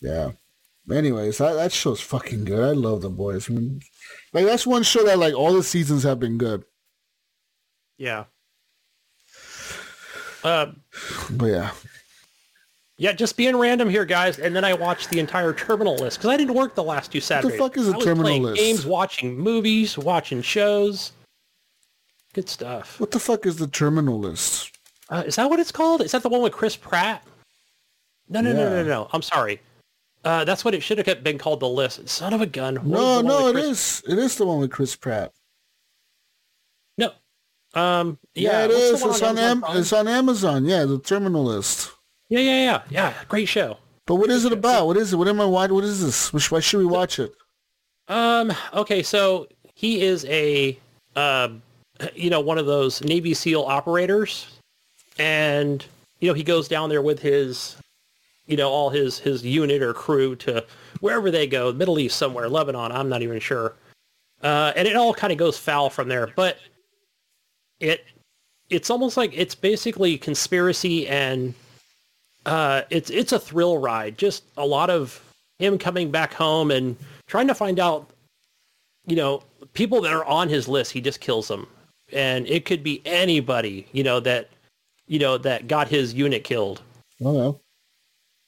[0.00, 0.30] Yeah.
[0.90, 2.62] Anyways, that, that show's fucking good.
[2.62, 3.48] I love the boys.
[3.48, 3.80] I mean,
[4.34, 6.64] like that's one show that like all the seasons have been good.
[7.96, 8.24] Yeah.
[10.42, 10.72] Uh,
[11.30, 11.70] But yeah.
[12.96, 14.38] Yeah, just being random here, guys.
[14.38, 17.20] And then I watched the entire terminal list because I didn't work the last two
[17.20, 17.58] Saturdays.
[17.58, 18.60] What the fuck is a terminal playing list?
[18.62, 21.12] Games, watching movies, watching shows.
[22.34, 22.98] Good stuff.
[23.00, 24.76] What the fuck is the terminal list?
[25.08, 26.00] Uh, is that what it's called?
[26.02, 27.22] Is that the one with Chris Pratt?
[28.28, 28.82] No, no, no, no, Yeah.
[28.82, 29.08] no.
[29.12, 29.60] I'm sorry.
[30.24, 31.60] Uh, that's what it should have been called.
[31.60, 32.08] The list.
[32.08, 32.76] Son of a gun.
[32.76, 34.02] What No, no, it is.
[34.08, 35.32] It is the one with Chris Pratt.
[36.96, 37.12] No.
[37.74, 38.18] Um.
[38.34, 39.02] Yeah, Yeah, it is.
[39.04, 40.64] It's on on Am- it's on Amazon.
[40.64, 41.90] Yeah, the terminal list.
[42.28, 43.14] Yeah, yeah, yeah, yeah.
[43.28, 43.78] Great show.
[44.06, 44.86] But what is it about?
[44.86, 45.16] What is it?
[45.16, 45.66] What am I Why?
[45.66, 46.50] What is this?
[46.50, 47.34] Why should we watch it?
[48.08, 48.52] Um.
[48.72, 49.02] Okay.
[49.02, 50.78] So he is a,
[51.16, 51.48] uh,
[52.14, 54.58] you know, one of those Navy SEAL operators,
[55.18, 55.84] and
[56.20, 57.76] you know he goes down there with his,
[58.46, 60.64] you know, all his his unit or crew to
[61.00, 62.92] wherever they go, Middle East somewhere, Lebanon.
[62.92, 63.74] I'm not even sure.
[64.42, 66.30] Uh, and it all kind of goes foul from there.
[66.36, 66.58] But
[67.80, 68.04] it
[68.68, 71.54] it's almost like it's basically conspiracy and
[72.46, 74.18] uh, it's it's a thrill ride.
[74.18, 75.20] Just a lot of
[75.58, 76.96] him coming back home and
[77.26, 78.10] trying to find out,
[79.06, 79.42] you know,
[79.72, 80.92] people that are on his list.
[80.92, 81.66] He just kills them,
[82.12, 84.50] and it could be anybody, you know, that
[85.06, 86.82] you know that got his unit killed.
[87.24, 87.32] Oh,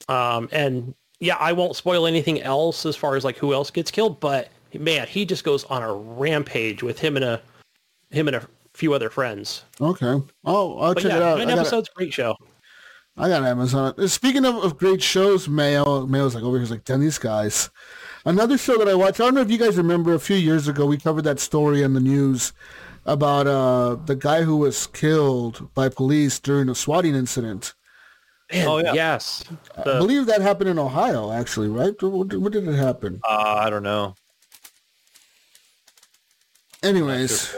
[0.09, 0.14] no.
[0.14, 3.90] Um, and yeah, I won't spoil anything else as far as like who else gets
[3.90, 7.40] killed, but man, he just goes on a rampage with him and a
[8.10, 9.62] him and a few other friends.
[9.81, 10.20] okay.
[10.44, 11.39] Oh, I'll But check yeah, it out.
[11.39, 12.36] nine episodes, great show.
[13.17, 14.09] I got Amazon.
[14.09, 17.71] Speaking of, of great shows, Mayo, Mayo's like over here, he's like, damn, these guys.
[18.27, 20.69] Another show that I watched, I don't know if you guys remember a few years
[20.69, 22.53] ago, we covered that story in the news
[23.07, 27.73] about uh, the guy who was killed by police during a swatting incident.
[28.53, 28.93] Man, Oh, yeah.
[28.93, 29.45] yes.
[29.79, 31.95] I believe that happened in Ohio, actually, right?
[32.03, 33.21] What, what did it happen?
[33.27, 34.15] Uh, I don't know.
[36.83, 37.55] Anyways,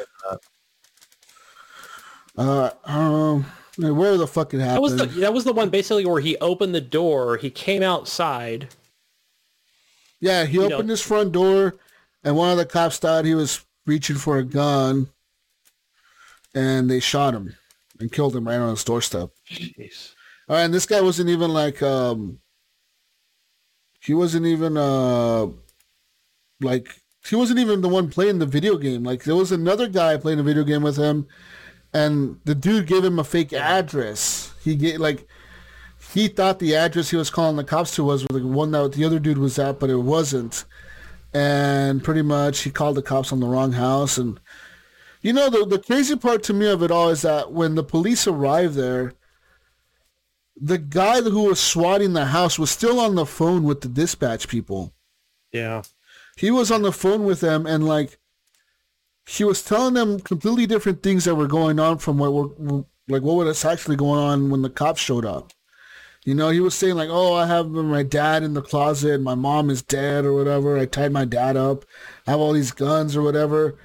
[2.39, 3.45] uh, um,
[3.79, 4.77] where the fuck it happened?
[4.77, 7.83] That was the that was the one basically where he opened the door, he came
[7.83, 8.69] outside.
[10.21, 11.77] yeah, he you opened know- his front door,
[12.25, 15.09] and one of the cops thought he was reaching for a gun,
[16.55, 17.55] and they shot him
[18.01, 19.31] and killed him right on his doorstep.
[19.51, 20.15] Jeez.
[20.49, 22.41] All right, and this guy wasn't even like um
[24.01, 25.47] he wasn't even uh
[26.61, 26.89] like
[27.29, 29.05] he wasn't even the one playing the video game.
[29.05, 31.27] Like there was another guy playing the video game with him
[31.93, 34.55] and the dude gave him a fake address.
[34.63, 35.27] He gave like
[36.13, 39.05] he thought the address he was calling the cops to was the one that the
[39.05, 40.65] other dude was at, but it wasn't.
[41.35, 44.41] And pretty much he called the cops on the wrong house and
[45.21, 47.83] you know the the crazy part to me of it all is that when the
[47.83, 49.13] police arrived there
[50.61, 54.49] the guy who was swatting the house was still on the phone with the dispatch
[54.49, 54.93] people.
[55.53, 55.83] Yeah.
[56.37, 58.19] He was on the phone with them and like
[59.29, 63.23] he was telling them completely different things that were going on from what were like
[63.23, 65.53] what was actually going on when the cops showed up.
[66.25, 69.21] You know, he was saying like, "Oh, I have my dad in the closet.
[69.21, 70.79] My mom is dead, or whatever.
[70.79, 71.85] I tied my dad up.
[72.27, 73.79] I have all these guns, or whatever."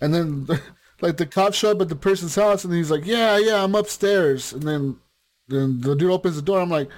[0.00, 0.46] And then,
[1.00, 3.74] like, the cops show up at the person's house, and he's like, "Yeah, yeah, I'm
[3.74, 4.96] upstairs." And then
[5.48, 6.60] then the dude opens the door.
[6.60, 6.88] I'm like,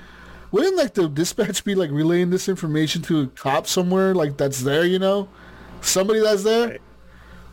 [0.52, 4.62] wouldn't like the dispatch be like relaying this information to a cop somewhere like that's
[4.62, 5.28] there, you know,
[5.80, 6.78] somebody that's there?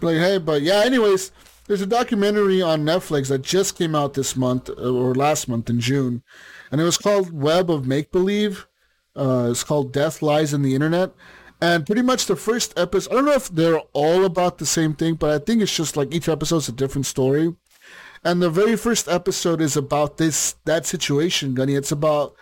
[0.04, 0.82] Like, hey, but yeah.
[0.86, 1.32] Anyways,
[1.68, 5.70] there's a documentary on Netflix that just came out this month uh, or last month
[5.70, 6.24] in June,
[6.72, 8.68] and it was called Web of Make Believe.
[9.16, 11.14] Uh, it's called Death Lies and the Internet.
[11.62, 14.96] And pretty much the first episode, I don't know if they're all about the same
[14.96, 17.56] thing, but I think it's just like each episode's a different story.
[18.26, 21.76] And the very first episode is about this that situation, Gunny.
[21.76, 22.36] It's about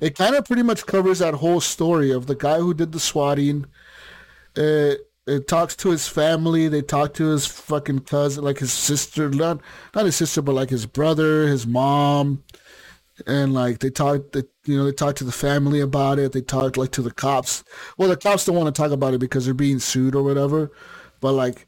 [0.00, 3.00] it kind of pretty much covers that whole story of the guy who did the
[3.00, 3.66] swatting.
[4.54, 6.68] It, it talks to his family.
[6.68, 9.60] They talk to his fucking cousin, like his sister, not
[9.94, 12.44] not his sister, but like his brother, his mom,
[13.26, 14.32] and like they talk.
[14.32, 16.32] They, you know, they talk to the family about it.
[16.32, 17.64] They talk like to the cops.
[17.98, 20.70] Well, the cops don't want to talk about it because they're being sued or whatever.
[21.20, 21.66] But like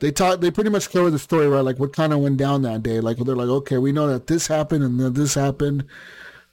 [0.00, 2.62] they talk they pretty much cover the story right like what kind of went down
[2.62, 5.84] that day like they're like okay we know that this happened and then this happened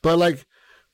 [0.01, 0.45] but like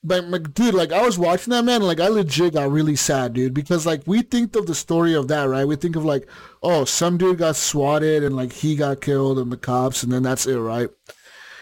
[0.04, 3.34] but like, dude like i was watching that man like i legit got really sad
[3.34, 5.66] dude because like we think of the story of that right?
[5.68, 6.28] We think of like
[6.64, 10.24] oh some dude got swatted and like he got killed and the cops and then
[10.24, 10.90] that's it right?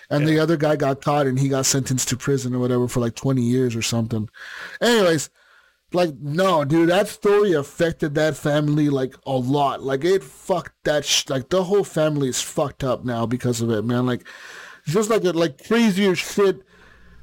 [0.09, 3.01] And the other guy got caught and he got sentenced to prison or whatever for
[3.01, 4.30] like 20 years or something.
[4.81, 5.30] Anyways
[5.93, 9.81] like no dude that story affected that family like a lot.
[9.81, 13.72] Like it fucked that sh- like the whole family is fucked up now because of
[13.72, 14.05] it man.
[14.05, 14.27] Like
[14.85, 16.61] just like a, like crazier shit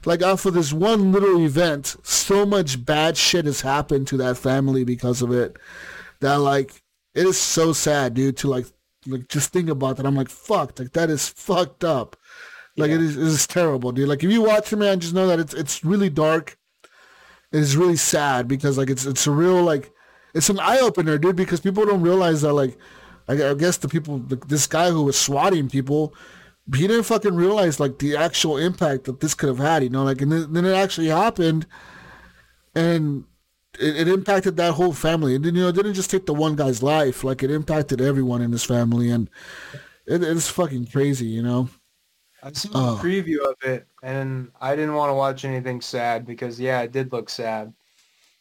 [0.07, 4.17] like uh, off of this one little event so much bad shit has happened to
[4.17, 5.57] that family because of it
[6.21, 6.83] that like
[7.15, 8.67] it is so sad dude to like
[9.07, 10.07] like just think about that.
[10.07, 12.17] I'm like fuck like that is fucked up.
[12.77, 14.09] Like it is it is terrible dude.
[14.09, 16.59] Like if you watch it man just know that it's it's really dark.
[17.53, 19.93] It's really sad because like it's it's a real like
[20.35, 21.37] it's an eye opener, dude.
[21.37, 22.77] Because people don't realize that like
[23.29, 26.15] I, I guess the people the, this guy who was swatting people,
[26.73, 29.83] he didn't fucking realize like the actual impact that this could have had.
[29.83, 31.67] You know, like and then, then it actually happened,
[32.75, 33.25] and
[33.79, 35.35] it, it impacted that whole family.
[35.35, 38.01] And then you know it didn't just take the one guy's life, like it impacted
[38.01, 39.29] everyone in his family, and
[40.07, 41.27] it, it's fucking crazy.
[41.27, 41.69] You know.
[42.43, 42.81] I saw Oh.
[42.81, 43.03] a uh.
[43.03, 47.13] preview of it, and I didn't want to watch anything sad because yeah, it did
[47.13, 47.73] look sad.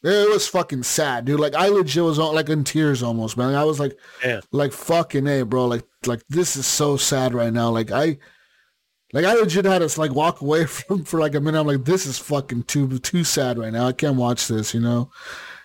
[0.06, 1.40] It was fucking sad, dude.
[1.40, 3.54] Like I legit was all- like in tears almost, man.
[3.54, 4.40] I was like, Yeah.
[4.52, 5.64] like fucking a, bro.
[5.66, 7.70] Like, like this is so sad right now.
[7.70, 8.18] Like I,
[9.14, 11.58] like I legit had to like walk away from for like a minute.
[11.58, 13.86] I'm like, this is fucking too too sad right now.
[13.86, 15.10] I can't watch this, you know.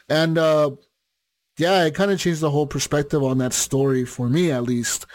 [0.08, 0.72] And uh
[1.58, 5.06] yeah, it kind of changed the whole perspective on that story for me, at least,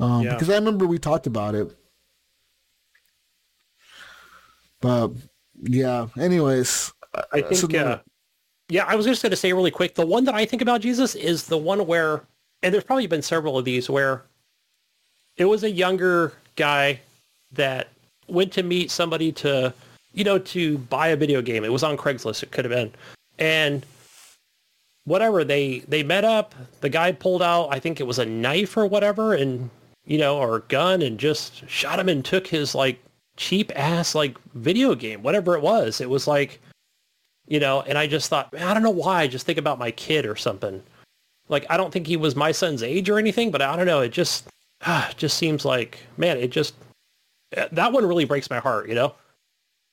[0.00, 0.32] um, Yeah.
[0.34, 1.72] because I remember we talked about it.
[4.80, 5.12] But
[5.62, 6.92] yeah, anyways,
[7.32, 7.98] I Uh, so think, then- uh,
[8.72, 10.80] yeah, I was just going to say really quick, the one that I think about
[10.80, 12.22] Jesus is the one where,
[12.62, 14.22] and there's probably been several of these where
[15.36, 16.98] it was a younger guy
[17.52, 17.88] that
[18.28, 19.74] went to meet somebody to,
[20.14, 21.64] you know, to buy a video game.
[21.64, 22.42] It was on Craigslist.
[22.42, 22.90] It could have been.
[23.38, 23.84] And
[25.04, 26.54] whatever, they, they met up.
[26.80, 29.68] The guy pulled out, I think it was a knife or whatever, and,
[30.06, 32.98] you know, or a gun and just shot him and took his like
[33.36, 36.00] cheap ass like video game, whatever it was.
[36.00, 36.58] It was like,
[37.46, 39.22] you know, and I just thought, I don't know why.
[39.22, 40.82] I just think about my kid or something.
[41.48, 44.00] Like, I don't think he was my son's age or anything, but I don't know.
[44.00, 44.48] It just,
[44.86, 46.74] ah, just seems like, man, it just,
[47.52, 49.14] eh, that one really breaks my heart, you know?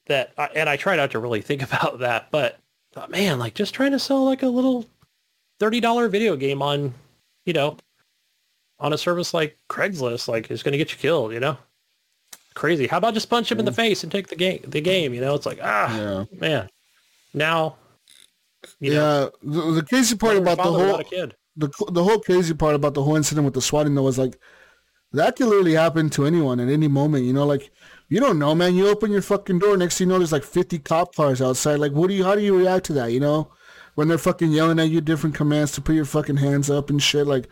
[0.07, 2.59] That, I- and I try not to really think about that, but
[2.93, 4.85] thought, man, like just trying to sell like a little
[5.59, 6.93] $30 video game on,
[7.45, 7.77] you know,
[8.79, 11.57] on a service like Craigslist, like is going to get you killed, you know?
[12.53, 12.87] Crazy.
[12.87, 15.21] How about just punch him in the face and take the game, the game, you
[15.21, 15.35] know?
[15.35, 16.25] It's like, ah, yeah.
[16.39, 16.69] man.
[17.33, 17.77] Now,
[18.79, 21.35] you know, yeah, the, the crazy part about the whole a kid.
[21.55, 24.39] the the whole crazy part about the whole incident with the swatting though was like
[25.13, 27.25] that could literally happen to anyone at any moment.
[27.25, 27.71] You know, like
[28.09, 28.75] you don't know, man.
[28.75, 31.79] You open your fucking door, next thing you know, there's like 50 cop cars outside.
[31.79, 32.23] Like, what do you?
[32.23, 33.11] How do you react to that?
[33.11, 33.51] You know,
[33.95, 37.01] when they're fucking yelling at you different commands to put your fucking hands up and
[37.01, 37.27] shit.
[37.27, 37.47] Like,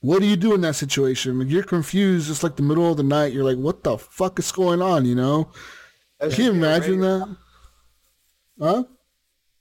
[0.00, 1.38] what do you do in that situation?
[1.38, 2.30] Like, you're confused.
[2.30, 3.32] It's like the middle of the night.
[3.32, 5.04] You're like, what the fuck is going on?
[5.04, 5.50] You know?
[6.18, 7.36] That Can you should be a imagine that?
[8.60, 8.84] Huh?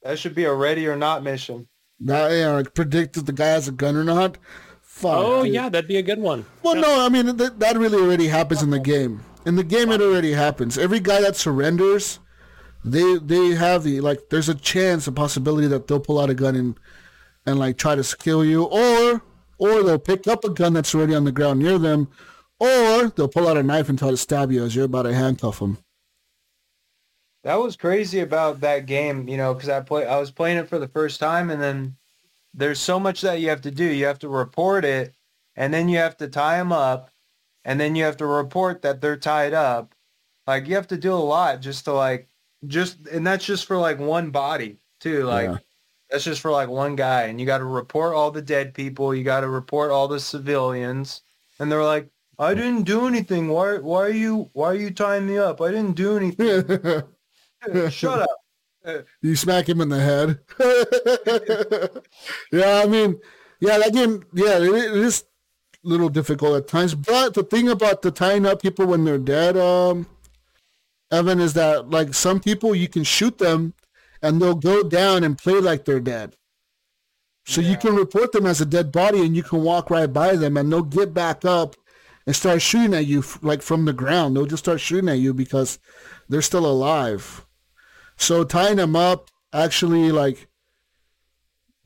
[0.03, 1.67] That should be a ready or not mission.
[1.99, 4.37] Now, yeah, like predict if the guy has a gun or not.
[4.81, 5.17] Fuck.
[5.17, 5.53] Oh dude.
[5.53, 6.45] yeah, that'd be a good one.
[6.63, 9.23] Well, no, I mean that, that really already happens in the game.
[9.45, 10.77] In the game, it already happens.
[10.77, 12.19] Every guy that surrenders,
[12.83, 14.29] they they have the like.
[14.29, 16.79] There's a chance, a possibility that they'll pull out a gun and
[17.45, 19.21] and like try to kill you, or
[19.57, 22.09] or they'll pick up a gun that's already on the ground near them,
[22.59, 25.13] or they'll pull out a knife and try to stab you as you're about to
[25.13, 25.77] handcuff them.
[27.49, 30.69] That was crazy about that game, you know, because I play I was playing it
[30.69, 31.97] for the first time, and then
[32.53, 33.85] there's so much that you have to do.
[33.85, 35.15] You have to report it,
[35.55, 37.09] and then you have to tie them up,
[37.65, 39.95] and then you have to report that they're tied up.
[40.45, 42.29] Like you have to do a lot just to like
[42.67, 45.23] just, and that's just for like one body too.
[45.23, 45.57] Like Yeah.
[46.11, 49.15] that's just for like one guy, and you got to report all the dead people.
[49.15, 51.21] You got to report all the civilians,
[51.57, 53.47] and they're like, "I didn't do anything.
[53.47, 53.79] Why?
[53.79, 54.51] Why are you?
[54.53, 55.59] Why are you tying me up?
[55.61, 57.01] I didn't do anything."
[57.89, 59.05] Shut up.
[59.21, 60.39] you smack him in the head.
[62.51, 63.19] yeah, I mean,
[63.59, 65.25] yeah, that game, yeah, it, it is
[65.83, 66.95] a little difficult at times.
[66.95, 70.07] But the thing about the tying up people when they're dead, um,
[71.11, 73.73] Evan, is that like some people you can shoot them
[74.21, 76.35] and they'll go down and play like they're dead.
[77.45, 80.35] So you can report them as a dead body and you can walk right by
[80.35, 81.75] them and they'll get back up
[82.27, 84.35] and start shooting at you like from the ground.
[84.35, 85.79] They'll just start shooting at you because
[86.27, 87.45] they're still alive.
[88.19, 90.47] So tying them up actually like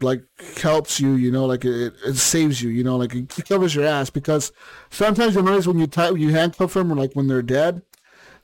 [0.01, 0.23] like
[0.61, 3.85] helps you, you know, like it, it saves you, you know, like it covers your
[3.85, 4.51] ass because
[4.89, 7.83] sometimes you notice when you tie you handcuff them or like when they're dead,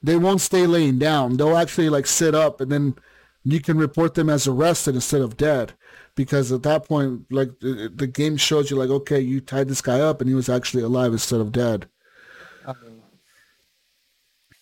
[0.01, 1.35] they won't stay laying down.
[1.35, 2.95] They'll actually like sit up and then
[3.43, 5.73] you can report them as arrested instead of dead
[6.15, 9.81] because at that point like the, the game shows you like okay you tied this
[9.81, 11.89] guy up and he was actually alive instead of dead.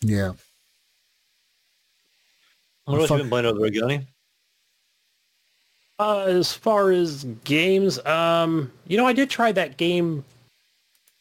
[0.02, 0.34] Yeah.
[2.88, 4.02] What else fuck- you been playing over there?
[6.00, 10.24] Uh, as far as games, um, you know, I did try that game.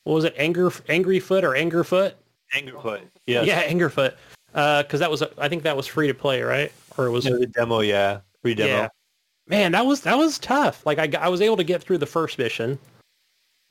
[0.05, 2.13] What was it, Anger Angry Foot or Anger Angerfoot?
[2.55, 3.01] Angerfoot.
[3.27, 3.47] Yes.
[3.47, 4.15] Yeah, Angerfoot.
[4.55, 6.71] Uh, because that was I think that was free to play, right?
[6.97, 8.21] Or it was Yeah, the demo, yeah.
[8.43, 8.69] Free demo.
[8.69, 8.89] Yeah.
[9.49, 10.85] Man, that was that was tough.
[10.87, 12.79] Like I, I was able to get through the first mission,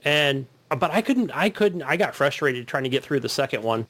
[0.03, 1.31] and but I couldn't.
[1.31, 1.83] I couldn't.
[1.83, 3.87] I got frustrated trying to get through the second one.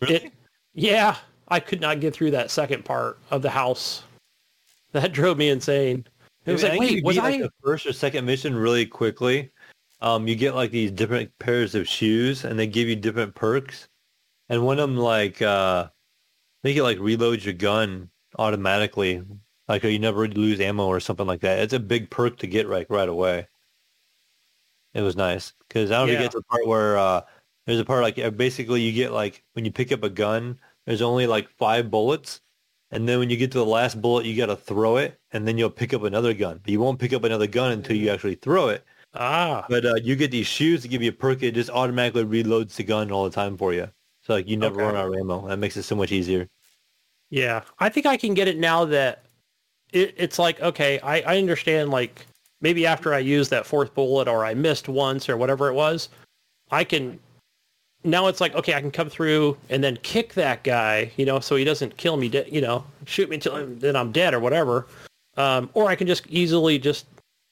[0.00, 0.14] Really?
[0.14, 0.32] It,
[0.74, 1.16] yeah,
[1.48, 4.02] I could not get through that second part of the house.
[4.92, 6.06] That drove me insane.
[6.46, 7.30] It was I like, think wait, was beat, I?
[7.32, 9.50] like, the first or second mission really quickly?
[10.00, 13.86] Um, you get like these different pairs of shoes, and they give you different perks.
[14.48, 15.88] And one of them, like, uh,
[16.62, 18.08] they get like reload your gun
[18.38, 19.22] automatically,
[19.68, 21.58] like you never lose ammo or something like that.
[21.58, 23.46] It's a big perk to get right right away.
[24.94, 26.18] It was nice because I don't Yeah.
[26.22, 27.20] get to the part where uh,
[27.66, 30.58] there's a part like uh, basically you get like when you pick up a gun,
[30.88, 32.40] there's only like five bullets,
[32.90, 35.46] and then when you get to the last bullet, you got to throw it, and
[35.46, 36.60] then you'll pick up another gun.
[36.62, 38.84] But you won't pick up another gun until you actually throw it.
[39.14, 41.42] Ah, But uh, you get these shoes to give you a perk.
[41.42, 43.88] It just automatically reloads the gun all the time for you.
[44.22, 44.84] So like you never Okay.
[44.84, 45.46] run out of ammo.
[45.48, 46.48] That makes it so much easier.
[47.30, 47.62] yeah.
[47.78, 49.24] I think I can get it now that
[49.92, 50.98] it, it's like okay.
[51.00, 51.90] I, I understand.
[51.90, 52.26] Like
[52.60, 56.08] maybe after I use that fourth bullet or I missed once or whatever it was,
[56.70, 57.18] I can.
[58.04, 61.40] Now it's like okay, I can come through and then kick that guy, you know,
[61.40, 62.28] so he doesn't kill me.
[62.28, 64.86] De- you know, shoot me until I'm, then I'm dead or whatever.
[65.36, 67.06] Um, or I can just easily just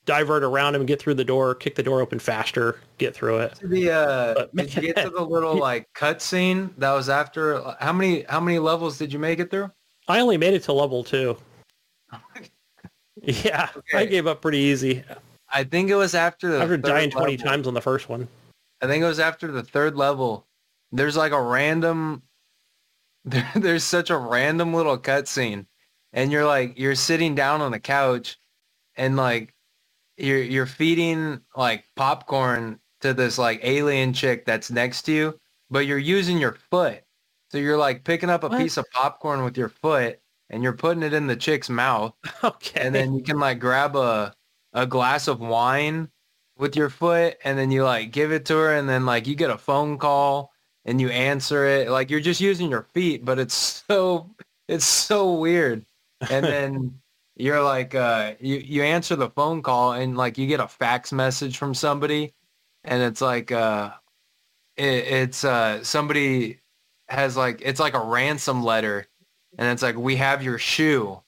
[0.06, 3.38] divert around him and get through the door, kick the door open faster, get through
[3.38, 3.54] it.
[3.56, 7.60] To the uh, But, did you get to the little like cutscene that was after?
[7.80, 9.70] How many how many levels did you make it through?
[10.08, 11.36] I only made it to level two.
[13.22, 15.02] Yeah, I gave up pretty easy
[15.52, 17.46] I think it was after the after dying 20 level.
[17.46, 18.28] times on the first one.
[18.80, 20.46] I think it was after the third level.
[20.92, 22.22] There's like a random.
[23.24, 25.66] There, there's such a random little cutscene,
[26.12, 28.38] and you're like you're sitting down on the couch,
[28.96, 29.54] and like
[30.16, 35.40] you're you're feeding like popcorn to this like alien chick that's next to you,
[35.70, 37.04] but you're using your foot.
[37.52, 38.50] So you're like picking up a What?
[38.50, 40.20] piece of popcorn with your foot,
[40.50, 42.80] and you're putting it in the chick's mouth, Okay.
[42.80, 44.34] and then you can like grab a
[44.72, 46.10] a glass of wine
[46.58, 49.34] with your foot and then you like give it to her and then like you
[49.34, 50.52] get a phone call
[50.84, 51.90] and you answer it.
[51.90, 53.54] Like you're just using your feet but it's
[53.88, 54.30] so
[54.68, 55.84] it's so weird.
[56.30, 57.00] And then
[57.36, 61.12] you're like uh you you answer the phone call and like you get a fax
[61.12, 62.32] message from somebody
[62.84, 63.90] and it's like uh
[64.76, 66.60] it, it's uh somebody
[67.08, 69.06] has like it's like a ransom letter
[69.58, 71.20] and it's like we have your shoe.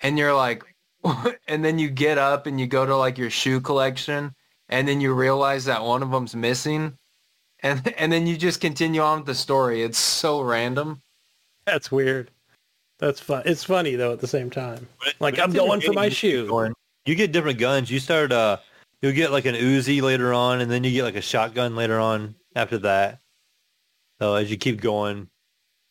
[0.00, 0.62] And you're like
[1.48, 4.34] and then you get up and you go to like your shoe collection
[4.68, 6.96] and then you realize that one of them's missing
[7.60, 11.00] and and then you just continue on with the story it's so random
[11.66, 12.30] That's weird.
[12.98, 13.42] That's fun.
[13.44, 14.88] It's funny though at the same time.
[15.20, 16.48] Like But I'm going for my entertaining to keep shoe.
[16.48, 16.72] going.
[17.04, 17.90] You get different guns.
[17.90, 18.56] You start uh
[19.02, 21.98] you'll get like an Uzi later on and then you get like a shotgun later
[22.00, 23.20] on after that.
[24.20, 25.28] So as you keep going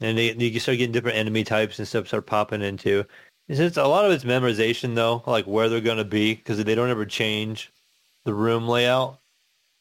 [0.02, 3.06] and they, you start getting different enemy types and stuff start popping into.
[3.48, 6.62] It's just, a lot of it's memorization though, like where they're going to be because
[6.62, 7.72] they don't ever change
[8.28, 9.20] the room layout.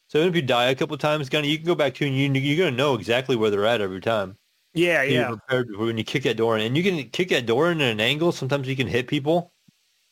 [0.07, 2.07] So even if you die a couple of times, Gunny, you can go back to
[2.07, 4.37] and you, you're going to know exactly where they're at every time.
[4.73, 5.27] Yeah, You're yeah.
[5.27, 6.65] prepared for when you kick that door in.
[6.65, 8.31] And you can kick that door in at an angle.
[8.31, 9.51] Sometimes you can hit people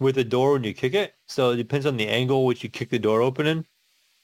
[0.02, 1.14] with the door when you kick it.
[1.28, 3.66] So it depends on the angle which you kick the door open in.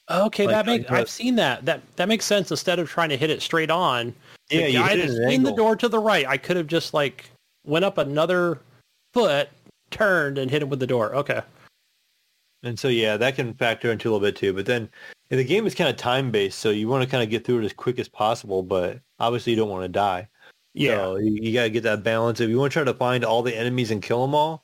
[0.10, 1.64] Okay, Like, that makes uh, I've seen that.
[1.64, 2.52] That that makes sense.
[2.52, 4.14] Instead of trying to hit it straight on,
[4.50, 6.28] Yeah, the you guy hit it that's at an in the door to the right,
[6.28, 7.30] I could have just like
[7.66, 8.60] went up another
[9.14, 9.48] foot,
[9.90, 11.16] turned, and hit him with the door.
[11.16, 11.42] Okay.
[12.64, 14.54] And so yeah, that can factor into a little bit too.
[14.54, 14.90] But then
[15.30, 17.62] the game is kind of time based, so you want to kind of get through
[17.62, 18.64] it as quick as possible.
[18.64, 20.28] But obviously, you don't want to die.
[20.74, 20.98] Yeah.
[20.98, 22.40] So you, you got to get that balance.
[22.40, 24.64] If you want to try to find all the enemies and kill them all,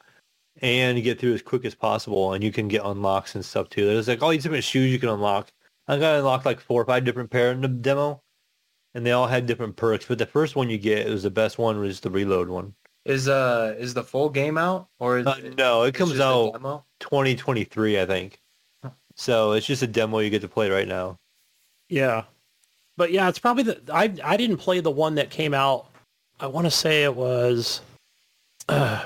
[0.61, 3.85] and get through as quick as possible, and you can get unlocks and stuff too.
[3.85, 5.51] There's like all these different shoes you can unlock.
[5.87, 8.21] I got unlocked like four or five different pair in the demo,
[8.93, 10.05] and they all had different perks.
[10.05, 12.73] But the first one you get was the best one was the reload one.
[13.07, 16.53] Is uh is the full game out or is Uh, no, it comes out
[16.99, 18.39] 2023, I think.
[19.15, 21.17] So it's just a demo you get to play right now.
[21.89, 22.23] Yeah.
[22.97, 25.87] But yeah, it's probably the I I didn't play the one that came out.
[26.39, 27.81] I want to say it was.
[28.69, 29.03] Uh,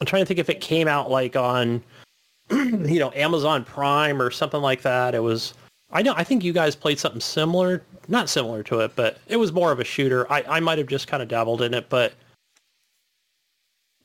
[0.00, 1.82] I'm trying to think if it came out like on,
[2.50, 5.14] you know, Amazon Prime or something like that.
[5.14, 5.54] It was.
[5.92, 6.14] I know.
[6.16, 9.70] I think you guys played something similar, not similar to it, but it was more
[9.72, 10.30] of a shooter.
[10.32, 12.14] I I might have just kind of dabbled in it, but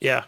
[0.02, 0.24] yeah,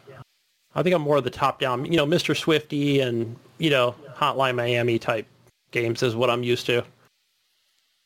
[0.75, 1.85] I think I'm more of the top down.
[1.85, 2.35] You know, Mr.
[2.35, 5.27] Shifty and you know Hotline Miami type
[5.73, 6.85] games is what I'm used to.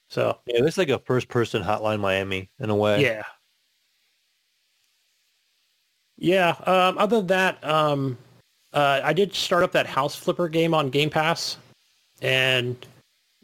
[0.08, 3.02] So Yeah, it's like a first person Hotline Miami in a way.
[3.02, 3.22] yeah.
[6.16, 6.56] Yeah.
[6.66, 8.18] Um, other than that, um,
[8.72, 11.58] uh, I did start up that House Flipper game on Game Pass,
[12.22, 12.74] and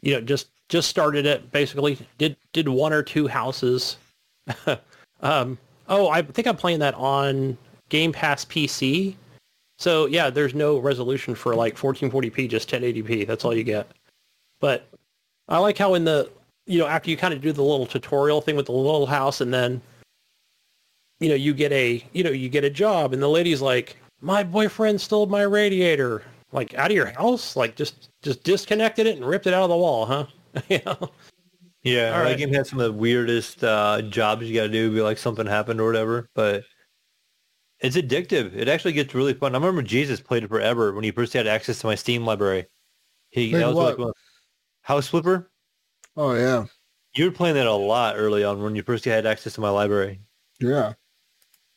[0.01, 1.51] you know, just just started it.
[1.51, 3.97] Basically, did did one or two houses.
[5.21, 5.57] um,
[5.87, 7.57] oh, I think I'm playing that on
[7.95, 9.15] Game Pass PC.
[9.79, 13.25] So yeah, there's no resolution for like 1440p, just 1080p.
[13.25, 13.87] That's all you get.
[14.59, 14.89] But
[15.47, 16.29] I like how in the
[16.65, 19.39] you know after you kind of do the little tutorial thing with the little house,
[19.39, 19.81] and then
[21.21, 23.95] you know you get a you know you get a job, and the lady's like,
[24.19, 29.15] "My boyfriend stole my radiator." Like out of your house, like just just disconnected it
[29.15, 30.25] and ripped it out of the wall, huh?
[30.67, 31.11] you know?
[31.83, 32.37] Yeah, All that right.
[32.37, 35.45] game had some of the weirdest uh, jobs you got to do, be like something
[35.45, 36.27] happened or whatever.
[36.33, 36.63] But
[37.79, 38.55] it's addictive.
[38.55, 39.53] It actually gets really fun.
[39.53, 42.65] I remember Jesus played it forever when he first had access to my Steam library.
[43.29, 43.85] He Played that was what?
[43.89, 44.13] like one-
[44.81, 45.49] House Flipper.
[46.17, 46.65] Oh yeah,
[47.15, 49.69] You were playing that a lot early on when you first had access to my
[49.69, 50.21] library.
[50.59, 50.93] yeah.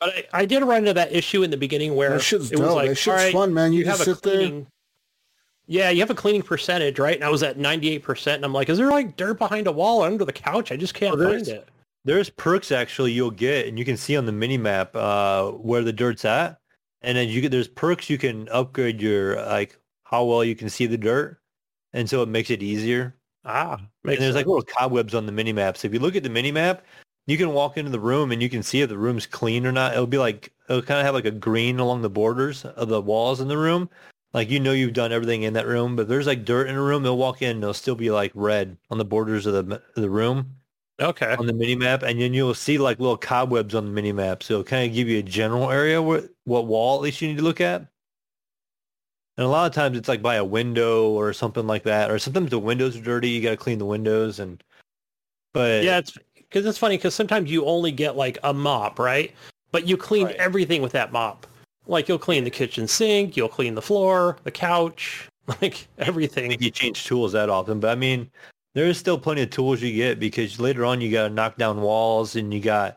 [0.01, 2.59] But I, I did run into that issue in the beginning where That shit's it
[2.61, 2.77] was dope.
[2.77, 3.73] like, That shit's all right, fun, man.
[3.73, 4.37] You, you just have a sit there.
[4.37, 4.66] cleaning.
[5.66, 7.16] Yeah, you have a cleaning percentage, right?
[7.16, 10.03] And I was at 98%, and I'm like, is there like dirt behind a wall
[10.05, 10.70] or under the couch?
[10.70, 11.69] I just can't Oh, find it.
[12.09, 15.85] There's perks actually you'll get, and you can see on the mini map uh, where
[15.85, 16.59] the dirt's at,
[17.02, 20.70] and then you get there's perks you can upgrade your like how well you can
[20.70, 21.39] see the dirt,
[21.93, 23.14] and so it makes it easier.
[23.44, 23.74] Ah,
[24.05, 25.76] and there's like little cobwebs on the mini map.
[25.76, 26.82] So if you look at the mini map,
[27.26, 29.72] you can walk into the room and you can see if the room's clean or
[29.72, 29.93] not.
[29.93, 33.02] It'll be like it'll kind of have like a green along the borders of the
[33.02, 33.90] walls in the room.
[34.32, 36.74] Like you know you've done everything in that room, but if there's like dirt in
[36.74, 39.52] a room, they'll walk in and it'll still be like red on the borders of
[39.52, 40.55] the of the room
[41.01, 41.35] okay.
[41.39, 44.43] on the mini map, and then you'll see like little cobwebs on the mini map.
[44.43, 47.29] So it'll kind of give you a general area where what wall at least you
[47.29, 47.87] need to look at.
[49.37, 52.19] And a lot of times it's like by a window or something like that, or
[52.19, 53.29] sometimes the windows are dirty.
[53.31, 54.62] You got to clean the windows, and
[55.53, 59.33] but Yeah, it's because it's funny because sometimes you only get like a mop, right?
[59.70, 60.37] But you clean Right.
[60.37, 61.47] everything with that mop.
[61.87, 65.29] Like you'll clean the kitchen sink, you'll clean the floor, the couch,
[65.62, 66.57] like everything.
[66.61, 68.31] you change tools that often, but I mean,
[68.78, 71.56] there is still plenty of tools you get because later on you got to knock
[71.56, 72.96] down walls and you got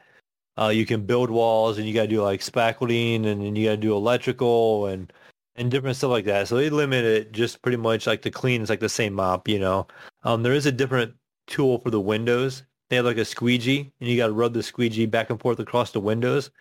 [0.60, 3.66] uh, you can build walls and you got to do like spackling and then you
[3.66, 5.12] got to do electrical and
[5.56, 6.48] and different stuff like that.
[6.48, 9.48] So they limit it just pretty much like the clean is like the same mop,
[9.48, 9.88] you know.
[10.24, 11.14] Um, there is a different
[11.48, 12.62] tool for the windows.
[12.90, 15.60] They have like a squeegee and you got to rub the squeegee back and forth
[15.60, 16.52] across the windows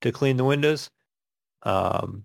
[0.00, 0.88] to clean the windows.
[1.64, 2.24] Um,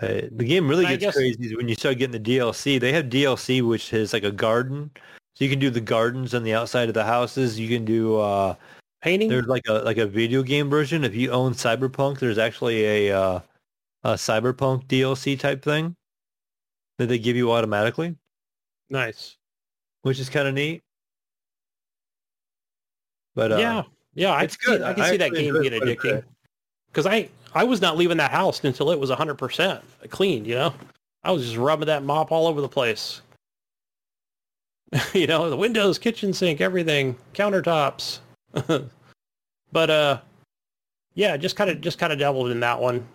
[0.00, 2.80] Uh, the game really gets guess- crazy when you start getting the DLC.
[2.80, 4.90] They have DLC which is like a garden,
[5.42, 7.58] you can do the gardens on the outside of the houses.
[7.58, 8.54] You can do uh,
[9.02, 9.28] Painting.
[9.28, 11.02] there's like a like a video game version.
[11.02, 13.40] If you own Cyberpunk, there's actually a uh,
[14.04, 15.96] a Cyberpunk DLC type thing
[16.98, 18.14] that they give you automatically,
[18.88, 19.36] nice.
[20.02, 20.82] which is kind of neat.
[23.34, 23.82] But uh, yeah,
[24.14, 24.82] yeah, I it's can see, good.
[24.82, 26.24] I can I see that game enjoy being it quite a addicting.
[26.86, 30.44] Because I I was not leaving that house until it was hundred percent clean.
[30.44, 30.74] You know,
[31.24, 33.22] I was just rubbing that mop all over the place.
[35.14, 38.18] you know, the windows, kitchen sink, everything, countertops.
[39.72, 40.20] but uh,
[41.14, 43.06] yeah, just kind of just kind of dabbled in that one.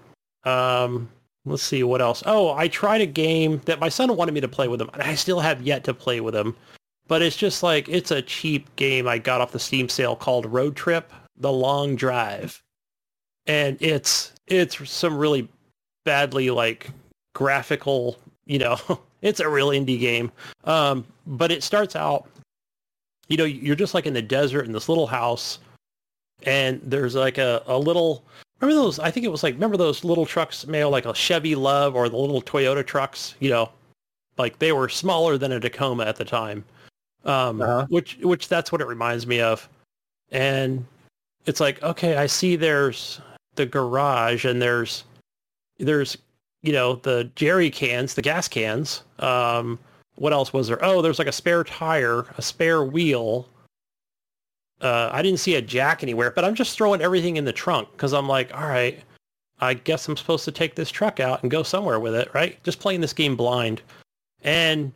[0.44, 1.10] Um,
[1.46, 2.24] let's see what else.
[2.26, 5.02] Oh, I tried a game that my son wanted me to play with him, and
[5.02, 6.56] I still have yet to play with him.
[7.08, 10.46] But it's just like it's a cheap game I got off the Steam sale called
[10.46, 12.62] Road Trip: The Long Drive,
[13.46, 15.48] and it's it's some really
[16.06, 16.90] badly like
[17.34, 18.18] graphical.
[18.46, 18.78] You know,
[19.22, 20.32] it's a real indie game.
[20.64, 22.28] Um, but it starts out,
[23.28, 25.60] you know, you're just like in the desert in this little house,
[26.44, 28.24] and there's like a, a little.
[28.60, 29.00] Remember those?
[29.00, 32.10] I think it was like remember those little trucks, Mayo, like a Chevy Love or
[32.10, 33.36] the little Toyota trucks.
[33.40, 33.70] You know,
[34.38, 36.64] like they were smaller than a Tacoma at the time.
[37.26, 37.86] Um, Uh-huh.
[37.90, 39.68] which which that's what it reminds me of,
[40.32, 40.86] and
[41.46, 43.20] it's like okay, I see there's
[43.56, 45.04] the garage and there's
[45.80, 46.18] there's
[46.62, 49.04] you know the jerry cans, the gas cans.
[49.20, 49.80] Um,
[50.16, 50.84] what else was there?
[50.84, 53.48] Oh, there's like a spare tire, a spare wheel.
[54.82, 57.90] Uh, I didn't see a jack anywhere, but I'm just throwing everything in the trunk
[57.92, 59.00] because I'm like, all right,
[59.60, 62.62] I guess I'm supposed to take this truck out and go somewhere with it, right?
[62.64, 63.82] Just playing this game blind.
[64.44, 64.92] And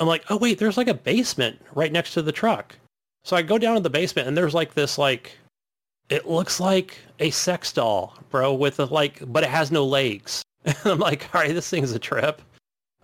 [0.00, 2.76] I'm like, oh wait, there's like a basement right next to the truck.
[3.24, 5.36] So I go down to the basement and there's like this like
[6.08, 10.42] it looks like a sex doll, bro, with a like but it has no legs.
[10.64, 12.42] And I'm like, all right, this thing's a trip.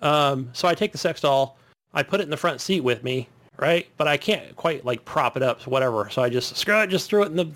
[0.00, 1.58] Um, so I take the sex doll,
[1.92, 3.28] I put it in the front seat with me,
[3.58, 3.88] right?
[3.96, 6.08] But I can't quite like prop it up, whatever.
[6.10, 7.50] So I just screw it, just threw it in the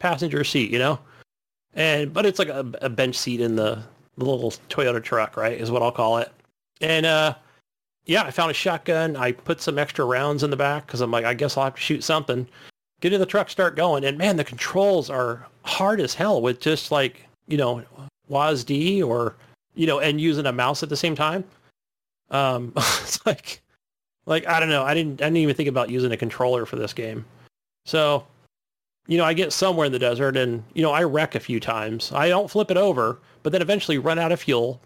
[0.00, 0.98] passenger seat, you know?
[1.74, 3.82] And but it's like a, a bench seat in the,
[4.16, 5.60] the little Toyota truck, right?
[5.60, 6.32] Is what I'll call it.
[6.80, 7.34] And uh
[8.06, 9.16] yeah, I found a shotgun.
[9.16, 11.74] I put some extra rounds in the back because I'm like, I guess I'll have
[11.74, 12.48] to shoot something.
[13.00, 16.58] Get in the truck, start going, and man, the controls are hard as hell with
[16.58, 17.82] just like you know
[18.30, 19.36] WASD or
[19.78, 21.44] you know, and using a mouse at the same time.
[22.30, 23.62] Um, it's like,
[24.26, 24.82] like I don't know.
[24.82, 25.22] I didn't.
[25.22, 27.24] I didn't even think about using a controller for this game.
[27.86, 28.26] So,
[29.06, 31.60] you know, I get somewhere in the desert, and you know, I wreck a few
[31.60, 32.12] times.
[32.12, 34.80] I don't flip it over, but then eventually run out of fuel.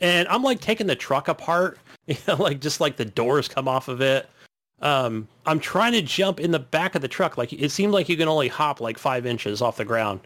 [0.00, 3.68] And I'm like taking the truck apart, you know, like just like the doors come
[3.68, 4.28] off of it.
[4.80, 7.36] Um, I'm trying to jump in the back of the truck.
[7.36, 10.20] Like it seemed like you can only hop like five inches off the ground.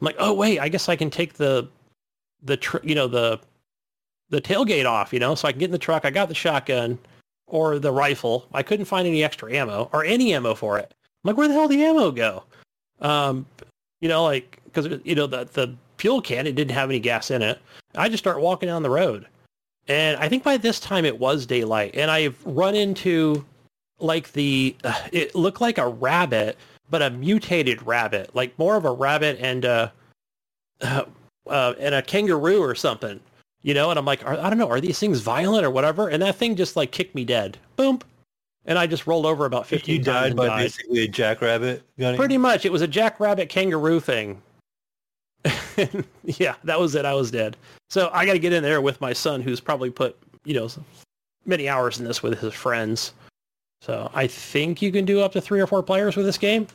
[0.00, 1.68] I'm like, oh wait, I guess I can take the,
[2.42, 3.40] the tr- you know the,
[4.30, 6.04] the tailgate off, you know, so I can get in the truck.
[6.04, 6.98] I got the shotgun
[7.46, 8.46] or the rifle.
[8.52, 10.94] I couldn't find any extra ammo or any ammo for it.
[11.02, 12.44] I'm like, where the hell did the ammo go?
[13.00, 13.46] Um,
[14.00, 17.30] you know, like because you know the the fuel can it didn't have any gas
[17.30, 17.58] in it.
[17.96, 19.26] I just start walking down the road,
[19.88, 23.44] and I think by this time it was daylight, and I've run into
[23.98, 26.56] like the uh, it looked like a rabbit,
[26.90, 29.90] but a mutated rabbit, like more of a rabbit and uh,
[30.80, 31.04] uh,
[31.48, 33.20] uh and a kangaroo or something,
[33.62, 33.90] you know.
[33.90, 36.08] And I'm like, I don't know, are these things violent or whatever?
[36.08, 38.00] And that thing just like kicked me dead, boom,
[38.64, 40.62] and I just rolled over about 15 You died by died.
[40.64, 41.82] basically a jackrabbit.
[41.98, 42.16] Gunny?
[42.16, 44.40] Pretty much, it was a jackrabbit kangaroo thing.
[46.24, 47.04] yeah, that was it.
[47.04, 47.56] I was dead.
[47.88, 50.68] So I got to get in there with my son, who's probably put you know
[51.46, 53.12] many hours in this with his friends.
[53.80, 56.66] So I think you can do up to three or four players with this game.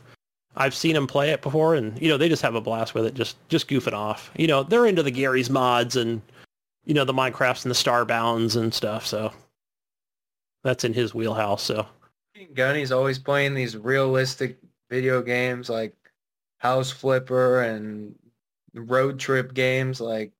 [0.55, 3.05] I've seen them play it before, and you know they just have a blast with
[3.05, 4.31] it, just just goofing off.
[4.37, 6.21] You know they're into the Garry's mods and
[6.85, 9.05] you know the Minecrafts and the Starbounds and stuff.
[9.05, 9.33] So
[10.63, 11.63] that's in his wheelhouse.
[11.63, 11.87] So
[12.53, 14.57] Gunny's always playing these realistic
[14.89, 15.95] video games like
[16.59, 18.15] House Flipper and
[18.73, 19.99] road trip games.
[19.99, 20.31] Like,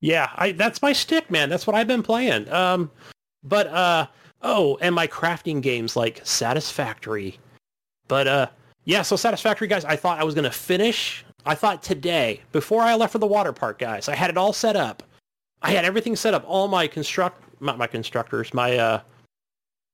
[0.00, 1.48] Yeah, I that's my stick, man.
[1.48, 2.50] That's what I've been playing.
[2.50, 2.90] Um,
[3.48, 4.06] but uh,
[4.42, 7.38] oh, and my crafting games like Satisfactory.
[8.08, 8.46] But uh,
[8.84, 11.24] yeah, so Satisfactory guys, I thought I was gonna finish.
[11.44, 14.52] I thought today before I left for the water park, guys, I had it all
[14.52, 15.02] set up.
[15.62, 16.44] I had everything set up.
[16.46, 19.00] All my construct, not my constructors, my uh,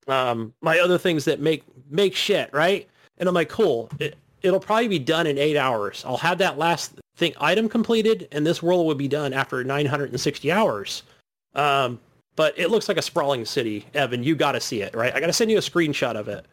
[0.08, 2.88] um, my other things that make make shit right.
[3.18, 3.90] And I'm like, cool.
[3.98, 6.04] It, it'll probably be done in eight hours.
[6.06, 10.50] I'll have that last thing item completed, and this world will be done after 960
[10.50, 11.02] hours.
[11.54, 12.00] Um,
[12.36, 13.86] but it looks like a sprawling city.
[13.94, 15.14] Evan, you got to see it, right?
[15.14, 16.46] I got to send you a screenshot of it.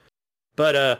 [0.56, 0.98] But uh,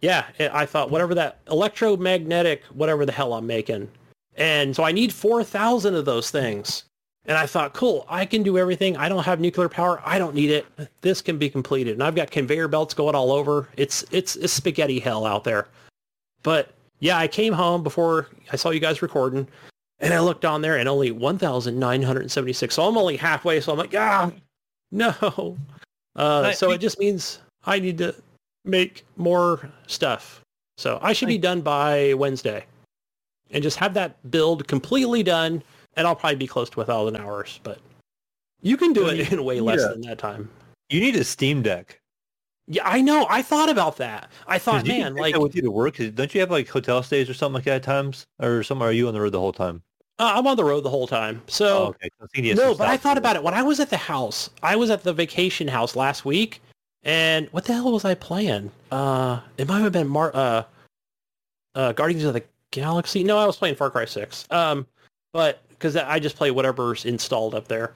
[0.00, 3.88] yeah, I thought whatever that electromagnetic, whatever the hell I'm making,
[4.36, 6.84] And so I need 4,000 of those things.
[7.26, 8.96] And I thought, cool, I can do everything.
[8.98, 10.02] I don't have nuclear power.
[10.04, 10.66] I don't need it.
[11.00, 11.94] This can be completed.
[11.94, 13.68] And I've got conveyor belts going all over.
[13.78, 15.68] It's it's, it's spaghetti hell out there.
[16.42, 19.48] But yeah, I came home before I saw you guys recording,
[20.00, 22.74] and I looked on there and only 1,976.
[22.74, 23.60] So I'm only halfway.
[23.60, 24.30] So I'm like, ah,
[24.92, 25.56] no.
[26.16, 28.14] Uh, so it just means I need to
[28.64, 30.40] make more stuff.
[30.78, 32.64] So I should be done by Wednesday,
[33.50, 35.62] and just have that build completely done
[35.96, 37.78] and I'll probably be close to a thousand hours, but
[38.62, 39.88] you can do it in way less Yeah.
[39.88, 40.50] than that time.
[40.88, 41.98] You need a Steam Deck.
[42.66, 43.26] Yeah, I know.
[43.28, 44.30] I thought about that.
[44.46, 45.98] I thought, man, like with you to work.
[46.14, 48.88] Don't you have like hotel stays or something like that at times, or somewhere?
[48.88, 49.82] Are you on the road the whole time?
[50.18, 51.42] uh, I'm on the road the whole time.
[51.46, 52.08] So oh, okay.
[52.22, 53.96] I think you have no, but I thought about it when I was at the
[53.96, 54.50] house.
[54.62, 56.62] I was at the vacation house last week,
[57.02, 58.70] and what the hell was I playing?
[58.90, 60.62] Uh, it might have been Mar- uh,
[61.74, 63.24] uh, Guardians of the Galaxy.
[63.24, 64.46] No, I was playing Far Cry Six.
[64.50, 64.86] Um,
[65.32, 67.94] but because I just play whatever's installed up there,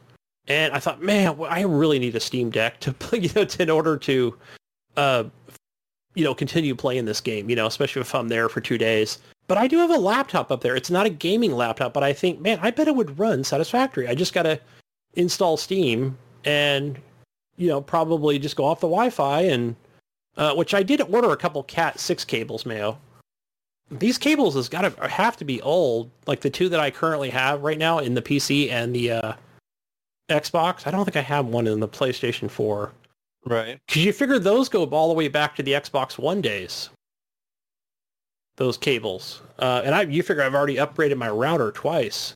[0.49, 3.62] and I thought, man, I really need a Steam Deck to play, you know, to,
[3.62, 4.36] in order to,
[4.98, 5.24] uh,
[6.14, 7.48] you know, continue playing this game.
[7.48, 9.18] You know, especially if I'm there for two days.
[9.46, 10.76] But I do have a laptop up there.
[10.76, 14.06] It's not a gaming laptop, but I think, man, I bet it would run satisfactory.
[14.06, 14.60] I just got to
[15.14, 16.98] install Steam and,
[17.56, 19.74] you know, probably just go off the Wi-Fi and,
[20.36, 22.98] uh, which I did order a couple Cat 6 cables, Mayo.
[23.90, 27.30] These cables has got to have to be old, like the two that I currently
[27.30, 29.32] have right now in the PC and the uh,
[30.28, 30.86] Xbox.
[30.86, 32.92] I don't think I have one in the PlayStation 4.
[33.44, 33.81] Right.
[33.86, 36.90] Because you figure those go all the way back to the Xbox One days.
[38.56, 42.35] Those cables, uh, and I you figure I've already upgraded my router twice.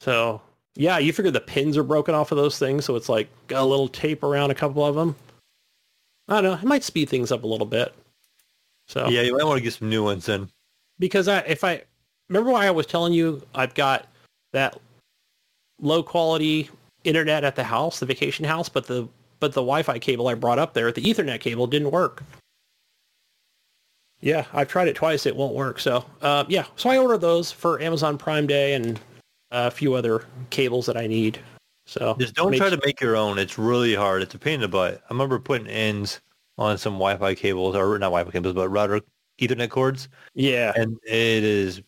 [0.00, 0.40] So
[0.76, 3.62] yeah, you figure the pins are broken off of those things, so it's like got
[3.62, 5.16] a little tape around a couple of them.
[6.28, 6.52] I don't know.
[6.54, 7.92] It might speed things up a little bit.
[8.86, 10.48] So Yeah, you might want to get some new ones in.
[11.00, 11.82] because I if I
[12.28, 14.06] remember why I was telling you I've got
[14.52, 14.78] that
[15.80, 16.70] low quality
[17.04, 19.08] internet at the house, the vacation house, but the
[19.40, 22.24] but the Wi-Fi cable I brought up there, the Ethernet cable didn't work.
[24.20, 25.26] Yeah, I've tried it twice.
[25.26, 25.78] It won't work.
[25.78, 28.98] So uh, yeah, so I ordered those for Amazon Prime Day and
[29.50, 31.38] a few other cables that I need.
[31.86, 33.38] So Just don't try to make your own.
[33.38, 34.22] It's really hard.
[34.22, 35.02] It's a pain in the butt.
[35.08, 36.20] I remember putting ends
[36.58, 39.00] on some Wi-Fi cables, or not Wi-Fi cables, but router
[39.40, 41.80] Ethernet cords, Yeah, and it is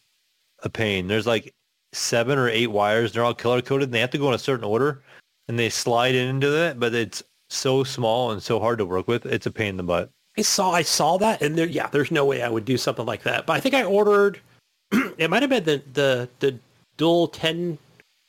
[0.63, 1.09] a pain.
[1.09, 1.53] There's like
[1.93, 3.13] seven or eight wires.
[3.13, 5.03] They're all color coded, and they have to go in a certain order,
[5.49, 6.81] and they slide into that.
[6.81, 9.27] But it's so small and so hard to work with.
[9.27, 10.11] It's a pain in the butt.
[10.39, 13.07] I saw I saw that, and there, yeah, there's no way I would do something
[13.07, 13.47] like that.
[13.47, 14.41] But I think I ordered.
[15.19, 16.59] it might have been the the the
[16.97, 17.79] dual 10,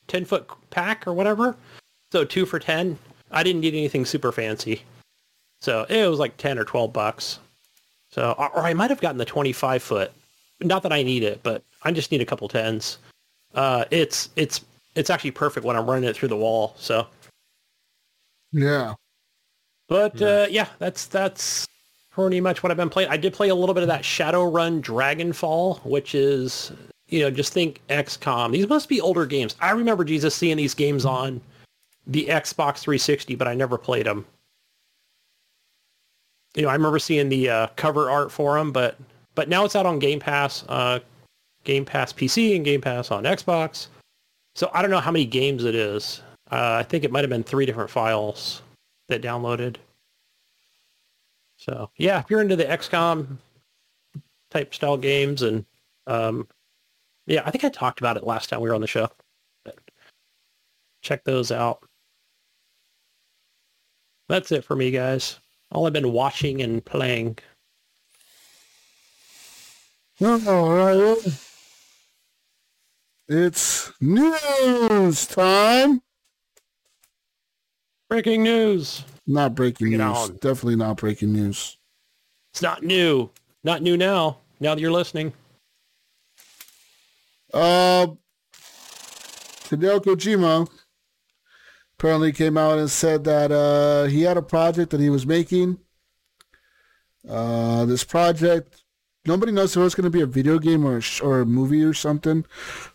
[0.08, 1.56] 10 foot pack or whatever.
[2.12, 2.98] So two for ten.
[3.30, 4.82] I didn't need anything super fancy,
[5.62, 7.38] so it was like ten or twelve bucks.
[8.10, 10.12] So or I might have gotten the twenty five foot.
[10.60, 12.98] Not that I need it, but I just need a couple tens.
[13.54, 14.62] Uh, it's it's
[14.94, 16.74] it's actually perfect when I'm running it through the wall.
[16.76, 17.06] So
[18.52, 18.94] Yeah.
[19.88, 21.66] But uh, yeah, that's that's
[22.10, 23.10] pretty much what I've been playing.
[23.10, 26.72] I did play a little bit of that Shadowrun Dragonfall, which is
[27.08, 28.52] you know just think XCOM.
[28.52, 29.56] These must be older games.
[29.60, 31.40] I remember Jesus seeing these games on
[32.06, 34.24] the Xbox 360, but I never played them.
[36.54, 38.96] You know, I remember seeing the uh, cover art for them, but
[39.34, 41.00] but now it's out on Game Pass, uh,
[41.64, 43.88] Game Pass PC and Game Pass on Xbox.
[44.54, 46.22] So I don't know how many games it is.
[46.50, 48.62] Uh, I think it might have been three different files
[49.08, 49.76] that downloaded.
[51.56, 53.38] So yeah, if you're into the XCOM
[54.50, 55.64] type style games and
[56.06, 56.48] um,
[57.26, 59.08] yeah, I think I talked about it last time we were on the show.
[59.64, 59.78] But
[61.00, 61.84] check those out.
[64.28, 65.38] That's it for me, guys.
[65.70, 67.38] All I've been watching and playing.
[70.20, 70.38] All
[70.70, 71.16] right.
[73.34, 76.02] It's news time.
[78.10, 79.06] Breaking news.
[79.26, 80.28] Not breaking Bring news.
[80.32, 81.78] Definitely not breaking news.
[82.52, 83.30] It's not new.
[83.64, 84.36] Not new now.
[84.60, 85.32] Now that you're listening.
[87.54, 88.08] Uh,
[89.64, 90.68] Hideo Kojima
[91.98, 95.78] apparently came out and said that uh, he had a project that he was making.
[97.26, 98.81] Uh, this project,
[99.24, 101.40] nobody knows if it was going to be a video game or a, sh- or
[101.40, 102.44] a movie or something.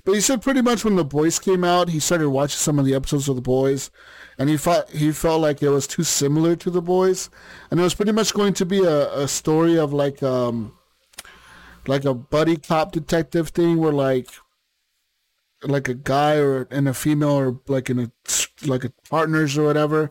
[0.03, 2.85] But he said pretty much when The Boys came out, he started watching some of
[2.85, 3.91] the episodes of The Boys,
[4.37, 7.29] and he felt he felt like it was too similar to The Boys,
[7.71, 10.73] and it was pretty much going to be a, a story of like um
[11.87, 14.29] like a buddy cop detective thing where like
[15.63, 18.11] like a guy or and a female or like in a
[18.65, 20.09] like a partners or whatever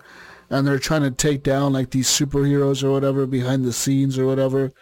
[0.51, 4.27] and they're trying to take down like these superheroes or whatever behind the scenes or
[4.27, 4.73] whatever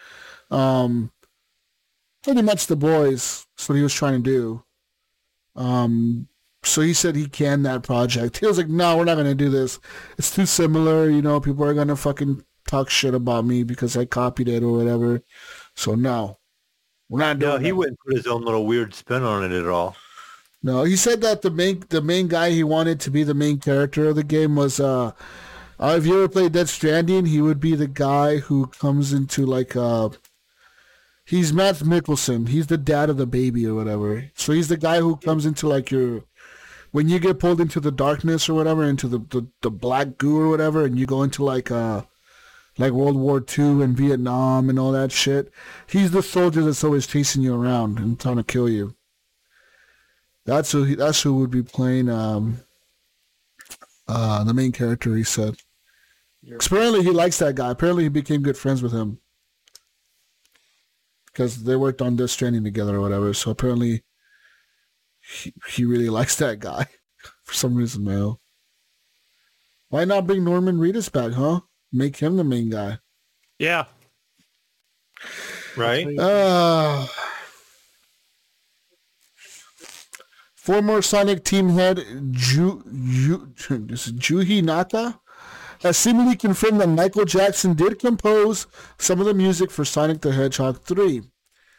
[0.51, 1.11] um
[2.25, 3.47] pretty much the boys.
[3.55, 4.63] That's what he was trying to do.
[5.55, 6.27] Um,
[6.63, 8.37] so he said he canned that project.
[8.41, 9.79] He was like, no, we're not going to do this.
[10.17, 11.09] It's too similar.
[11.09, 14.63] You know, people are going to fucking talk shit about me because I copied it
[14.63, 15.21] or whatever.
[15.75, 16.39] So no,
[17.09, 17.75] we're not doing No, he that.
[17.75, 19.95] wouldn't put his own little weird spin on it at all.
[20.63, 23.59] No, he said that the main the main guy he wanted to be the main
[23.59, 25.11] character of the game was uh,
[25.79, 29.45] uh if you ever played Death Stranding, he would be the guy who comes into
[29.45, 30.09] like uh
[31.25, 32.47] he's Mads Mikkelsen.
[32.47, 34.31] He's the dad of the baby or whatever.
[34.35, 36.23] So he's the guy who comes into like your
[36.91, 40.39] when you get pulled into the darkness or whatever, into the, the, the black goo
[40.39, 42.03] or whatever, and you go into like uh
[42.77, 45.51] like World War II and Vietnam and all that shit.
[45.87, 48.95] He's the soldier that's always chasing you around and trying to kill you.
[50.45, 50.83] That's who.
[50.83, 52.59] He, that's who would be playing um,
[54.07, 55.15] uh, the main character.
[55.15, 55.55] He said.
[56.53, 57.71] Apparently, he likes that guy.
[57.71, 59.19] Apparently, he became good friends with him
[61.35, 63.33] because they worked on this training together or whatever.
[63.33, 64.03] So apparently,
[65.19, 66.87] he, he really likes that guy
[67.43, 68.35] for some reason, man.
[69.89, 71.59] Why not bring Norman Reedus back, huh?
[71.91, 72.99] Make him the main guy.
[73.59, 73.85] Yeah.
[75.77, 76.07] Right?
[76.17, 77.05] Uh,
[80.55, 85.19] former Sonic team head Ju, Ju, this is Juhi Naka
[85.81, 90.31] has seemingly confirmed that Michael Jackson did compose some of the music for Sonic the
[90.31, 91.21] Hedgehog 3.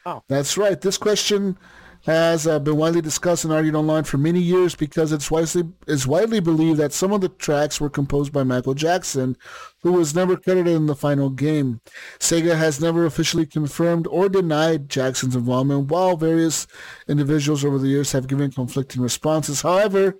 [0.05, 0.23] Oh.
[0.29, 0.81] That's right.
[0.81, 1.59] This question
[2.07, 6.07] has uh, been widely discussed and argued online for many years because it's widely, it's
[6.07, 9.37] widely believed that some of the tracks were composed by Michael Jackson,
[9.83, 11.81] who was never credited in the final game.
[12.21, 16.69] Sega has never officially confirmed or denied Jackson's involvement, while various
[17.09, 19.63] individuals over the years have given conflicting responses.
[19.63, 20.17] However,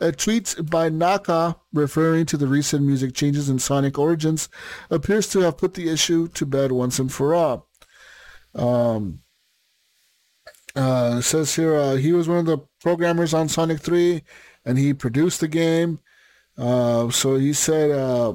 [0.00, 4.48] a tweet by Naka referring to the recent music changes in Sonic Origins
[4.90, 7.68] appears to have put the issue to bed once and for all.
[8.54, 9.20] Um,
[10.74, 14.22] uh, says here uh, he was one of the programmers on Sonic 3
[14.64, 16.00] and he produced the game.
[16.56, 18.34] Uh, so he said, uh,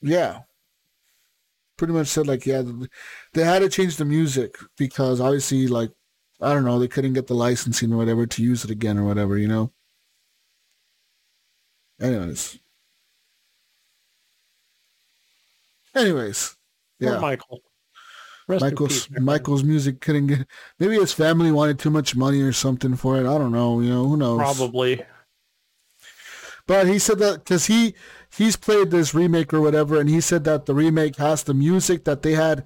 [0.00, 0.40] yeah,
[1.76, 2.62] pretty much said like, yeah,
[3.32, 5.90] they had to change the music because obviously like,
[6.44, 9.04] I don't know, they couldn't get the licensing or whatever to use it again or
[9.04, 9.72] whatever, you know?
[12.00, 12.58] Anyways.
[15.94, 16.56] Anyways.
[16.98, 17.18] Yeah.
[17.18, 17.62] Michael.
[18.46, 19.20] Rest Michael's peace.
[19.20, 20.46] Michael's music couldn't get.
[20.78, 23.20] Maybe his family wanted too much money or something for it.
[23.20, 23.80] I don't know.
[23.80, 24.38] You know who knows.
[24.38, 25.02] Probably.
[26.66, 27.94] But he said that because he
[28.36, 32.04] he's played this remake or whatever, and he said that the remake has the music
[32.04, 32.64] that they had.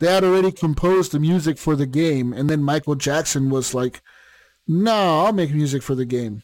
[0.00, 4.00] They had already composed the music for the game, and then Michael Jackson was like,
[4.66, 6.42] "No, I'll make music for the game."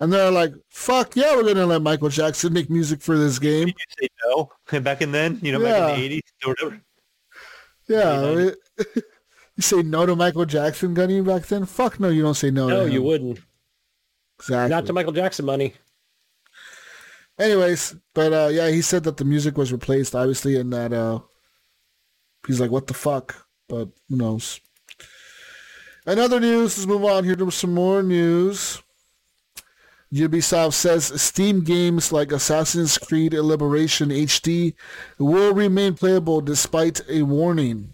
[0.00, 3.66] And they're like, "Fuck yeah, we're gonna let Michael Jackson make music for this game."
[3.66, 4.08] Did you say
[4.72, 5.40] no back in then?
[5.42, 6.80] You know, back in the 80s or whatever?
[7.88, 8.58] Yeah, You it-
[9.56, 11.64] you say no to Michael Jackson, Gunny, back then?
[11.66, 12.68] Fuck no, you don't say no.
[12.68, 13.40] No, to you wouldn't.
[14.38, 14.70] Exactly.
[14.70, 15.74] Not to Michael Jackson money.
[17.40, 21.20] Anyways, but uh, yeah, he said that the music was replaced, obviously, and that uh,
[22.46, 24.60] he's like, "What the fuck?" But who knows?
[26.06, 28.82] In other news, let's move on here to some more news.
[30.12, 34.74] Ubisoft says Steam games like Assassin's Creed Liberation HD
[35.18, 37.92] will remain playable despite a warning.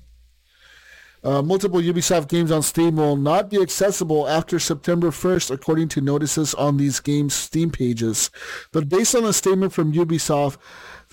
[1.24, 6.02] Uh, multiple Ubisoft games on Steam will not be accessible after September 1st, according to
[6.02, 8.30] notices on these games' Steam pages.
[8.72, 10.58] But based on a statement from Ubisoft,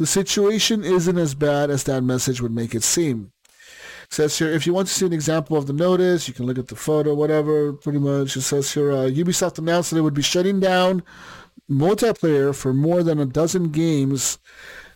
[0.02, 3.32] the situation isn't as bad as that message would make it seem.
[4.06, 6.48] It says here, if you want to see an example of the notice, you can
[6.48, 8.36] look at the photo, whatever, pretty much.
[8.36, 11.04] It says here, uh, Ubisoft announced that it would be shutting down
[11.70, 14.40] multiplayer for more than a dozen games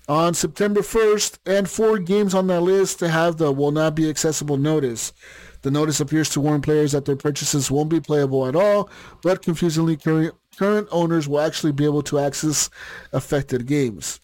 [0.10, 4.10] on September 1st, and four games on that list to have the will not be
[4.10, 5.14] accessible notice.
[5.62, 8.90] The notice appears to warn players that their purchases won't be playable at all,
[9.22, 12.72] but confusingly, current, current owners will actually be able to access
[13.14, 14.20] affected games.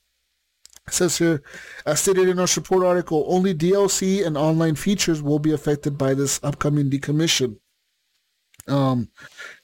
[0.87, 1.43] It says here,
[1.85, 6.13] as stated in our support article, only DLC and online features will be affected by
[6.13, 7.57] this upcoming decommission.
[8.67, 9.09] Um,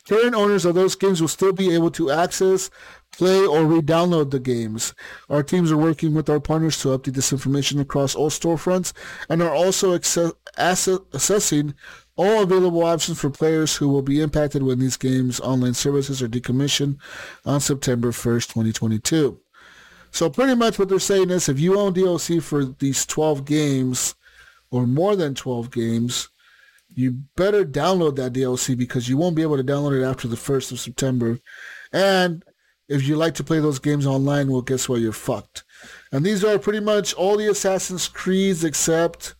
[0.08, 2.70] current owners of those games will still be able to access,
[3.12, 4.94] play, or re-download the games.
[5.30, 8.94] Our teams are working with our partners to update this information across all storefronts
[9.30, 11.74] and are also access- ass- assessing
[12.16, 16.28] all available options for players who will be impacted when these games' online services are
[16.28, 16.98] decommissioned
[17.46, 19.40] on September 1st, 2022.
[20.12, 24.16] So pretty much what they're saying is if you own DLC for these 12 games
[24.72, 26.30] or more than 12 games,
[26.94, 30.36] you better download that DLC because you won't be able to download it after the
[30.36, 31.40] 1st of September.
[31.94, 32.44] And
[32.88, 35.02] if you like to play those games online, well, guess what?
[35.02, 35.64] You're fucked.
[36.12, 39.36] And these are pretty much all the Assassin's Creeds except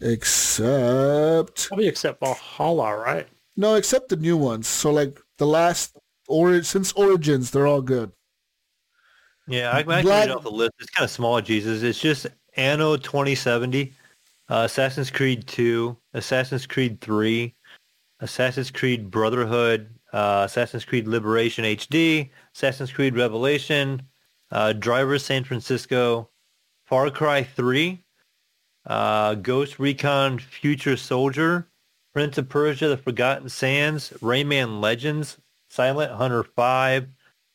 [0.00, 3.28] except Probably except Valhalla, right?
[3.56, 4.66] no, except the new ones.
[4.66, 5.96] So like the last
[6.28, 8.12] or since Origins, they're all good.
[9.50, 10.72] Yeah, I, I can read off the list.
[10.78, 11.82] It's kind of small, Jesus.
[11.82, 13.92] It's just Anno 2070,
[14.48, 17.52] uh, Assassin's Creed 2, Assassin's Creed 3,
[18.20, 24.02] Assassin's Creed Brotherhood, uh, Assassin's Creed Liberation HD, Assassin's Creed Revelation,
[24.52, 26.30] uh, Driver San Francisco,
[26.84, 28.04] Far Cry 3,
[28.86, 31.66] uh, Ghost Recon Future Soldier,
[32.12, 37.08] Prince of Persia, The Forgotten Sands, Rayman Legends, Silent Hunter 5,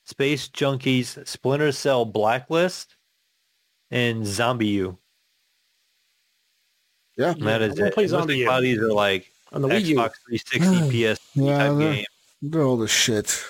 [0.05, 2.95] Space Junkies, Splinter Cell Blacklist,
[3.91, 4.97] and ZombiU.
[7.17, 7.31] Yeah.
[7.31, 7.93] And that I is it.
[7.93, 9.95] play It Zombie like lot of these are like On the Wii U.
[9.97, 12.05] Xbox 360, PS Yeah, type they're- game.
[12.41, 13.43] They're all the shit.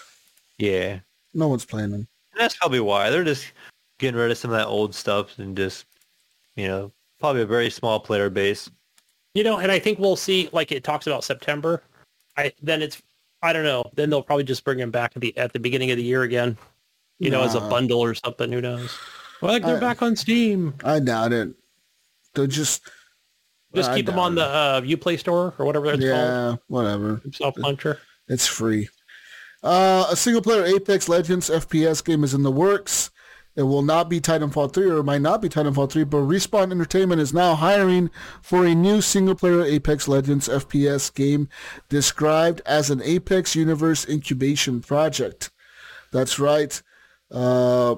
[0.57, 0.99] Yeah.
[1.33, 2.07] No one's playing them.
[2.31, 3.09] And that's probably why.
[3.09, 3.51] They're just
[3.99, 5.85] getting rid of some of that old stuff and just,
[6.55, 8.69] you know, probably a very small player base.
[9.33, 10.47] You know, and I think we'll see.
[10.53, 11.83] Like it talks about September.
[12.37, 13.01] I then it's
[13.41, 13.89] I don't know.
[13.93, 16.23] Then they'll probably just bring him back at the at the beginning of the year
[16.23, 16.57] again.
[17.19, 18.51] You know, as a bundle or something.
[18.51, 18.97] Who knows?
[19.41, 20.73] Well, they're I- back on Steam.
[20.83, 21.49] I doubt it.
[22.33, 22.81] They'll just
[23.73, 27.21] Just I keep them on the uh, UPlay store or whatever it's yeah, whatever.
[27.33, 27.99] Self puncher.
[28.27, 28.89] It's free.
[29.63, 33.09] Uh, a single player Apex Legends FPS game is in the works.
[33.55, 36.71] It will not be Titanfall 3 or it might not be Titanfall 3, but Respawn
[36.71, 38.09] Entertainment is now hiring
[38.41, 41.47] for a new single player Apex Legends FPS game
[41.87, 45.51] described as an Apex Universe incubation project.
[46.11, 46.81] That's right.
[47.31, 47.95] Uh,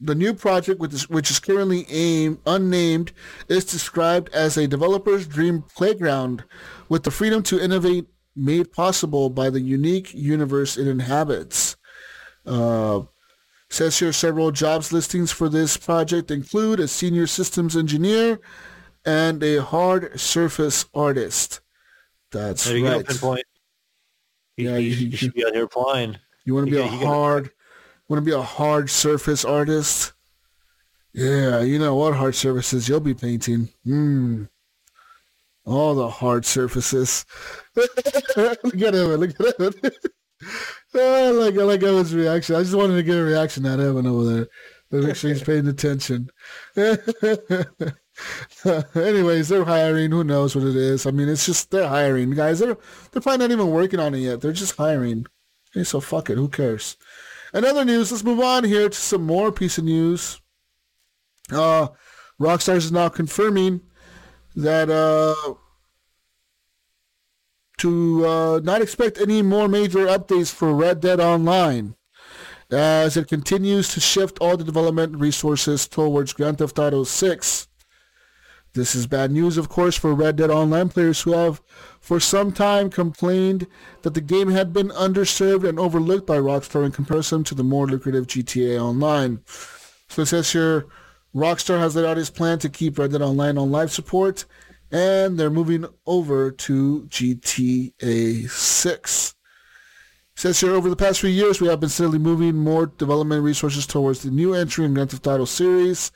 [0.00, 3.12] the new project, which is, which is currently aim, unnamed,
[3.48, 6.44] is described as a developer's dream playground
[6.88, 11.76] with the freedom to innovate made possible by the unique universe it inhabits.
[12.44, 13.02] Uh,
[13.74, 18.40] says here several jobs listings for this project include a senior systems engineer
[19.04, 21.60] and a hard surface artist.
[22.32, 23.06] That's There you go, right.
[23.06, 23.44] pinpoint.
[24.56, 26.16] You, Yeah, you, you- you should be out here applying.
[26.44, 27.50] You want to be a hard,
[28.08, 30.12] want to be a hard surface artist?
[31.12, 33.68] Yeah, you know what hard surfaces you'll be painting.
[33.84, 34.44] Hmm.
[35.64, 37.24] All the hard surfaces.
[37.76, 37.90] look
[38.82, 39.06] at him!
[39.14, 39.92] Look at him!
[41.00, 42.56] I like I like Evan's reaction.
[42.56, 44.46] I just wanted to get a reaction out of Evan over there.
[44.90, 46.30] To make sure he's paying attention.
[48.94, 50.12] Anyways, they're hiring.
[50.12, 51.04] Who knows what it is?
[51.06, 52.60] I mean, it's just they're hiring guys.
[52.60, 52.76] They're
[53.10, 54.40] they're probably not even working on it yet.
[54.40, 55.26] They're just hiring.
[55.74, 56.36] Okay, so fuck it.
[56.36, 56.96] Who cares?
[57.52, 60.40] In other news, let's move on here to some more piece of news.
[61.50, 61.88] Uh,
[62.40, 63.80] Rockstars is now confirming
[64.56, 65.54] that uh,
[67.84, 71.94] to uh, not expect any more major updates for Red Dead Online
[72.70, 77.68] as it continues to shift all the development resources towards Grand Theft Auto 6.
[78.72, 81.60] This is bad news, of course, for Red Dead Online players who have
[82.00, 83.66] for some time complained
[84.00, 87.86] that the game had been underserved and overlooked by Rockstar in comparison to the more
[87.86, 89.42] lucrative GTA Online.
[90.08, 90.86] So it says here,
[91.34, 94.46] Rockstar has laid out his plan to keep Red Dead Online on live support,
[94.90, 99.34] and they're moving over to GTA 6.
[100.36, 103.44] It says here, over the past few years, we have been steadily moving more development
[103.44, 106.10] resources towards the new entry in the Grand Theft Auto series,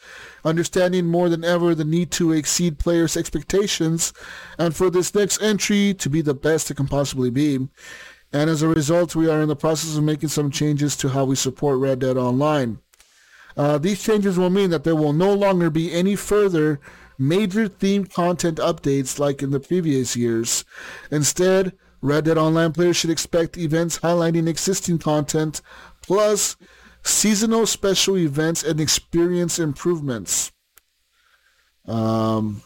[0.45, 4.13] understanding more than ever the need to exceed players' expectations,
[4.59, 7.69] and for this next entry to be the best it can possibly be.
[8.33, 11.25] And as a result, we are in the process of making some changes to how
[11.25, 12.81] we support Red Dead Online.
[13.57, 16.81] Uh, these changes will mean that there will no longer be any further
[17.19, 20.65] major themed content updates like in the previous years.
[21.11, 25.61] Instead, Red Dead Online players should expect events highlighting existing content,
[26.03, 26.57] plus
[27.03, 30.53] seasonal special events and experience improvements.
[31.87, 32.63] Um,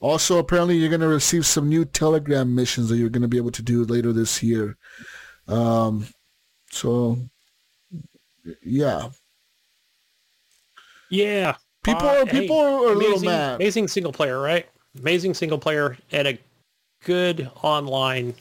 [0.00, 3.36] also, apparently, you're going to receive some new Telegram missions that you're going to be
[3.36, 4.76] able to do later this year.
[5.46, 6.06] Um,
[6.70, 7.18] so,
[8.64, 9.10] yeah.
[11.10, 11.56] Yeah.
[11.82, 13.54] People Uh, are people are a little amazing, mad.
[13.56, 14.66] Amazing single player, right?
[14.98, 16.38] Amazing single player and a
[17.04, 18.34] good online.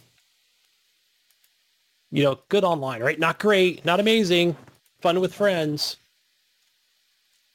[2.11, 3.19] You know, good online, right?
[3.19, 4.57] Not great, not amazing,
[5.01, 5.97] fun with friends.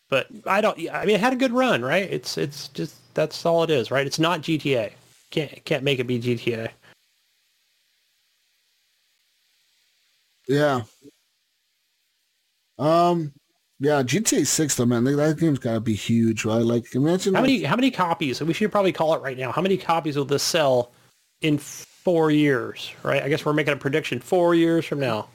[0.08, 0.78] But I don't.
[0.92, 2.10] I mean, it had a good run, right?
[2.10, 4.06] It's it's just that's all it is, right?
[4.06, 4.92] It's not GTA.
[5.30, 6.70] Can't can't make it be GTA.
[10.46, 10.82] Yeah.
[12.78, 13.32] Um.
[13.84, 16.64] Yeah, GTA Six though, man, that- that game's gotta be huge, right?
[16.64, 18.40] Like, imagine How like- many how many copies?
[18.40, 19.52] We should probably call it right now.
[19.52, 20.92] How many copies will this sell
[21.42, 22.92] in four years?
[23.02, 23.22] Right?
[23.22, 24.20] I guess we're making a prediction.
[24.20, 25.28] Four years from now.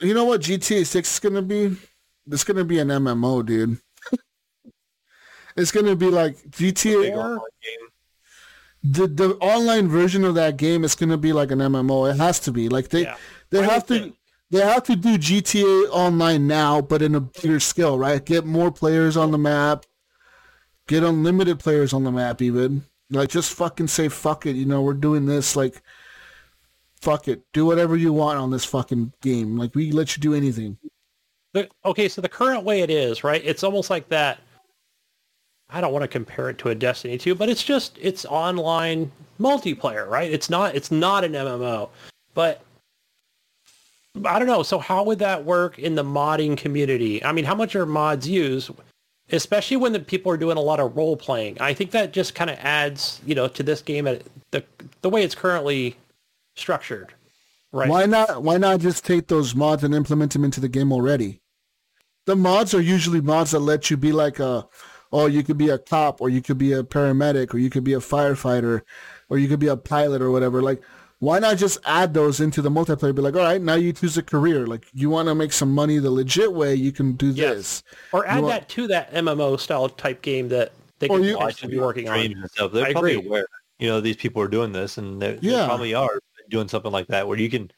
[0.00, 1.76] You know what GTA Six is gonna be?
[2.30, 3.78] It's gonna be an MMO, dude.
[5.56, 7.38] it's gonna be like GTA.
[8.82, 12.10] the the online version of that game is gonna be like an MMO.
[12.10, 12.68] It has to be.
[12.68, 13.16] Like they Yeah.
[13.50, 14.16] they I have to think.
[14.50, 18.24] They have to do GTA Online now, but in a bigger scale, right?
[18.24, 19.84] Get more players on the map.
[20.86, 22.84] Get unlimited players on the map, even.
[23.10, 24.56] Like just fucking say fuck it.
[24.56, 25.56] You know we're doing this.
[25.56, 25.82] Like
[27.00, 27.42] fuck it.
[27.52, 29.56] Do whatever you want on this fucking game.
[29.56, 30.78] Like we let you do anything.
[31.52, 33.42] The, okay, so the current way it is, right?
[33.44, 34.40] It's almost like that.
[35.70, 39.10] I don't want to compare it to a Destiny 2, but it's just it's online
[39.40, 40.30] multiplayer, right?
[40.30, 41.88] It's not it's not an MMO.
[42.34, 42.62] But
[44.24, 44.62] I don't know.
[44.62, 47.24] So how would that work in the modding community?
[47.24, 48.70] I mean, how much are mods used?
[49.30, 51.60] Especially when the people are doing a lot of role playing.
[51.60, 54.62] I think that just kind of adds, you know, to this game at the
[55.02, 55.96] the way it's currently
[56.56, 57.14] structured.
[57.72, 57.88] Right.
[57.88, 58.42] Why not?
[58.42, 61.40] Why not just take those mods and implement them into the game already?
[62.26, 64.66] The mods are usually mods that let you be like a,
[65.12, 67.84] oh, you could be a cop, or you could be a paramedic, or you could
[67.84, 68.82] be a firefighter,
[69.28, 70.62] or you could be a pilot, or whatever.
[70.62, 70.82] Like,
[71.20, 73.14] why not just add those into the multiplayer?
[73.14, 74.66] Be like, all right, now you choose a career.
[74.66, 77.54] Like, you want to make some money the legit way, you can do Yes.
[77.56, 77.82] this.
[78.12, 81.26] Or add You want- that to that MMO style type game that they Or could
[81.26, 82.18] you- potentially be working on.
[82.18, 82.72] Streams and stuff.
[82.72, 83.26] They're I probably agree.
[83.26, 83.46] aware.
[83.78, 85.66] You know, these people are doing this, and they, they Yeah.
[85.66, 86.20] probably are
[86.50, 87.70] doing something like that where you can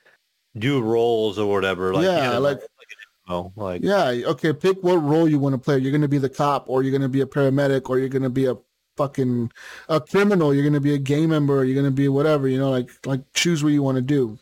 [0.58, 1.94] do roles or whatever.
[1.94, 5.38] Like, Yeah, you know, like- like an MMO, like Yeah, okay, pick what role you
[5.38, 5.78] want to play.
[5.78, 8.08] You're going to be the cop, or you're going to be a paramedic, or you're
[8.08, 8.56] going to be a
[8.96, 9.52] fucking
[9.88, 10.54] a criminal.
[10.54, 12.48] You're to be a gang member, or you're to be whatever.
[12.48, 14.38] You know, like like choose what you want to do.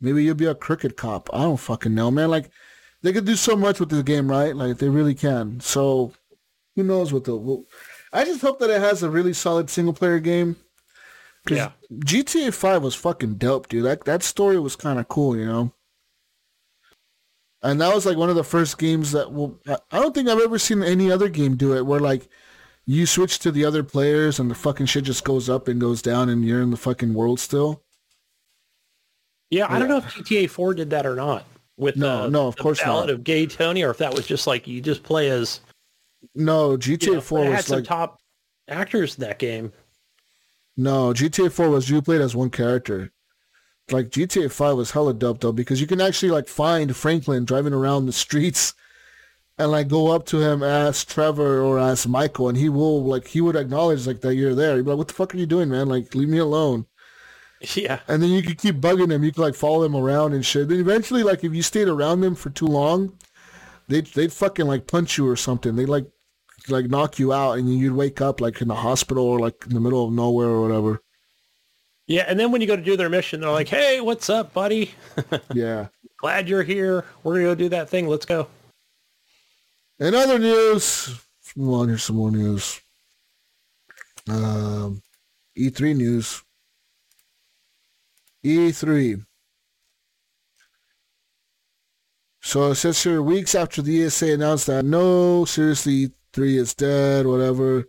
[0.00, 1.30] Maybe you'll be a crooked cop.
[1.32, 2.30] I don't fucking know, man.
[2.30, 2.50] Like
[3.02, 4.54] they could do so much with this game, right?
[4.54, 5.60] Like they really can.
[5.60, 6.12] So
[6.74, 7.64] who knows what the?
[8.12, 10.56] I just hope that it has a really solid single player game.
[11.48, 11.70] Yeah.
[11.92, 13.84] GTA Five was fucking dope, dude.
[13.84, 15.72] That that story was kind of cool, you know.
[17.66, 20.38] And that was like one of the first games that well, I don't think I've
[20.38, 22.28] ever seen any other game do it where like
[22.86, 26.00] you switch to the other players and the fucking shit just goes up and goes
[26.00, 27.82] down and you're in the fucking world still.
[29.50, 31.44] Yeah, I don't know if GTA 4 did that or not.
[31.76, 33.14] With No, uh, no, of the course Ballad not.
[33.14, 35.60] of Gay Tony, or if that was just like you just play as
[36.36, 38.20] No, GTA you know, Four it had was some like top
[38.68, 39.72] actors in that game.
[40.76, 43.10] no GTA Four was you played as one character.
[43.90, 47.72] Like GTA Five was hella dope though because you can actually like find Franklin driving
[47.72, 48.74] around the streets
[49.58, 53.28] and like go up to him as Trevor or as Michael and he will like
[53.28, 54.76] he would acknowledge like that you're there.
[54.76, 55.88] He'd be like, "What the fuck are you doing, man?
[55.88, 56.86] Like leave me alone."
[57.74, 59.24] Yeah, And then you could keep bugging him.
[59.24, 60.68] You could like follow them around and shit.
[60.68, 63.18] Then eventually, like if you stayed around them for too long,
[63.88, 65.74] they'd they'd fucking like punch you or something.
[65.74, 66.06] They'd like
[66.68, 69.74] like knock you out, and you'd wake up like in the hospital or like in
[69.74, 71.02] the middle of nowhere or whatever.
[72.06, 72.24] Yeah.
[72.28, 74.92] And then when you go to do their mission, they're like, "Hey, what's up, buddy?
[75.54, 75.88] Yeah.
[76.18, 77.04] Glad you're here.
[77.22, 78.08] We're gonna go do that thing.
[78.08, 78.48] Let's go."
[79.98, 81.18] In other news,
[81.56, 81.88] move on.
[81.88, 82.80] Here's some more news.
[84.28, 85.02] Um,
[85.56, 86.42] E3 news.
[88.44, 89.24] E3.
[92.42, 97.26] So it says here, weeks after the ESA announced that no, seriously, E3 is dead,
[97.26, 97.86] whatever.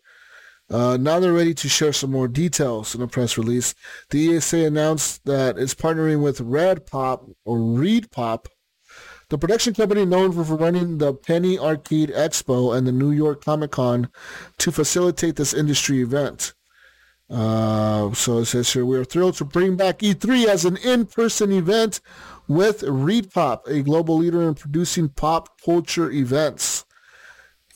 [0.69, 3.73] Uh, now they're ready to share some more details in a press release.
[4.09, 8.47] The ESA announced that it's partnering with Red Pop or ReedPop
[9.29, 13.71] the production company known for running the Penny Arcade Expo and the New York Comic
[13.71, 14.09] Con
[14.57, 16.53] to facilitate this industry event.
[17.29, 21.51] Uh, so it says here, we are thrilled to bring back E3 as an in-person
[21.51, 21.99] event
[22.47, 26.85] with ReedPop, a global leader in producing pop culture events,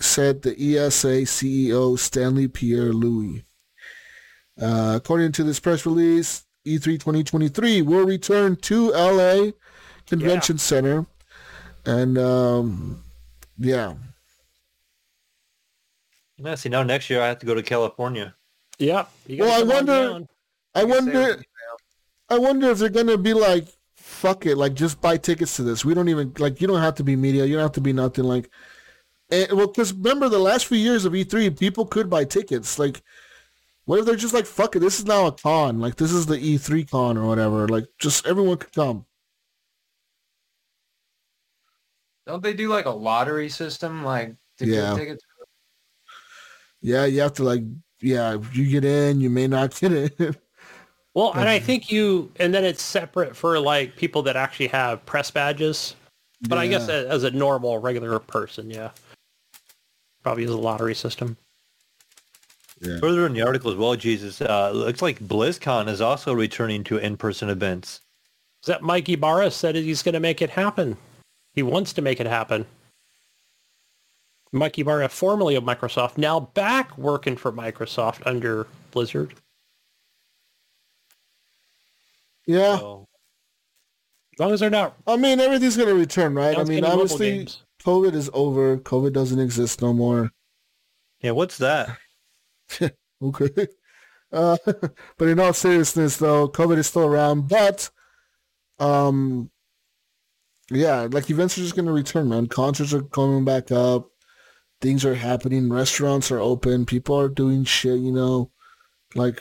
[0.02, 3.44] said the ESA CEO Stanley Pierre Louis.
[4.61, 9.52] Uh, according to this press release, E E3 2023 will return to LA
[10.06, 11.06] Convention Center
[11.86, 13.03] and um,
[13.57, 13.95] yeah,
[16.38, 16.56] yeah.
[16.56, 18.36] See, now next year I have to go to California.
[18.78, 19.06] Yeah.
[19.30, 20.28] Well, gotta I wonder-
[20.73, 21.44] I wonder.
[22.30, 25.84] I wonder if they're gonna be like, fuck it, like just buy tickets to this.
[25.84, 26.61] We don't even like.
[26.61, 27.45] You don't have to be media.
[27.45, 28.23] You don't have to be nothing.
[28.23, 28.49] Like,
[29.32, 32.78] and, well, because remember the last few years of E3, people could buy tickets.
[32.78, 33.02] Like,
[33.86, 35.80] what if they're just like, fuck it, this is now a con.
[35.80, 37.68] Like, this is the E3 con or whatever.
[37.68, 39.06] Like, just everyone could come.
[42.28, 44.91] Don't they do like a lottery system, like to Yeah.
[44.91, 45.24] get tickets?
[46.82, 47.64] Yeah, you have to like,
[47.99, 50.36] yeah, if you get in, you may not get in.
[51.14, 55.06] Well, and I think you, and then it's separate for like people that actually have
[55.06, 55.95] press badges.
[56.48, 58.91] But I guess as a normal, regular person, yeah,
[60.23, 61.38] probably is a lottery system.
[62.81, 66.98] Further in the article as well, Jesus, uh, looks like BlizzCon is also returning to
[66.98, 68.02] in-person events.
[68.64, 70.98] Is that Mike Ybarra said he's going to make it happen?
[71.53, 72.65] He wants to make it happen.
[74.52, 79.35] Mike Ybarra, formerly of Microsoft, now back working for Microsoft under Blizzard.
[82.45, 82.77] Yeah.
[82.77, 83.07] So,
[84.34, 86.57] As long as they're not I mean, everything's going to return, right?
[86.57, 87.64] I mean, any mobile obviously, games.
[87.84, 88.78] COVID is over.
[88.78, 90.32] COVID doesn't exist no more.
[91.22, 91.98] yeah, what's that?
[93.24, 93.68] Okay.
[94.34, 94.58] Uh,
[95.18, 97.48] but in all seriousness, though, COVID is still around.
[97.48, 97.91] But,
[98.80, 99.52] um,
[100.72, 102.48] yeah, like events are just going to return, man.
[102.48, 104.10] Concerts are coming back up.
[104.80, 105.72] Things are happening.
[105.72, 106.88] Restaurants are open.
[106.88, 108.49] People are doing shit, you know.
[109.14, 109.40] Like,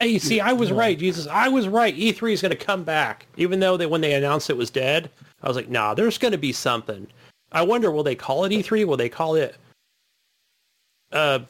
[0.00, 1.26] Hey, see, I was right, Jesus.
[1.26, 1.96] I was right.
[1.96, 5.10] E3 is going to come back, even though they when they announced it was dead.
[5.42, 7.08] I was like, nah, there's going to be something.
[7.52, 8.84] I wonder, will they call it E3?
[8.86, 9.56] Will they call it,
[11.12, 11.40] uh,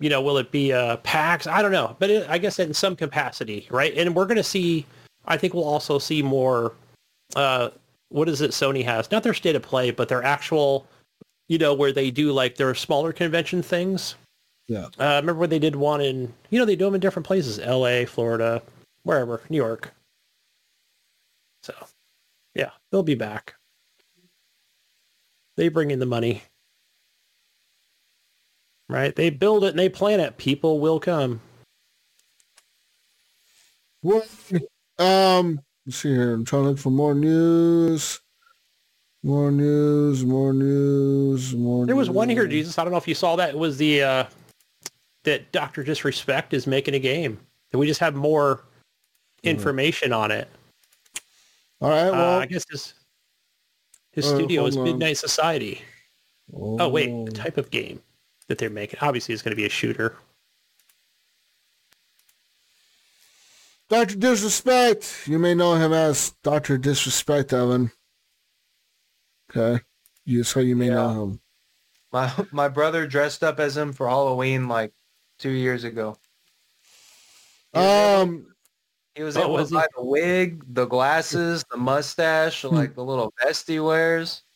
[0.00, 1.46] you know, will it be uh, PAX?
[1.46, 3.96] I don't know, but it, I guess in some capacity, right?
[3.96, 4.86] And we're going to see.
[5.26, 6.72] I think we'll also see more.
[7.36, 7.70] Uh,
[8.08, 8.50] what is it?
[8.50, 10.86] Sony has not their state of play, but their actual,
[11.48, 14.16] you know, where they do like their smaller convention things.
[14.66, 14.86] yeah.
[14.98, 17.60] Uh, remember when they did one in, you know, they do them in different places,
[17.60, 18.62] L.A., Florida,
[19.04, 19.92] wherever, New York.
[21.62, 21.74] So,
[22.54, 23.54] yeah, they'll be back.
[25.60, 26.42] They bring in the money,
[28.88, 29.14] right?
[29.14, 30.38] They build it and they plan it.
[30.38, 31.42] People will come.
[34.00, 34.26] What?
[34.98, 36.32] Um, let's see here.
[36.32, 38.20] I'm trying to look for more news.
[39.22, 42.46] More news, more news, more There was one here.
[42.46, 42.78] Jesus.
[42.78, 43.50] I don't know if you saw that.
[43.50, 44.24] It was the uh,
[45.24, 47.38] that Doctor Disrespect is making a game.
[47.70, 48.64] That we just have more
[49.42, 50.48] information on it.
[51.82, 52.38] All right, Uh, well.
[52.40, 52.94] I guess his
[54.12, 54.84] his Uh, studio is on.
[54.84, 55.82] Midnight Society.
[56.52, 58.02] Oh wait, the type of game
[58.48, 60.16] that they're making obviously is going to be a shooter.
[63.88, 64.16] Dr.
[64.16, 65.22] Disrespect.
[65.26, 66.78] You may know him as Dr.
[66.78, 67.90] Disrespect, Evan.
[69.50, 69.82] Okay.
[70.24, 70.94] You, so you may Yeah.
[70.94, 71.40] know him.
[72.12, 74.92] My my brother dressed up as him for Halloween like
[75.38, 76.16] two years ago.
[77.72, 78.49] He was Um,
[79.14, 83.04] He was Oh, able was to buy the wig, the glasses, the mustache, like the
[83.04, 84.42] little vest he wears.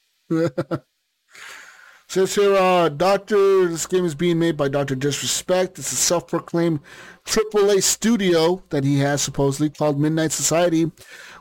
[2.08, 4.94] says here, uh, Doctor, this game is being made by Dr.
[4.94, 5.78] Disrespect.
[5.80, 6.78] It's a self-proclaimed
[7.24, 10.92] AAA studio that he has supposedly called Midnight Society,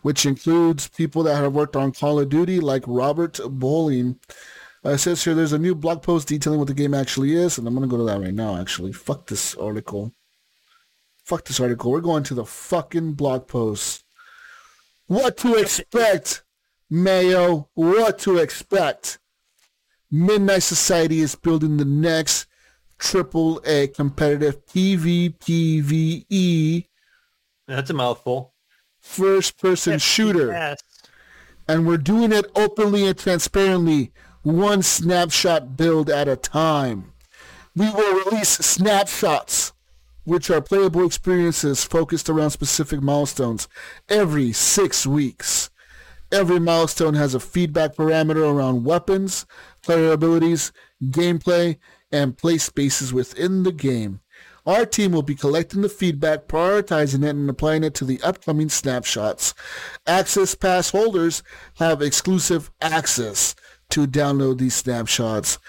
[0.02, 4.19] which includes people that have worked on Call of Duty like Robert Bowling.
[4.84, 7.60] Uh, it says here there's a new blog post detailing what the game actually is,
[7.60, 8.94] and I'm going to go to that right now, actually.
[8.94, 10.11] Fuck this article.
[11.23, 11.91] Fuck this article.
[11.91, 14.03] We're going to the fucking blog post.
[15.07, 16.43] What to expect,
[16.89, 17.69] Mayo?
[17.73, 19.19] What to expect?
[20.11, 22.47] Midnight Society is building the next
[22.99, 24.65] triple A competitive
[25.57, 26.85] PvPvE
[27.67, 28.53] That's a mouthful.
[28.99, 30.51] first person shooter.
[30.51, 30.79] Yes.
[31.67, 34.11] And we're doing it openly and transparently,
[34.43, 37.13] one snapshot build at a time.
[37.75, 39.72] We will release snapshots,
[40.23, 43.67] which are playable experiences focused around specific milestones,
[44.09, 45.69] every six weeks.
[46.31, 49.45] Every milestone has a feedback parameter around weapons,
[49.83, 50.71] player abilities,
[51.03, 51.77] gameplay,
[52.11, 54.21] and play spaces within the game.
[54.65, 58.69] Our team will be collecting the feedback, prioritizing it, and applying it to the upcoming
[58.69, 59.53] snapshots.
[60.07, 61.43] Access Pass holders
[61.75, 63.55] have exclusive access
[63.89, 65.59] to download these snapshots.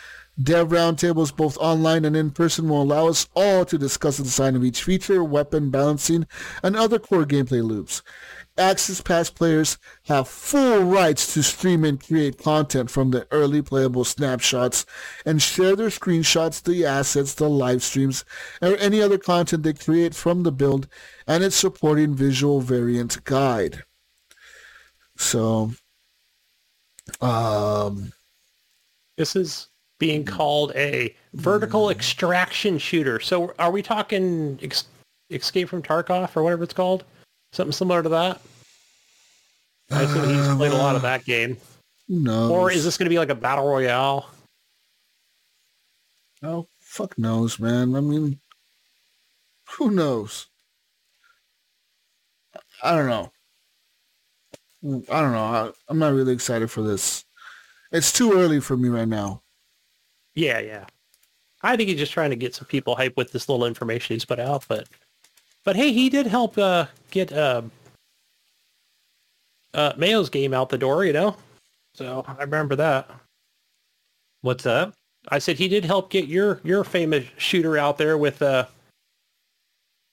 [0.42, 4.56] Dev roundtables, both online and in person, will allow us all to discuss the design
[4.56, 6.26] of each feature, weapon balancing,
[6.62, 8.02] and other core gameplay loops.
[8.56, 14.04] Access Pass players have full rights to stream and create content from the early playable
[14.04, 14.86] snapshots
[15.24, 18.24] and share their screenshots, the assets, the live streams,
[18.62, 20.88] or any other content they create from the build
[21.26, 23.84] and its supporting visual variant guide.
[25.16, 25.72] So,
[27.20, 28.12] um,
[29.16, 29.68] This is
[30.04, 30.36] being mm-hmm.
[30.36, 31.98] called a vertical mm-hmm.
[31.98, 33.18] extraction shooter.
[33.20, 34.84] So are we talking ex-
[35.30, 37.04] Escape from Tarkov or whatever it's called?
[37.52, 38.38] Something similar to that?
[39.90, 41.56] I assume he's uh, played a lot of that game.
[42.06, 42.50] knows?
[42.50, 44.28] Or is this going to be like a battle royale?
[46.42, 47.96] Oh, fuck knows, man.
[47.96, 48.38] I mean,
[49.70, 50.48] who knows?
[52.82, 53.32] I don't know.
[55.10, 55.44] I don't know.
[55.44, 57.24] I, I'm not really excited for this.
[57.90, 59.43] It's too early for me right now.
[60.34, 60.84] Yeah, yeah.
[61.62, 64.24] I think he's just trying to get some people hype with this little information he's
[64.24, 64.88] put out, but
[65.64, 67.62] but hey, he did help uh, get uh,
[69.72, 71.36] uh, Mayo's game out the door, you know.
[71.94, 73.10] So I remember that.
[74.42, 74.92] What's that?
[75.28, 78.66] I said he did help get your your famous shooter out there with uh,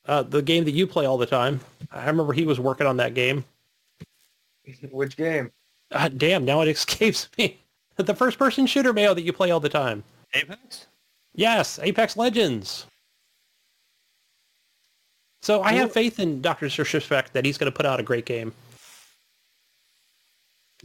[0.06, 1.60] uh, the game that you play all the time.
[1.92, 3.44] I remember he was working on that game.
[4.92, 5.52] Which game?
[5.92, 7.58] Uh, damn, now it escapes me.
[7.98, 10.04] The first person shooter Mayo that you play all the time.
[10.34, 10.88] Apex?
[11.34, 12.86] Yes, Apex Legends.
[15.42, 16.68] So I have faith in Dr.
[16.68, 18.54] Disrespect that he's going to put out a great game.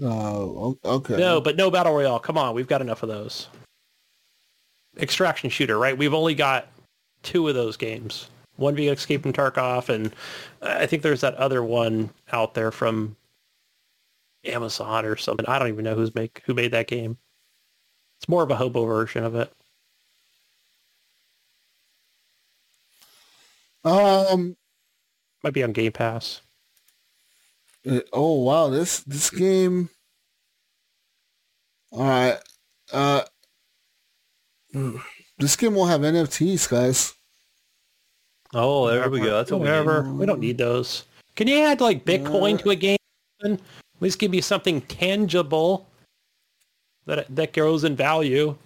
[0.03, 1.17] Oh, okay.
[1.17, 2.19] No, but no Battle Royale.
[2.19, 3.49] Come on, we've got enough of those.
[4.99, 5.97] Extraction shooter, right?
[5.97, 6.69] We've only got
[7.23, 8.31] two of those games.
[8.57, 10.15] One being Escape from Tarkov, and
[10.63, 13.17] I think there's that other one out there from
[14.45, 15.45] Amazon or something.
[15.47, 17.19] I don't even know who's make who made that game.
[18.19, 19.53] It's more of a hobo version of it.
[23.85, 24.57] Um.
[25.45, 26.41] Might be on Game Pass.
[27.89, 29.91] uh, Oh wow, this this game.
[31.93, 32.39] All right.
[32.93, 33.23] Uh.
[35.39, 37.13] This game will have NFTs, guys.
[38.55, 39.37] Oh, there we go.
[39.37, 40.03] That's what we Whatever.
[40.05, 40.19] need.
[40.19, 41.05] We don't need those.
[41.35, 42.97] Can you add like Bitcoin to a game?
[43.45, 43.61] At
[44.01, 45.91] least give me something tangible
[47.07, 48.57] that that grows in value.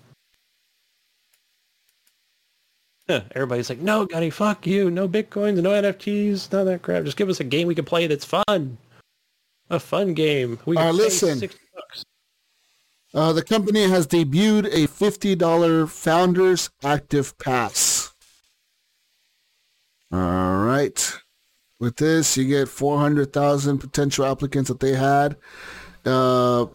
[3.08, 4.90] Huh, Everybody's like, no, Gunny, fuck you.
[4.90, 7.02] No Bitcoins, no NFTs, none of that crap.
[7.04, 8.78] Just give us a game we can play that's fun.
[9.68, 10.58] A fun game.
[10.64, 11.50] We All can right, pay listen.
[11.74, 12.04] bucks.
[13.12, 18.14] Uh, the company has debuted a $50 Founders Access Pass.
[20.12, 21.12] All right.
[21.80, 25.36] With this, you get 400,000 potential applicants that they had.
[26.04, 26.66] Uh,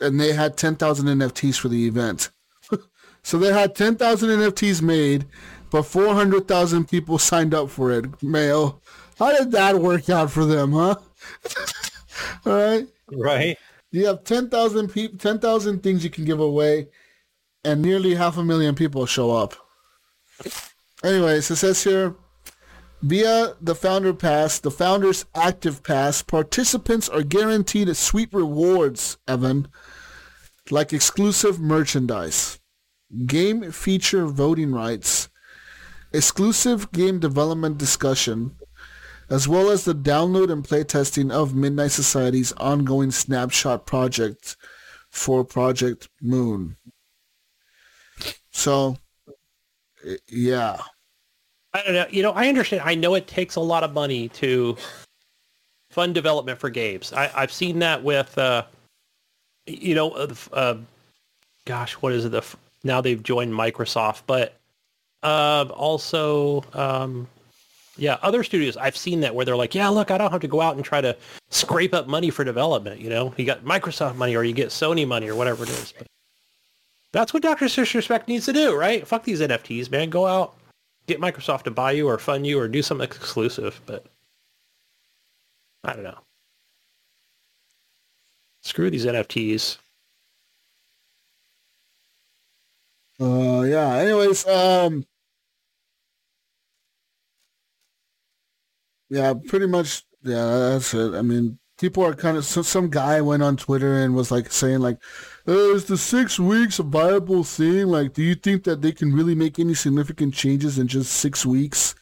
[0.00, 2.30] and they had 10,000 NFTs for the event.
[3.22, 5.26] so they had 10,000 NFTs made,
[5.70, 8.22] but 400,000 people signed up for it.
[8.22, 8.80] Mayo.
[9.18, 10.96] How did that work out for them, huh?
[12.46, 12.86] All right.
[13.12, 13.58] Right?
[13.90, 16.88] You have 10,000 people, 10,000 things you can give away,
[17.64, 19.54] and nearly half a million people show up.
[21.02, 22.14] Anyways, it says here,
[23.02, 29.68] via the Founder Pass, the Founder's Access Pass, participants are guaranteed sweet rewards, Evan,
[30.70, 32.60] like exclusive merchandise,
[33.26, 35.28] game feature voting rights,
[36.12, 38.56] exclusive game development discussion,
[39.30, 44.56] as well as the download and playtesting of Midnight Society's ongoing snapshot project
[45.08, 46.76] for Project Moon.
[48.50, 48.96] So,
[50.28, 50.78] yeah.
[51.72, 52.06] I don't know.
[52.10, 52.82] You know, I understand.
[52.84, 54.76] I know it takes a lot of money to
[55.90, 57.12] fund development for games.
[57.12, 58.64] I, I've seen that with, uh,
[59.66, 60.76] you know, uh, uh,
[61.64, 62.30] gosh, what is it?
[62.30, 64.54] The f- now they've joined Microsoft, but
[65.22, 67.28] uh, also, um,
[67.96, 68.76] yeah, other studios.
[68.76, 70.84] I've seen that where they're like, yeah, look, I don't have to go out and
[70.84, 71.16] try to
[71.50, 73.00] scrape up money for development.
[73.00, 75.92] You know, you got Microsoft money or you get Sony money or whatever it is.
[75.96, 76.06] But
[77.12, 79.06] that's what Doctor Disrespect needs to do, right?
[79.06, 80.10] Fuck these NFTs, man.
[80.10, 80.54] Go out
[81.10, 84.06] get Microsoft to buy you or fund you or do something exclusive, but
[85.82, 86.18] I don't know.
[88.62, 89.78] Screw these NFTs.
[93.20, 93.94] Uh, yeah.
[93.96, 95.04] Anyways, um,
[99.08, 100.04] yeah, pretty much.
[100.22, 101.14] Yeah, that's it.
[101.14, 102.44] I mean, people are kind of.
[102.44, 104.98] So some guy went on Twitter and was like saying like,
[105.48, 107.86] uh, "Is the six weeks a viable thing?
[107.88, 111.44] Like, do you think that they can really make any significant changes in just six
[111.46, 111.94] weeks?"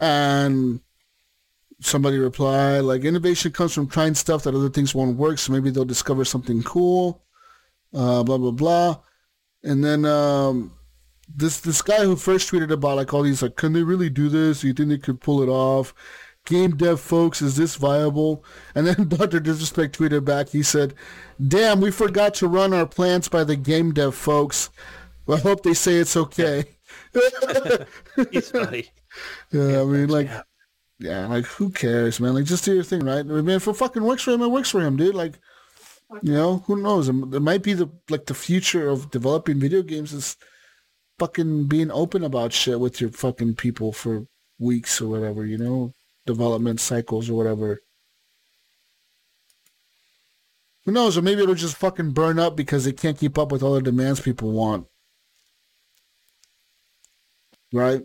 [0.00, 0.80] And
[1.80, 5.70] somebody replied like, "Innovation comes from trying stuff that other things won't work, so maybe
[5.70, 7.22] they'll discover something cool."
[7.94, 8.98] Uh, blah blah blah.
[9.62, 10.72] And then um,
[11.34, 14.28] this this guy who first tweeted about like all these like, can they really do
[14.28, 14.60] this?
[14.60, 15.94] Do you think they could pull it off?
[16.46, 18.44] Game dev folks, is this viable?
[18.74, 19.40] And then Dr.
[19.40, 20.48] Disrespect tweeted back.
[20.48, 20.94] He said,
[21.46, 24.70] "Damn, we forgot to run our plants by the game dev folks.
[25.26, 26.64] Well, I hope they say it's okay."
[28.30, 28.90] He's funny.
[29.50, 30.42] Yeah, I mean, like, yeah,
[31.00, 32.34] like who cares, man?
[32.34, 33.20] Like, just do your thing, right?
[33.20, 35.14] I mean, if it fucking works for him, it works for him, dude.
[35.14, 35.38] Like,
[36.22, 37.08] you know, who knows?
[37.08, 40.36] It might be the like the future of developing video games is
[41.18, 44.26] fucking being open about shit with your fucking people for
[44.58, 45.92] weeks or whatever, you know,
[46.26, 47.80] development cycles or whatever.
[50.84, 51.16] Who knows?
[51.16, 53.82] Or maybe it'll just fucking burn up because they can't keep up with all the
[53.82, 54.86] demands people want.
[57.72, 58.02] Right?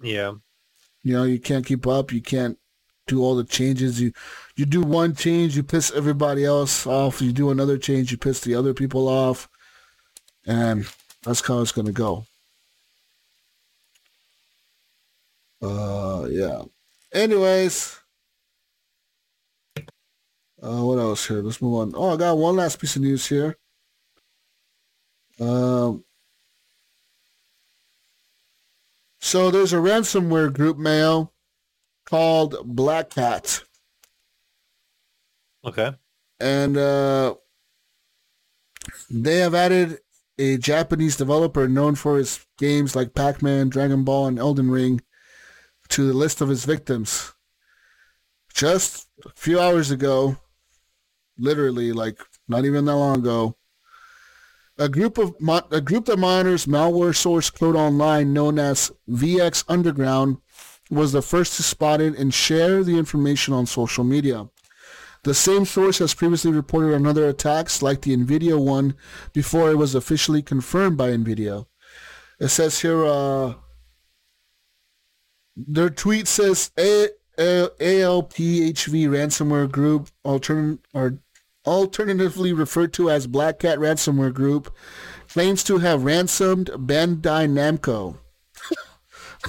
[0.00, 0.34] Yeah.
[1.06, 2.12] You know, you can't keep up.
[2.12, 2.58] You can't
[3.06, 4.00] do all the changes.
[4.00, 4.12] You
[4.56, 7.22] you do one change, you piss everybody else off.
[7.22, 9.48] You do another change, you piss the other people off,
[10.46, 10.84] and
[11.22, 12.26] that's how it's gonna go.
[15.62, 16.62] Uh, yeah.
[17.12, 18.00] Anyways,
[20.60, 21.40] uh, what else here?
[21.40, 21.92] Let's move on.
[21.94, 23.56] Oh, I got one last piece of news here.
[25.38, 26.02] Um.
[29.20, 31.32] So there's a ransomware group, Mayo,
[32.04, 33.62] called Black Cat.
[35.64, 35.92] Okay.
[36.38, 37.34] and uh,
[39.10, 39.98] they have added
[40.38, 45.00] a Japanese developer known for his games like Pac-Man, Dragon Ball, and Elden Ring
[45.88, 47.32] to the list of his victims.
[48.54, 50.36] Just a few hours ago,
[51.38, 53.56] literally like not even that long ago,
[54.78, 55.34] a group of
[55.70, 60.38] a group that monitors malware source code online known as VX Underground
[60.90, 64.48] was the first to spot it and share the information on social media.
[65.24, 68.94] The same source has previously reported on other attacks like the NVIDIA one
[69.32, 71.66] before it was officially confirmed by NVIDIA.
[72.38, 73.54] It says here, uh,
[75.56, 77.16] their tweet says ALPHV
[79.08, 81.18] ransomware group, altern- or
[81.66, 84.74] alternatively referred to as Black Cat ransomware group,
[85.28, 88.18] claims to have ransomed Bandai Namco.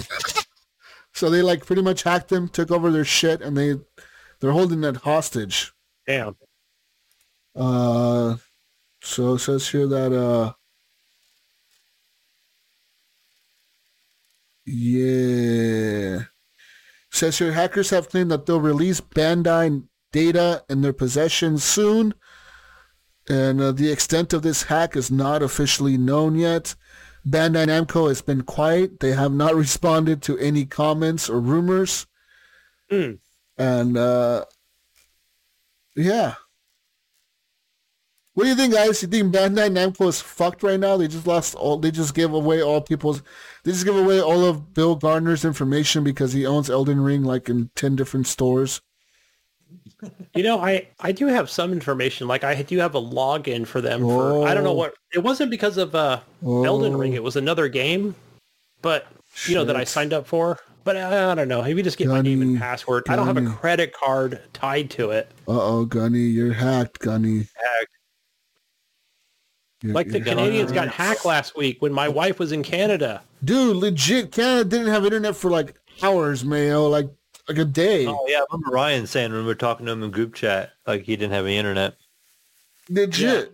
[1.14, 3.76] so they like pretty much hacked them, took over their shit, and they
[4.40, 5.74] they're holding it hostage.
[6.06, 6.36] Damn.
[7.56, 8.38] Uh,
[9.02, 10.54] so it says here that uh,
[14.66, 16.26] yeah,
[17.10, 22.14] says here hackers have claimed that they'll release Bandai data in their possession soon,
[23.30, 26.76] and uh, the extent of this hack is not officially known yet.
[27.28, 32.08] Bandai Namco has been quiet; they have not responded to any comments or rumors,
[32.90, 33.14] Hmm.
[33.58, 34.46] and uh,
[35.96, 36.36] yeah.
[38.34, 39.02] What do you think, guys?
[39.02, 40.96] You think Bandai Namco is fucked right now?
[40.96, 41.78] They just lost all.
[41.78, 43.24] They just gave away all people's.
[43.64, 47.50] They just give away all of Bill Gardner's information because he owns Elden Ring like
[47.50, 48.80] in ten different stores.
[50.36, 52.28] You know, I, I do have some information.
[52.28, 54.74] Like I do have a login for them for I don't know Oh.
[54.74, 56.98] what it wasn't because of uh Elden Oh.
[56.98, 57.14] Ring.
[57.14, 58.14] It was another game,
[58.82, 59.08] but
[59.48, 60.60] you know that I signed up for.
[60.84, 61.62] But I, I don't know.
[61.64, 63.04] Maybe just get my name and Gunny, password.
[63.10, 65.32] I don't have a credit card tied to it.
[65.48, 67.40] Uh oh, Gunny, you're hacked, Gunny.
[67.56, 67.92] Hacked.
[69.82, 70.98] You're- Like the Canadians got hacked.
[71.20, 73.22] hacked last week when my wife was in Canada.
[73.44, 77.10] Dude, legit, Canada didn't have internet for like hours, Mayo, like
[77.48, 78.08] like a day.
[78.08, 80.74] Oh yeah, I remember Ryan saying when we were talking to him in group chat,
[80.86, 81.96] like he didn't have any internet.
[82.90, 83.54] Legit.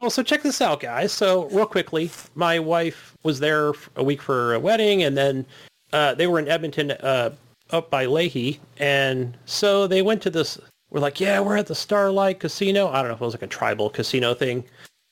[0.00, 1.12] Well, so check this out, guys.
[1.12, 5.44] So real quickly, my wife was there a week for a wedding, and then
[5.92, 7.34] uh, they were in Edmonton, uh,
[7.70, 10.58] up by Leahy, and so they went to this.
[10.90, 12.88] We're like, yeah, we're at the Starlight Casino.
[12.88, 14.64] I don't know if it was like a tribal casino thing,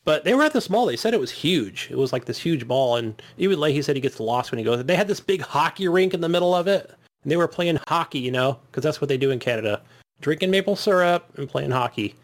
[0.05, 0.87] but they were at this mall.
[0.87, 1.89] They said it was huge.
[1.91, 4.65] It was like this huge mall, and even Leahy said he gets lost when he
[4.65, 4.83] goes.
[4.83, 6.91] They had this big hockey rink in the middle of it,
[7.23, 9.83] and they were playing hockey, you know, because that's what they do in Canada,
[10.21, 12.15] drinking maple syrup and playing hockey,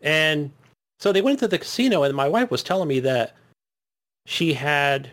[0.00, 0.50] and
[1.00, 3.34] so they went to the casino, and my wife was telling me that
[4.26, 5.10] she had,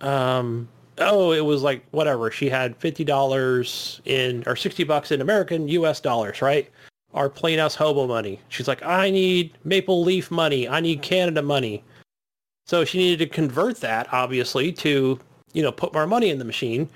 [0.00, 0.68] um,
[0.98, 2.30] oh, it was like whatever.
[2.30, 6.00] She had fifty dollars in or sixty bucks in American U.S.
[6.00, 6.70] dollars, right?
[7.14, 8.40] Our plain ass hobo money.
[8.48, 10.68] She's like, I need Maple Leaf money.
[10.68, 11.82] I need Canada money.
[12.66, 15.18] So she needed to convert that, obviously, to
[15.52, 16.88] you know put more money in the machine.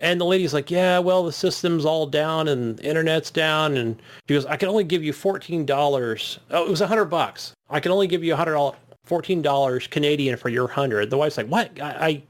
[0.00, 3.76] And the lady's like, yeah, well, the system's all down and the internet's down.
[3.76, 6.38] And she goes, I can only give you $14.
[6.50, 7.52] Oh, it was 100 bucks.
[7.68, 8.76] I can only give you $100,
[9.06, 11.10] $14 Canadian for your 100.
[11.10, 11.80] The wife's like, what?
[11.80, 12.22] I, I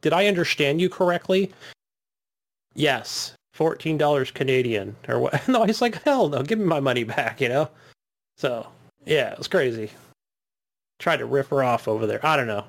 [0.00, 1.52] Did I understand you correctly?
[2.74, 4.96] Yes, $14 Canadian.
[5.08, 5.46] Or what?
[5.48, 7.68] No, he's like, hell no, give me my money back, you know?
[8.36, 8.66] So,
[9.04, 9.90] yeah, it was crazy.
[10.98, 12.24] Tried to rip her off over there.
[12.26, 12.64] I don't know.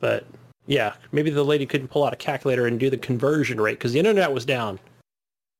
[0.00, 0.26] But
[0.66, 3.92] yeah, maybe the lady couldn't pull out a calculator and do the conversion rate because
[3.92, 4.78] the internet was down.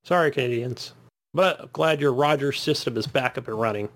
[0.05, 0.95] Sorry, Canadians.
[1.33, 3.89] But I'm glad your Rogers system is back up and running.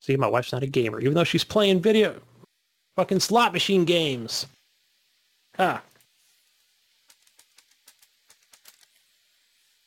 [0.00, 2.20] See, my wife's not a gamer, even though she's playing video
[2.96, 4.46] fucking slot machine games.
[5.58, 5.82] Ah,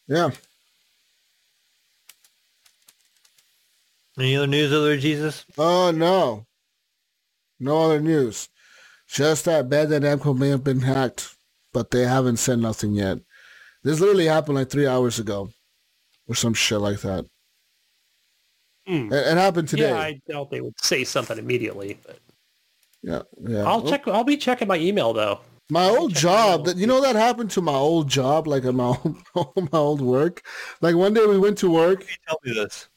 [0.07, 0.31] Yeah.
[4.17, 5.45] Any other news other Jesus?
[5.57, 6.45] Oh no.
[7.59, 8.49] No other news.
[9.07, 11.35] Just that Bandai Namco may have been hacked,
[11.73, 13.19] but they haven't said nothing yet.
[13.83, 15.49] This literally happened like three hours ago,
[16.27, 17.25] or some shit like that.
[18.87, 19.11] Hmm.
[19.11, 19.89] It, it happened today.
[19.89, 21.97] yeah, I doubt they would say something immediately.
[22.05, 22.19] But
[23.03, 23.63] yeah, yeah.
[23.63, 24.07] I'll Well, check.
[24.07, 25.39] I'll be checking my email though.
[25.69, 28.73] My old job, my that you know that happened to my old job, like at
[28.73, 28.85] my
[29.35, 30.41] old, my old work.
[30.81, 32.01] Like one day we went to work.
[32.01, 32.87] You tell me this.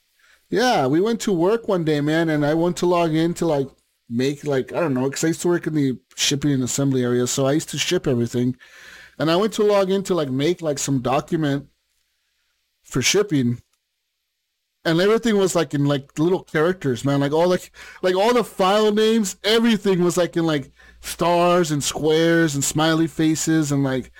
[0.55, 3.45] Yeah, we went to work one day, man, and I went to log in to
[3.45, 3.67] like
[4.09, 7.03] make like I don't know, because I used to work in the shipping and assembly
[7.03, 8.55] area, so I used to ship everything,
[9.19, 11.67] and I went to log in to like make like some document
[12.85, 13.63] for shipping,
[14.85, 17.73] and everything was like in like little characters, man, like all like
[18.03, 20.71] like all the file names, everything was like in like
[21.01, 24.13] stars and squares and smiley faces and like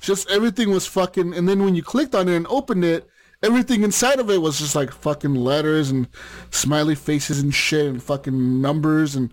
[0.00, 1.34] just everything was fucking.
[1.34, 3.06] And then when you clicked on it and opened it,
[3.42, 6.08] everything inside of it was just like fucking letters and
[6.50, 9.32] smiley faces and shit and fucking numbers and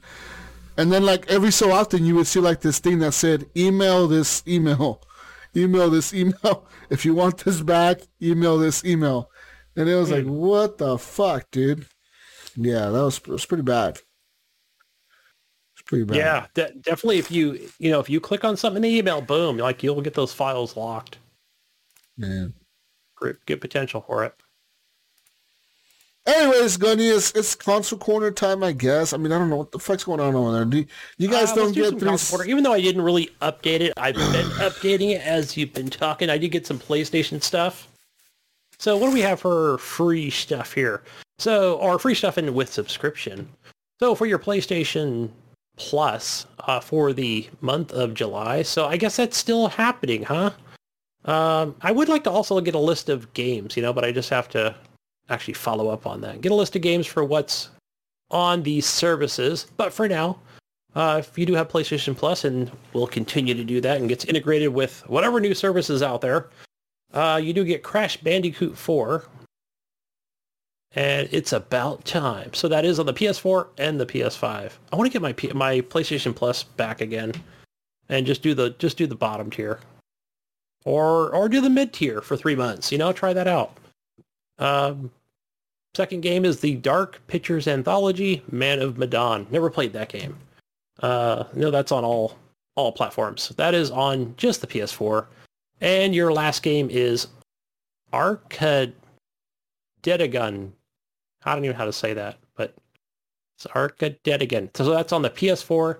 [0.77, 4.07] and then like every so often you would see like this thing that said email
[4.07, 5.01] this email,
[5.55, 6.65] email this email.
[6.89, 9.29] If you want this back, email this email.
[9.75, 10.31] And it was like, hmm.
[10.31, 11.85] what the fuck, dude?
[12.55, 13.99] Yeah, that was, was pretty bad.
[15.73, 16.17] It's pretty bad.
[16.17, 17.19] Yeah, de- definitely.
[17.19, 20.01] If you you know if you click on something in the email, boom, like you'll
[20.01, 21.19] get those files locked.
[22.17, 22.53] Man.
[23.19, 24.33] Great, good potential for it.
[26.25, 29.13] Anyways, Gunny, it's, it's console corner time, I guess.
[29.13, 30.65] I mean, I don't know what the fuck's going on over there.
[30.65, 30.85] Do
[31.17, 32.49] you guys Uh, don't do get three?
[32.49, 34.25] Even though I didn't really update it, I've been
[34.59, 36.29] updating it as you've been talking.
[36.29, 37.87] I did get some PlayStation stuff.
[38.77, 41.03] So what do we have for free stuff here?
[41.39, 43.49] So, or free stuff in with subscription.
[43.99, 45.29] So for your PlayStation
[45.77, 48.61] Plus uh, for the month of July.
[48.61, 50.51] So I guess that's still happening, huh?
[51.25, 54.11] Um, I would like to also get a list of games, you know, but I
[54.11, 54.75] just have to
[55.29, 56.41] actually follow up on that.
[56.41, 57.69] Get a list of games for what's
[58.31, 59.67] on these services.
[59.77, 60.39] But for now,
[60.95, 64.25] uh, if you do have PlayStation Plus, and we'll continue to do that, and gets
[64.25, 66.49] integrated with whatever new services out there,
[67.13, 69.25] uh, you do get Crash Bandicoot 4,
[70.93, 72.53] and it's about time.
[72.53, 74.71] So that is on the PS4 and the PS5.
[74.91, 77.33] I want to get my P- my PlayStation Plus back again,
[78.09, 79.79] and just do the just do the bottom tier,
[80.85, 82.91] or or do the mid tier for three months.
[82.91, 83.77] You know, try that out.
[84.57, 85.11] Um,
[85.95, 89.47] second game is the Dark Pictures Anthology, Man of Medan.
[89.51, 90.37] Never played that game.
[91.01, 92.37] Uh, no, that's on all
[92.75, 93.49] all platforms.
[93.57, 95.25] That is on just the PS4.
[95.81, 97.27] And your last game is
[98.13, 98.93] Arcadegeddon.
[100.05, 102.73] I don't even know how to say that, but
[103.57, 104.75] it's Arcadegeddon.
[104.75, 105.97] So that's on the PS4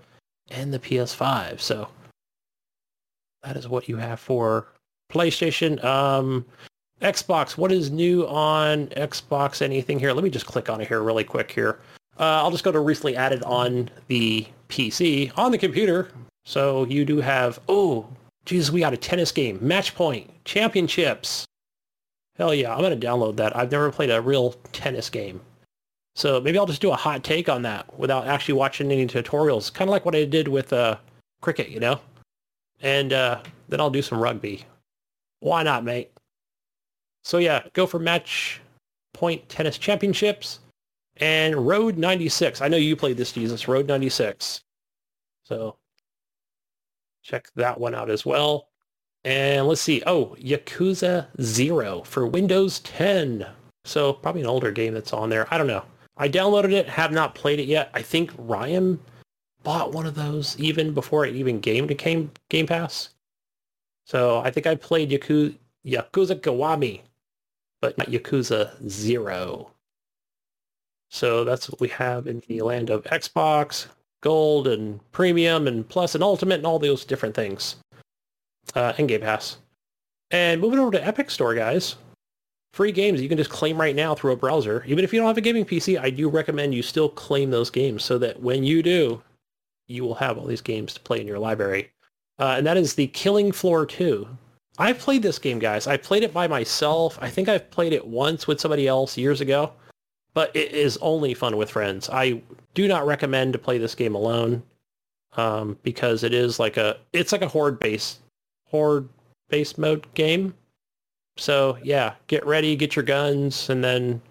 [0.51, 1.59] and the PS5.
[1.59, 1.87] So
[3.43, 4.67] that is what you have for
[5.11, 5.83] PlayStation.
[5.83, 6.45] Um,
[7.01, 9.61] Xbox, what is new on Xbox?
[9.61, 10.11] Anything here?
[10.13, 11.79] Let me just click on it here really quick here.
[12.19, 16.09] Uh, I'll just go to recently added on the PC, on the computer.
[16.45, 18.07] So you do have, oh,
[18.45, 21.45] Jesus, we got a tennis game, Match Point, Championships.
[22.35, 23.55] Hell yeah, I'm going to download that.
[23.55, 25.41] I've never played a real tennis game.
[26.15, 29.73] So maybe I'll just do a hot take on that without actually watching any tutorials.
[29.73, 30.97] Kind of like what I did with uh,
[31.41, 32.01] cricket, you know?
[32.81, 34.65] And uh, then I'll do some rugby.
[35.39, 36.11] Why not, mate?
[37.23, 38.61] So yeah, go for Match
[39.13, 40.59] Point Tennis Championships
[41.17, 42.61] and Road 96.
[42.61, 43.67] I know you played this, Jesus.
[43.67, 44.61] Road 96.
[45.43, 45.75] So
[47.23, 48.69] check that one out as well.
[49.25, 50.01] And let's see.
[50.05, 53.45] Oh, Yakuza 0 for Windows 10.
[53.83, 55.51] So probably an older game that's on there.
[55.53, 55.83] I don't know.
[56.17, 57.89] I downloaded it, have not played it yet.
[57.93, 58.99] I think Ryan
[59.63, 63.09] bought one of those even before it even game became Game Pass.
[64.05, 65.55] So I think I played Yakuza,
[65.85, 67.01] Yakuza Kiwami,
[67.81, 69.71] but not Yakuza 0.
[71.09, 73.87] So that's what we have in the land of Xbox,
[74.21, 77.77] Gold, and Premium, and Plus, and Ultimate, and all those different things.
[78.75, 79.57] Uh, and Game Pass.
[80.31, 81.95] And moving over to Epic Store, guys.
[82.73, 84.83] Free games you can just claim right now through a browser.
[84.85, 87.71] Even if you don't have a gaming PC, I do recommend you still claim those
[87.71, 89.23] games so that when you do,
[89.89, 91.91] you will have all these games to play in your library.
[92.37, 94.27] Uh, and that is the Killing Floor 2.
[94.77, 95.87] I've played this game, guys.
[95.87, 97.17] I played it by myself.
[97.21, 99.73] I think I've played it once with somebody else years ago
[100.33, 102.09] but it is only fun with friends.
[102.09, 102.41] I
[102.73, 104.63] do not recommend to play this game alone
[105.35, 108.19] um, because it is like a it's like a horde based
[108.65, 109.07] horde
[109.49, 110.53] based mode game.
[111.37, 114.21] So yeah, get ready, get your guns, and then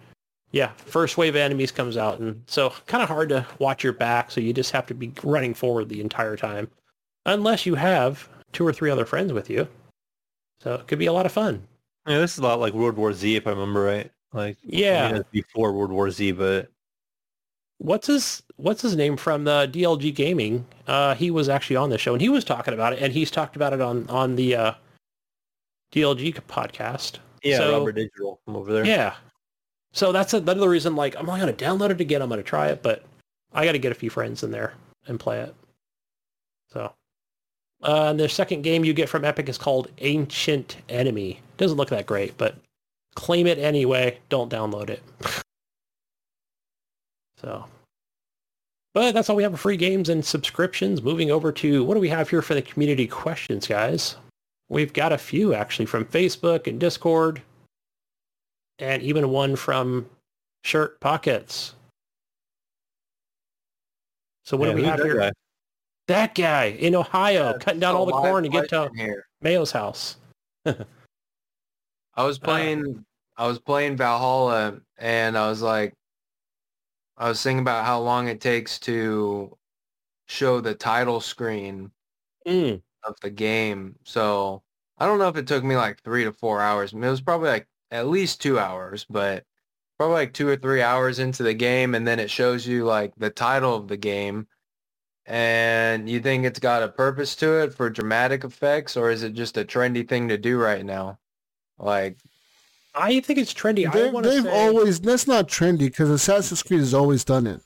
[0.51, 3.93] yeah, first wave of enemies comes out, and so kind of hard to watch your
[3.93, 4.31] back.
[4.31, 6.69] So you just have to be running forward the entire time,
[7.25, 9.67] unless you have two or three other friends with you.
[10.61, 11.67] So it could be a lot of fun.
[12.07, 14.11] Yeah, this is a lot like World War Z, if I remember right.
[14.33, 15.07] Like Yeah.
[15.07, 16.69] I mean, before World War Z, but
[17.77, 20.65] what's his what's his name from the DLG Gaming?
[20.87, 23.31] Uh, he was actually on the show and he was talking about it, and he's
[23.31, 24.73] talked about it on on the uh,
[25.93, 27.19] DLG podcast.
[27.43, 28.85] yeah, So- Robert Digital from over there.
[28.85, 29.15] Yeah.
[29.91, 30.95] So that's another reason.
[30.95, 32.21] Like, I'm not gonna download it again.
[32.21, 33.03] I'm gonna try it, but
[33.53, 34.73] I got to get a few friends in there
[35.07, 35.55] and play it.
[36.71, 36.93] So,
[37.81, 41.41] uh, and the second game you get from Epic is called Ancient Enemy.
[41.57, 42.55] Doesn't look that great, but
[43.15, 44.19] claim it anyway.
[44.29, 45.01] Don't download it.
[47.41, 47.65] so,
[48.93, 51.01] but that's all we have for free games and subscriptions.
[51.01, 54.15] Moving over to what do we have here for the community questions, guys?
[54.67, 57.41] We've got a few actually from Facebook and Discord
[58.79, 60.09] and even one from
[60.63, 61.75] Shirt Pockets.
[64.45, 65.19] So what Yeah, do we have that here?
[65.19, 65.31] guy?
[66.07, 69.27] That guy in Ohio Yeah, cutting down all the corn to get to question here.
[69.41, 70.17] Mayo's house.
[70.65, 73.05] I was playing
[73.37, 75.93] I was playing Valhalla and I was like
[77.17, 79.55] I was thinking about how long it takes to
[80.25, 81.91] show the title screen
[82.47, 82.81] Mm.
[83.03, 83.95] of the game.
[84.03, 84.63] So
[84.97, 86.93] I don't know if it took me like three to four hours.
[86.93, 89.43] I mean, it was probably like at least two hours, but
[89.97, 93.13] probably like two or three hours into the game and then it shows you like
[93.17, 94.47] the title of the game
[95.25, 99.33] and you think it's got a purpose to it for dramatic effects or is it
[99.33, 101.19] just a trendy thing to do right now?
[101.77, 102.17] Like
[102.95, 103.91] I think it's trendy.
[103.91, 104.67] They've, want to they've say.
[104.67, 107.61] always that's not trendy because Assassin's Creed has always done it.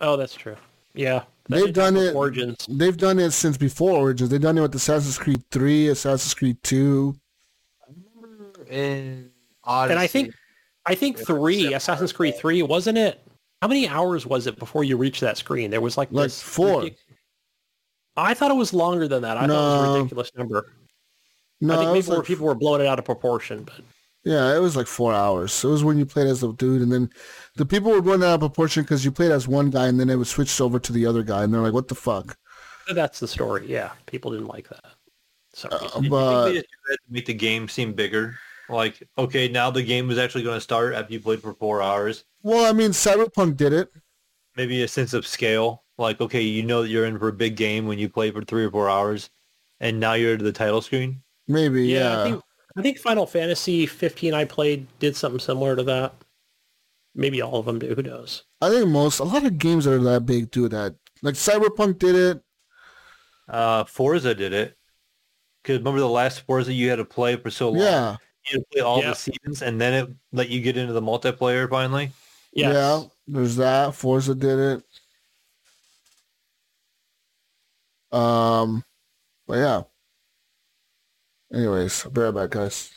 [0.00, 0.56] Oh, that's true.
[0.94, 2.66] Yeah, That They've done it- Origins.
[2.68, 4.30] They've done it since before Origins.
[4.30, 7.16] They've done it with Assassin's Creed Three, Assassin's Creed Two.
[8.68, 9.30] In
[9.64, 9.92] Odyssey.
[9.92, 10.34] And I think,
[10.86, 13.20] I think three, Assassin's for- Creed three, wasn't it?
[13.62, 15.70] How many hours was it before you reached that screen?
[15.70, 16.82] There was like Like this four.
[16.82, 16.96] ridic-
[18.16, 19.36] I thought it was longer than that.
[19.36, 20.72] I thought it was a ridiculous number.
[21.60, 23.80] No, I think it maybe like, people were blowing it out of proportion, but
[24.24, 25.64] yeah, it was like four hours.
[25.64, 27.10] It was when you played as a dude, and then
[27.56, 30.08] the people would run out of proportion because you played as one guy, and then
[30.10, 32.36] it would switch over to the other guy, and they're like, "What the fuck?"
[32.94, 33.66] that's the story.
[33.68, 34.84] Yeah, people didn't like that.
[35.52, 36.02] Some Uh, people.
[36.04, 38.38] You but think they just do that to make the game seem bigger?
[38.68, 41.82] Like, okay, now the game is actually going to start after you played for four
[41.82, 42.24] hours.
[42.42, 43.90] well, I mean, Cyberpunk did it.
[44.56, 45.84] Maybe a sense of scale.
[45.96, 48.42] Like, okay, you know that you're in for a big game when you play for
[48.42, 49.30] three or four hours,
[49.80, 51.22] and now you're to the title screen.
[51.46, 52.20] Maybe, yeah, yeah.
[52.20, 52.42] I think
[52.76, 56.14] I think Final Fantasy 15 I played did something similar to that.
[57.14, 57.94] Maybe all of them do.
[57.94, 58.44] Who knows?
[58.60, 60.94] I think most, a lot of games that are that big do that.
[61.22, 62.42] Like Cyberpunk did it.
[63.48, 64.76] Uh, Forza did it.
[65.62, 67.82] Because remember the last Forza you had to play for so long?
[67.82, 68.16] Yeah,
[68.50, 69.10] You to play all Yeah.
[69.10, 72.12] the seasons, and then it let you get into the multiplayer finally.
[72.52, 72.74] Yes.
[72.74, 73.08] yeah.
[73.26, 73.94] There's that.
[73.94, 74.82] Forza did it.
[78.16, 78.84] Um,
[79.46, 79.82] but yeah.
[81.52, 82.90] Anyways, I'll be right back, guys.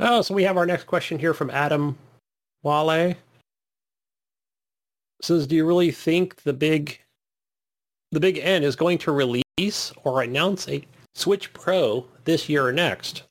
[0.00, 1.96] Oh, so we have our next question here from Adam
[2.62, 3.14] Wale.
[5.22, 6.98] Says, do you really think the big
[8.10, 10.84] the big N is going to release or announce a
[11.14, 13.24] Switch Pro this year or next?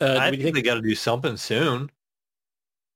[0.00, 1.90] Uh, I you think they got to do something soon.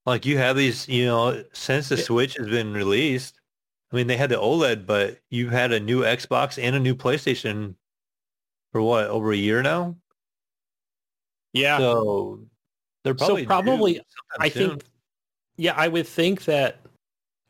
[0.06, 2.02] Like you have these, you know, since the Yeah.
[2.04, 3.40] Switch has been released.
[3.92, 6.94] I mean, they had the OLED, but you've had a new Xbox and a new
[6.94, 7.74] PlayStation
[8.72, 9.96] for what over a year now.
[11.52, 11.78] yeah.
[11.78, 12.40] So
[13.04, 14.00] they're So probably due probably,
[14.40, 14.70] I soon.
[14.70, 14.84] think,
[15.56, 16.80] yeah, I would think that,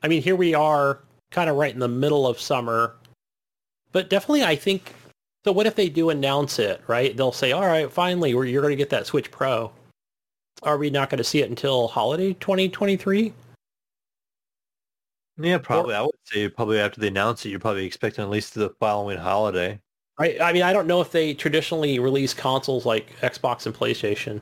[0.03, 2.97] I mean, here we are kind of right in the middle of summer,
[3.93, 4.93] but definitely I think,
[5.45, 7.17] so what if they do announce it, right?
[7.17, 9.71] They'll say, all right, finally, we're, you're going to get that Switch Pro.
[10.63, 13.33] Are we not going to see it until holiday 2023?
[15.37, 15.95] Yeah, probably.
[15.95, 19.19] I would say probably after they announce it, you're probably expecting at least the following
[19.19, 19.81] holiday.
[20.19, 20.41] Right.
[20.41, 24.41] I mean, I don't know if they traditionally release consoles like Xbox and PlayStation,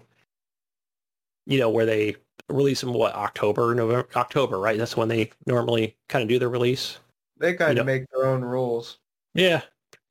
[1.46, 2.16] you know, where they
[2.50, 4.76] release them, what, October, November, October, right?
[4.76, 6.98] That's when they normally kind of do their release.
[7.38, 8.98] they kind you of know- make their own rules.
[9.34, 9.62] Yeah,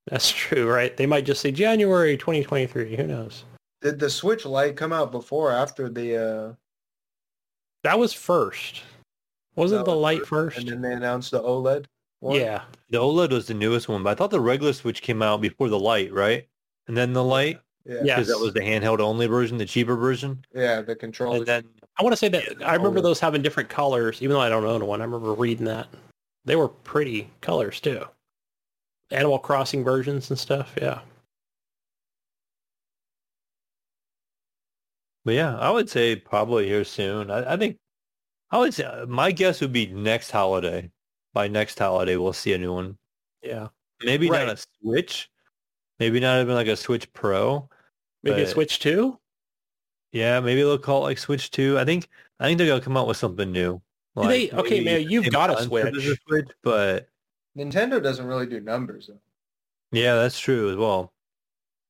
[0.07, 0.95] that's true, right?
[0.95, 2.95] They might just say January 2023.
[2.95, 3.45] Who knows?
[3.81, 6.53] Did the Switch Lite come out before or after the uh
[7.83, 8.81] That was first.
[9.55, 10.57] Wasn't That the was first?
[10.59, 11.85] and then they announced the OLED
[12.19, 12.35] one?
[12.39, 12.61] Yeah.
[12.89, 15.69] The OLED was the newest one, but I thought the regular Switch came out before
[15.69, 16.47] the light, right?
[16.87, 17.95] And then the light, Yeah.
[18.03, 18.15] Yeah.
[18.15, 20.45] because that was the handheld only version, the cheaper version.
[20.53, 21.37] Yeah, the controller.
[21.37, 21.63] And then
[21.97, 23.03] I want to say that Yeah, I remember OLED.
[23.03, 25.01] those having different colors, even though I don't own one.
[25.01, 25.87] I remember reading that.
[26.45, 28.05] They were pretty colors too.
[29.11, 30.73] Animal Crossing versions and stuff.
[30.81, 31.01] Yeah.
[35.23, 37.29] But yeah, I would say probably here soon.
[37.29, 37.77] I, I think
[38.49, 40.91] I would say uh, my guess would be next holiday.
[41.33, 42.97] By next holiday, we'll see a new one.
[43.41, 43.67] Yeah.
[44.03, 44.45] Maybe Right.
[44.45, 45.29] not a Switch.
[45.99, 47.69] Maybe not even like a Switch Pro.
[48.23, 49.17] Maybe a Switch 2?
[50.11, 51.79] Yeah, maybe they'll call it like Switch Two.
[51.79, 52.09] I think
[52.39, 53.81] I think they're gonna come out with something new.
[54.19, 56.17] Do they- okay, man, you've got a Switch.
[56.27, 57.07] Switch, but
[57.57, 59.19] Nintendo doesn't really do numbers though.
[59.91, 61.11] yeah, that's true as well.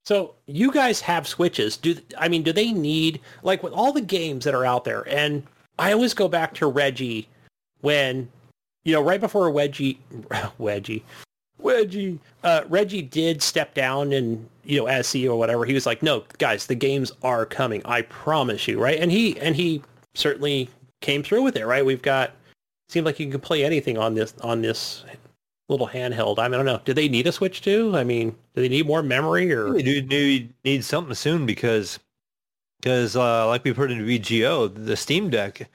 [0.04, 1.78] So you guys have Switches.
[1.78, 5.08] Do I mean, do they need like with all the games that are out there?
[5.08, 5.44] And
[5.78, 7.28] I always go back to Reggie
[7.82, 8.30] when,
[8.84, 9.98] you know, right before Wedgie,
[10.60, 11.04] Wedgie,
[11.62, 15.66] Wedgie, uh, Reggie did step down and you know as CEO or whatever.
[15.66, 17.82] He was like, "No, guys, the games are coming.
[17.86, 19.00] I promise you." Right?
[19.00, 19.84] And he and he
[20.16, 20.70] certainly
[21.02, 21.66] came through with it.
[21.66, 21.86] Right?
[21.86, 22.32] We've got.
[22.90, 25.06] Seems like you can play anything on this on this
[25.72, 26.40] little handheld.
[26.40, 26.82] I, mean, I don't know.
[26.84, 27.96] Do they need a Switch too?
[27.96, 29.74] I mean, do they need more memory or?
[29.74, 32.00] They do need need something soon because
[32.80, 35.70] because uh, like we've heard in VGO, the Steam Deck,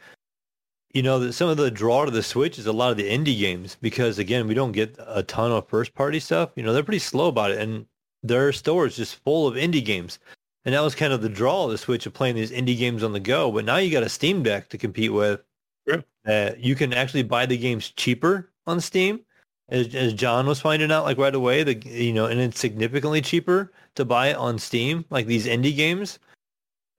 [0.93, 3.09] you know, that some of the draw to the Switch is a lot of the
[3.09, 6.51] indie games because again, we don't get a ton of first party stuff.
[6.57, 7.87] You know, they're pretty slow about it, and
[8.23, 10.19] their store is just full of indie games.
[10.65, 13.05] And that was kind of the draw of the Switch of playing these indie games
[13.05, 13.53] on the go.
[13.53, 15.41] But now you got a Steam Deck to compete with.
[15.87, 16.01] Yeah.
[16.27, 19.21] Uh, you can actually buy the games cheaper on Steam,
[19.69, 21.63] as, as John was finding out like right away.
[21.63, 25.75] The you know, and it's significantly cheaper to buy it on Steam, like these indie
[25.75, 26.19] games.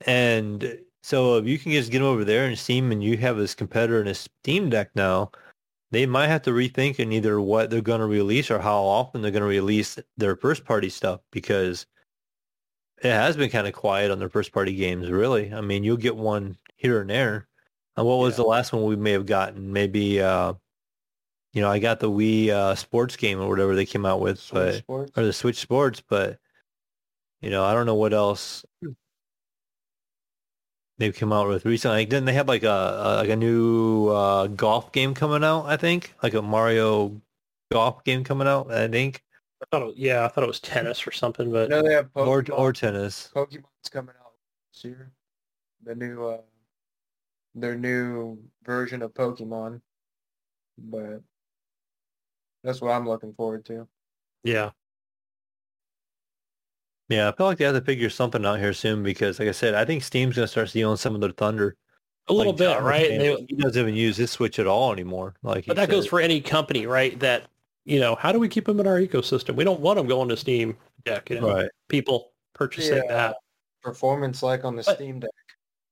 [0.06, 3.38] And so if you can just get them over there in Steam, and you have
[3.38, 5.32] this competitor in a Steam Deck now,
[5.92, 9.22] they might have to rethink in either what they're going to release or how often
[9.22, 11.86] they're going to release their first party stuff because
[13.02, 15.54] it has been kind of quiet on their first party games, really.
[15.54, 17.48] I mean, you'll get one here and there.
[17.96, 18.44] And what was Yeah.
[18.44, 19.72] the last one we may have gotten?
[19.72, 20.54] Maybe, uh,
[21.58, 24.38] you know, I got the Wii uh, sports game or whatever they came out with,
[24.38, 25.12] Switch but Sports.
[25.18, 26.38] or the Switch Sports, but
[27.42, 28.64] you know, I don't know what else
[31.00, 31.98] they've come out with recently.
[31.98, 35.66] Like, didn't they have like a, a like a new uh, golf game coming out?
[35.66, 37.20] I think like a Mario
[37.72, 38.72] golf game coming out.
[38.72, 39.24] I think
[39.64, 41.94] I thought it was, yeah, I thought it was tennis or something, but know they
[41.94, 43.32] have or or tennis.
[43.36, 44.34] Pokemon's coming out
[44.72, 45.12] this year.
[45.84, 46.42] The new, uh,
[47.56, 49.82] their new version of Pokemon.
[50.78, 51.24] But
[52.68, 53.88] that's what I'm looking forward to.
[54.44, 54.72] yeah.
[57.10, 59.54] Yeah, I feel like they have to figure something out here soon because, like I
[59.54, 61.76] said, I think Steam's gonna start stealing some of their thunder.
[62.28, 63.06] A little Like bit, John right?
[63.08, 65.36] saying, They- he doesn't even use his Switch at all anymore.
[65.42, 67.18] Like, but that goes for any company, right?
[67.22, 67.48] That
[67.86, 69.56] you know, how do we keep them in our ecosystem?
[69.56, 71.30] We don't want them going to Steam Deck.
[71.30, 71.70] You know, right.
[71.88, 73.08] people purchasing Yeah.
[73.08, 73.38] that.
[73.82, 75.32] Performance like on the But- Steam Deck.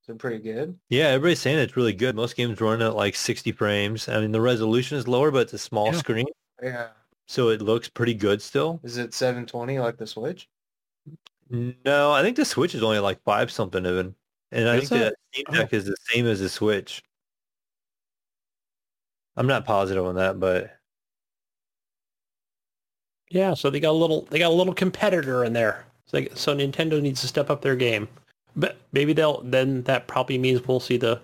[0.06, 0.78] They're pretty good.
[0.90, 2.14] Yeah, everybody's saying it's really good.
[2.16, 4.10] Most games run at like 60 frames.
[4.10, 5.94] I mean, the resolution is lower, but it's a small Yeah.
[6.00, 6.26] screen,
[6.64, 6.90] Yeah.
[7.28, 8.80] so it looks pretty good still.
[8.84, 10.48] Is it 720 like the Switch?
[11.50, 14.16] No, I think the Switch is only like five something even,
[14.52, 15.06] and I Is think it?
[15.06, 15.54] the Steam Oh.
[15.62, 17.04] Deck is the same as the Switch.
[19.38, 20.78] I'm not positive on that, but
[23.30, 25.86] Yeah, so they got a little they got a little competitor in there.
[26.08, 28.08] So, they, so Nintendo needs to step up their game.
[28.56, 31.20] But maybe they'll then that probably means we'll see the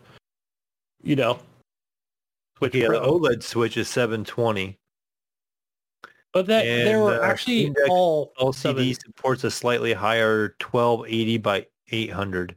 [1.03, 1.39] you know
[2.57, 4.77] Switch yeah, the OLED Switch is 720.
[6.33, 11.37] But that and, they were uh, actually Deck all LCD supports a slightly higher 1280
[11.39, 12.55] by 800.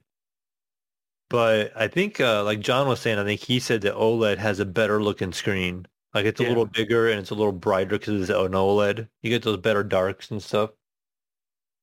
[1.30, 4.60] But I think, uh, like John was saying, I think he said that OLED has
[4.60, 5.86] a better looking screen.
[6.12, 6.50] Like it's a Yeah.
[6.50, 9.08] little bigger and it's a little brighter because it's an OLED.
[9.22, 10.70] You get those better darks and stuff.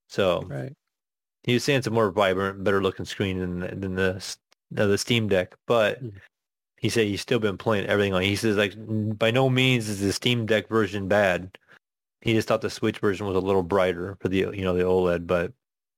[0.08, 0.74] So right.
[1.44, 4.16] he was saying it's a more vibrant, better looking screen than than the
[4.78, 5.56] uh, the Steam Deck.
[5.68, 6.14] But Mm.
[6.78, 8.22] he said he's still been playing everything on.
[8.24, 8.28] it.
[8.28, 8.74] He says like
[9.18, 11.58] by no means is the Steam Deck version bad.
[12.22, 14.84] He just thought the Switch version was a little brighter for the you know the
[14.84, 15.54] OLED, but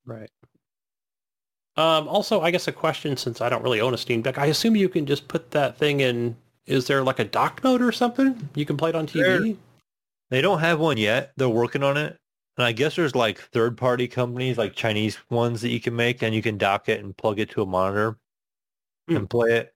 [0.05, 0.29] Right.
[1.75, 4.45] Um, also, I guess a question since I don't really own a Steam Deck, I
[4.47, 6.35] assume you can just put that thing in.
[6.65, 8.49] Is there like a dock mode or something?
[8.55, 9.57] You can play it on TV.
[10.29, 11.33] they don't have one yet.
[11.35, 12.17] They're working on it.
[12.57, 16.21] And I guess there's like third party companies, like Chinese ones that you can make
[16.21, 18.17] and you can dock it and plug it to a monitor
[19.09, 19.17] Hmm.
[19.17, 19.73] and play it.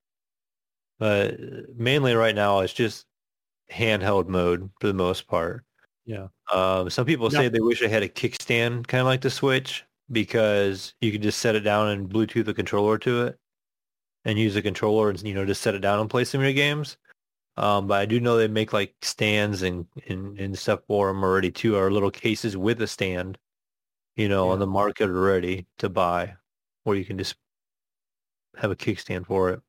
[1.00, 1.36] But
[1.76, 3.06] mainly right now it's just
[3.72, 5.66] handheld mode for the most part.
[6.08, 6.28] Yeah.
[6.52, 7.50] Um, some people say Yeah.
[7.50, 11.40] they wish they had a kickstand kind of like the Switch because you could just
[11.40, 13.38] set it down and Bluetooth the controller to it
[14.24, 16.46] and use the controller and you know just set it down and play some of
[16.46, 16.98] your games.
[17.58, 21.24] Um, but I do know they make like stands and, and, and stuff for them
[21.24, 23.38] already too, or little cases with a stand,
[24.16, 26.36] you know, on the market already to buy,
[26.84, 27.36] where you can just
[28.56, 29.60] have a kickstand for it.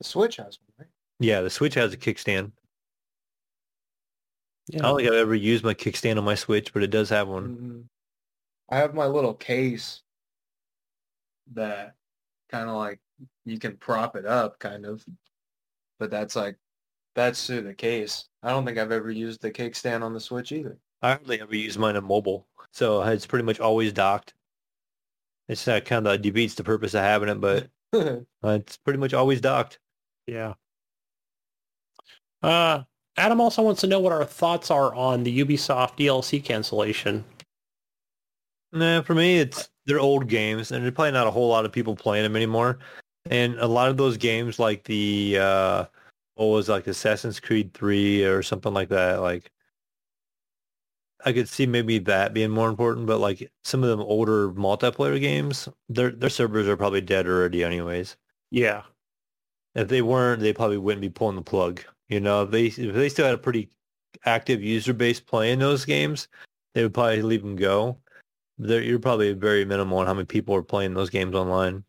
[0.00, 0.88] The Switch has one, right?
[1.20, 2.50] Yeah, the Switch has a kickstand.
[4.74, 7.28] I don't think I've ever used my kickstand on my Switch, but it does have
[7.28, 7.56] one.
[7.56, 7.88] Mhm.
[8.68, 10.02] I have my little case
[11.52, 11.94] that
[12.48, 13.00] kind of like
[13.44, 15.04] you can prop it up, kind of.
[15.98, 16.56] But that's like
[17.14, 18.28] that's through the case.
[18.42, 20.78] I don't think I've ever used the kickstand on the Switch either.
[21.02, 24.34] I hardly ever use mine on mobile, so it's pretty much always docked.
[25.48, 29.12] It's uh, kind of defeats the purpose of having it, but uh, it's pretty much
[29.12, 29.80] always docked.
[30.26, 30.54] Yeah.
[32.42, 32.84] Uh,
[33.16, 37.24] Adam also wants to know what our thoughts are on the Ubisoft DLC cancellation.
[38.72, 41.72] Nah, for me, it's they're old games, and there's probably not a whole lot of
[41.72, 42.78] people playing them anymore.
[43.30, 45.84] And a lot of those games, like the uh,
[46.36, 49.50] what was it, like Assassin's Creed Three or something like that, like
[51.24, 53.06] I could see maybe that being more important.
[53.06, 57.62] But like some of them older multiplayer games, their their servers are probably dead already,
[57.62, 58.16] anyways.
[58.50, 58.82] Yeah.
[59.74, 61.82] If they weren't, they probably wouldn't be pulling the plug.
[62.12, 63.70] You know, if they if they still had a pretty
[64.26, 66.28] active user base playing those games,
[66.74, 67.96] they would probably leave them go.
[68.58, 71.84] There, you're probably very minimal on how many people are playing those games online.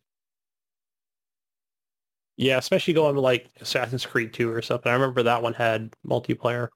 [2.37, 4.89] Yeah, especially going to like Assassin's Creed 2 or something.
[4.89, 6.69] I remember that one had multiplayer.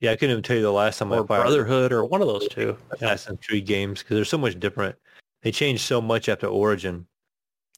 [0.00, 2.20] Yeah, I couldn't even tell you the last time I or fired Brotherhood or one
[2.20, 2.76] of those two.
[2.90, 4.96] Assassin's Creed games because they're so much different.
[5.42, 7.06] They changed so much after Origin.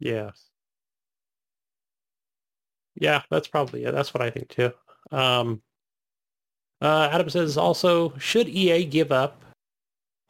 [0.00, 0.31] Yeah.
[2.94, 3.92] Yeah, that's probably it.
[3.92, 4.73] That's what I think too.
[5.10, 5.62] Um,
[6.80, 9.42] uh, Adam says also, should EA give up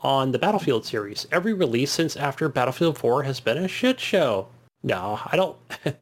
[0.01, 1.27] on the Battlefield series?
[1.31, 4.49] Every release since after Battlefield 4 has been a shit show.
[4.83, 5.57] No, I don't.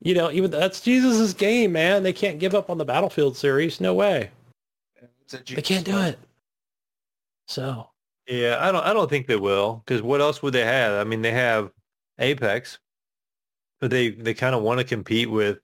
[0.00, 2.02] you know, even that's Jesus' game, man.
[2.02, 3.80] They can't give up on the Battlefield series.
[3.80, 4.30] No way.
[5.30, 6.18] They can't do it.
[7.46, 7.88] So,
[8.26, 8.84] Yeah, I don't.
[8.84, 11.00] I don't think they will because what else would they have?
[11.00, 11.70] I mean, they have
[12.18, 12.78] Apex,
[13.80, 15.58] but they they kind of want to compete with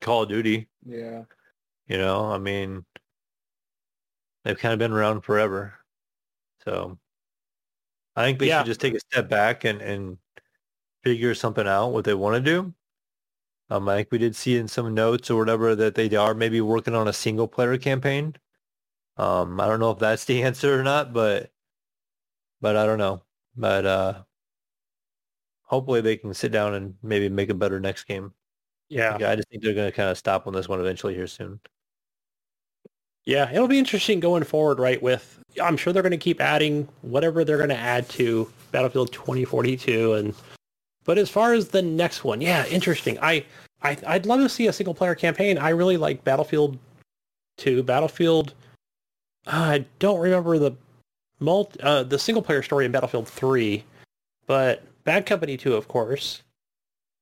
[0.00, 0.68] Call of Duty.
[0.86, 1.24] Yeah.
[1.88, 2.84] You know, I mean,
[4.44, 5.74] they've kind of been around forever.
[6.64, 6.98] So
[8.16, 8.58] I think they Yeah.
[8.58, 10.18] should just take a step back and, and
[11.04, 12.74] figure something out what they want to do.
[13.70, 16.60] Um, I think we did see in some notes or whatever that they are maybe
[16.60, 18.36] working on a single player campaign.
[19.16, 21.52] Um, I don't know if that's the answer or not, but
[22.60, 23.22] but I don't know.
[23.56, 24.24] But uh,
[25.62, 28.34] hopefully they can sit down and maybe make a better next game.
[28.88, 29.18] yeah.
[29.18, 31.26] Yeah, I just think they're going to kind of stop on this one eventually here
[31.28, 31.60] soon.
[33.28, 35.02] Yeah, it'll be interesting going forward, right?
[35.02, 39.12] With I'm sure they're going to keep adding whatever they're going to add to Battlefield
[39.12, 40.34] 2042, and
[41.04, 43.18] but as far as the next one, yeah, interesting.
[43.20, 43.44] I,
[43.82, 45.58] I I'd love to see a single player campaign.
[45.58, 46.78] I really like Battlefield
[47.58, 48.54] 2, Battlefield.
[49.46, 50.72] I don't remember the
[51.38, 53.84] multi, uh, the single player story in Battlefield 3,
[54.46, 56.42] but Bad Company 2, of course.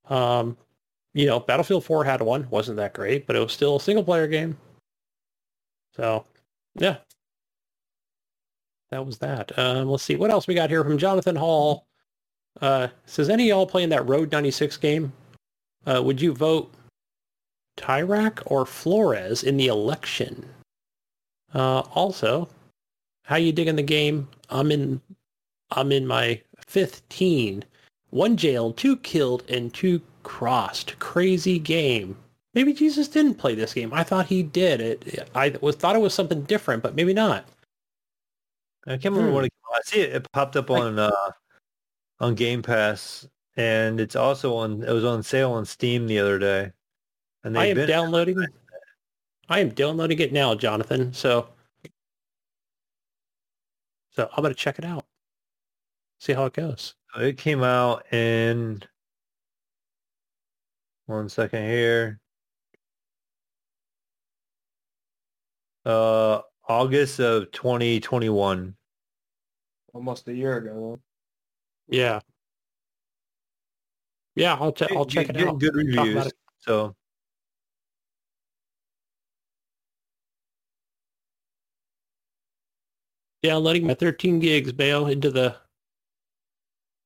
[0.09, 0.57] Um,
[1.15, 4.05] you know, Battlefield 4 had one, wasn't that great, but it was still a single
[4.05, 4.57] player game.
[5.97, 6.25] So,
[6.75, 6.99] yeah.
[8.91, 9.58] That was that.
[9.58, 10.16] Um, let's see.
[10.16, 11.86] What else we got here from Jonathan Hall?
[12.60, 15.12] Uh, says, any of y'all playing that Road 96 game?
[15.86, 16.73] Uh, would you vote
[17.76, 20.47] Tyrak or Florres in the election?
[21.55, 22.49] Uh, also,
[23.25, 24.28] how you digging the game?
[24.50, 25.00] I'm in,
[25.70, 27.65] I'm in my fifth teen.
[28.10, 30.99] One jailed, two killed, and two crossed.
[30.99, 32.16] Crazy game.
[32.57, 33.93] Maybe Jesus didn't play this game.
[33.93, 34.81] I thought he did.
[34.81, 35.28] It.
[35.35, 37.44] I was thought it was something different, but maybe not.
[38.86, 39.35] I can't remember Hmm.
[39.35, 40.01] what it, I see.
[40.01, 41.10] It, it popped up on uh,
[42.18, 44.83] on Game Pass, and it's also on.
[44.83, 46.73] It was on sale on Steam the other day.
[47.44, 48.43] And I am downloading.
[49.51, 51.12] I am downloading it now, Jonathan.
[51.12, 51.49] So,
[54.12, 55.05] so I'm gonna check it out.
[56.20, 56.94] See how it goes.
[57.18, 58.83] It came out in
[61.05, 62.18] one second here.
[65.86, 68.74] Uh, August of 2021.
[69.94, 70.98] Almost a year ago.
[71.89, 72.20] Yeah.
[74.34, 74.90] Yeah, I'll check.
[74.90, 75.60] I'll check it out.
[75.60, 76.31] Good reviews.
[76.58, 76.97] So
[83.42, 85.55] Downloading my 13 gigs, bail into the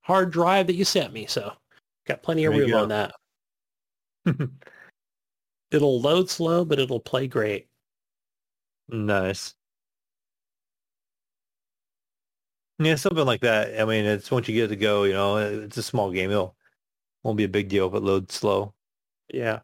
[0.00, 1.26] hard drive that you sent me.
[1.26, 1.52] So,
[2.06, 2.78] got plenty of room go.
[2.78, 3.12] on that.
[5.70, 7.69] It'll load slow, but it'll play great.
[8.92, 9.54] Nice.
[12.78, 13.80] Yeah, something like that.
[13.80, 16.30] I mean, it's once you get it to go, you know, it's a small game.
[16.30, 16.56] It'll
[17.22, 18.74] won't be a big deal if it loads slow.
[19.32, 19.60] Yeah.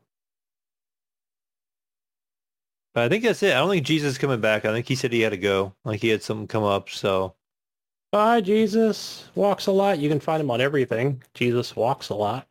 [2.94, 3.52] But I think that's it.
[3.54, 4.64] I don't think Jesus is coming back.
[4.64, 5.74] I think he said he had to go.
[5.84, 6.90] Like he had something come up.
[6.90, 7.34] So
[8.12, 9.28] Bye, Jesus.
[9.34, 9.98] Walks a lot.
[9.98, 11.22] You can find him on everything.
[11.34, 12.48] Jesus walks a lot.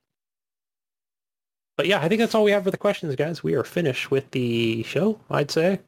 [1.77, 3.43] But yeah, I think that's all we have for the questions, guys.
[3.43, 5.81] We are finished with the show, I'd say.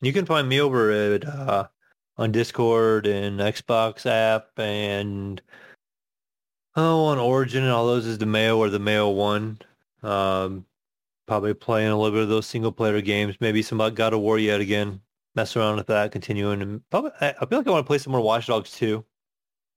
[0.00, 1.68] You can find me over at uh,
[2.16, 5.40] on Discord and Xbox app and
[6.76, 9.58] oh on Origin and all those is the Mayo or the Mayo One.
[10.02, 10.64] Um,
[11.26, 13.36] probably playing a little bit of those single player games.
[13.40, 15.00] Maybe some about God of War yet again.
[15.34, 17.98] Mess around with that, continuing and probably I I feel like I want to play
[17.98, 19.04] some more Watch Dogs too.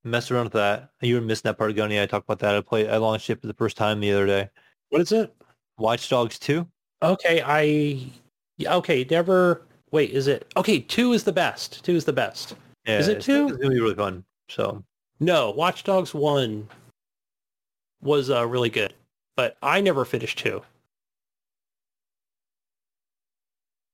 [0.03, 0.91] Mess around with that.
[1.01, 2.01] You were missing that part, Gunny.
[2.01, 2.55] I talked about that.
[2.55, 2.89] I played.
[2.89, 4.49] I launched it for the first time the other day.
[4.89, 5.33] What is it?
[5.77, 6.67] Watch Dogs 2.
[7.03, 8.07] Okay, I...
[8.65, 9.63] Okay, never...
[9.91, 10.51] Wait, is it...
[10.55, 11.83] Okay, two is the best.
[11.83, 12.55] Two is the best.
[12.85, 13.47] Yeah, Is it it's, two?
[13.47, 14.23] It's gonna be really fun.
[14.49, 14.83] So
[15.19, 16.67] No, Watch Dogs 1
[18.01, 18.93] was uh, really good.
[19.35, 20.61] But I never finished 2.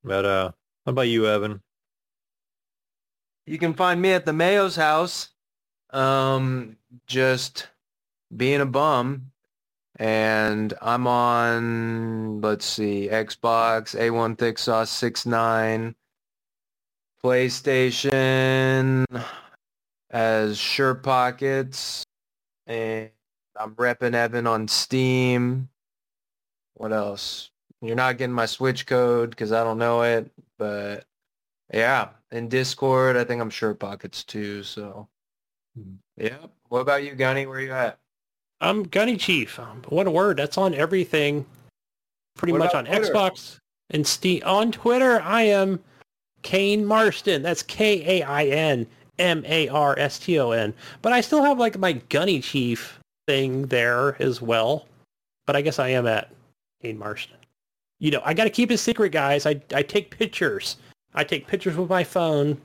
[0.03, 0.52] But uh,
[0.84, 1.61] what about you, Evan?
[3.45, 5.30] You can find me at the Mayo's house,
[5.92, 6.76] um,
[7.08, 7.68] just
[8.36, 9.32] being a bum.
[9.98, 15.95] And I'm on, let's see, Xbox, A1 Thick Sauce 69,
[17.24, 19.06] PlayStation
[20.11, 22.03] as Shirt Pockets,
[22.67, 23.09] and
[23.59, 25.69] I'm repping Evan on Steam.
[26.76, 27.50] What else?
[27.82, 30.32] You're not getting my Switch code because I don't know it.
[30.59, 31.06] But
[31.74, 34.61] yeah, in Discord, I think I'm sure pockets too.
[34.64, 35.08] So
[35.76, 35.95] Hmm.
[36.17, 36.38] yeah.
[36.69, 37.45] What about you, Gunny?
[37.45, 38.00] Where you at?
[38.61, 39.60] I'm Gunny Chief.
[39.60, 40.38] Um, What a word.
[40.38, 41.45] That's on everything.
[42.38, 43.14] Pretty What much on Twitter?
[43.14, 43.58] Xbox
[43.92, 44.42] and Steam.
[44.45, 45.80] On Twitter, I am
[46.42, 47.42] Kain Marston.
[47.42, 48.88] That's K-A-I-N
[49.19, 50.74] M-A-R-S-T-O-N.
[51.02, 54.86] But I still have like my Gunny Chief thing there as well.
[55.45, 56.32] But I guess I am at
[56.82, 57.38] Kain Marston.
[58.00, 59.45] You know, I got to keep it secret, guys.
[59.45, 60.77] I, I take pictures.
[61.16, 62.61] I take pictures with my phone,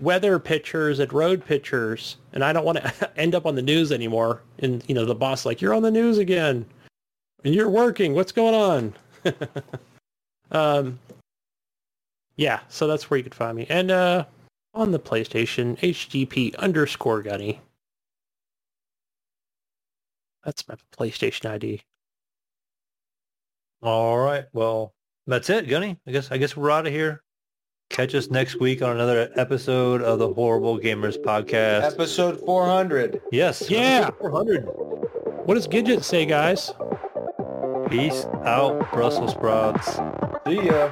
[0.00, 3.92] weather pictures and road pictures, and I don't want to end up on the news
[3.92, 4.42] anymore.
[4.58, 6.66] And you know, the boss like, "You're on the news again,
[7.44, 8.14] and you're working.
[8.14, 8.94] What's going on?"
[10.50, 10.98] um,
[12.36, 12.60] yeah.
[12.68, 14.24] So that's where you can find me, and uh,
[14.74, 17.60] on the PlayStation, HDP underscore Gunny.
[20.44, 21.82] That's my PlayStation ID.
[23.82, 24.46] All right.
[24.52, 24.94] Well,
[25.26, 25.98] that's it, Gunny.
[26.06, 27.22] I guess I guess we're out of here.
[27.90, 31.92] Catch us next week on another episode of the Horrible Gamers podcast.
[31.92, 33.20] Episode 400.
[33.32, 33.68] Yes.
[33.70, 34.10] Yeah.
[34.20, 34.62] 400.
[35.46, 36.72] What does Gidget say, guys?
[37.90, 39.96] Peace out, Brussels sprouts.
[40.46, 40.88] See ya.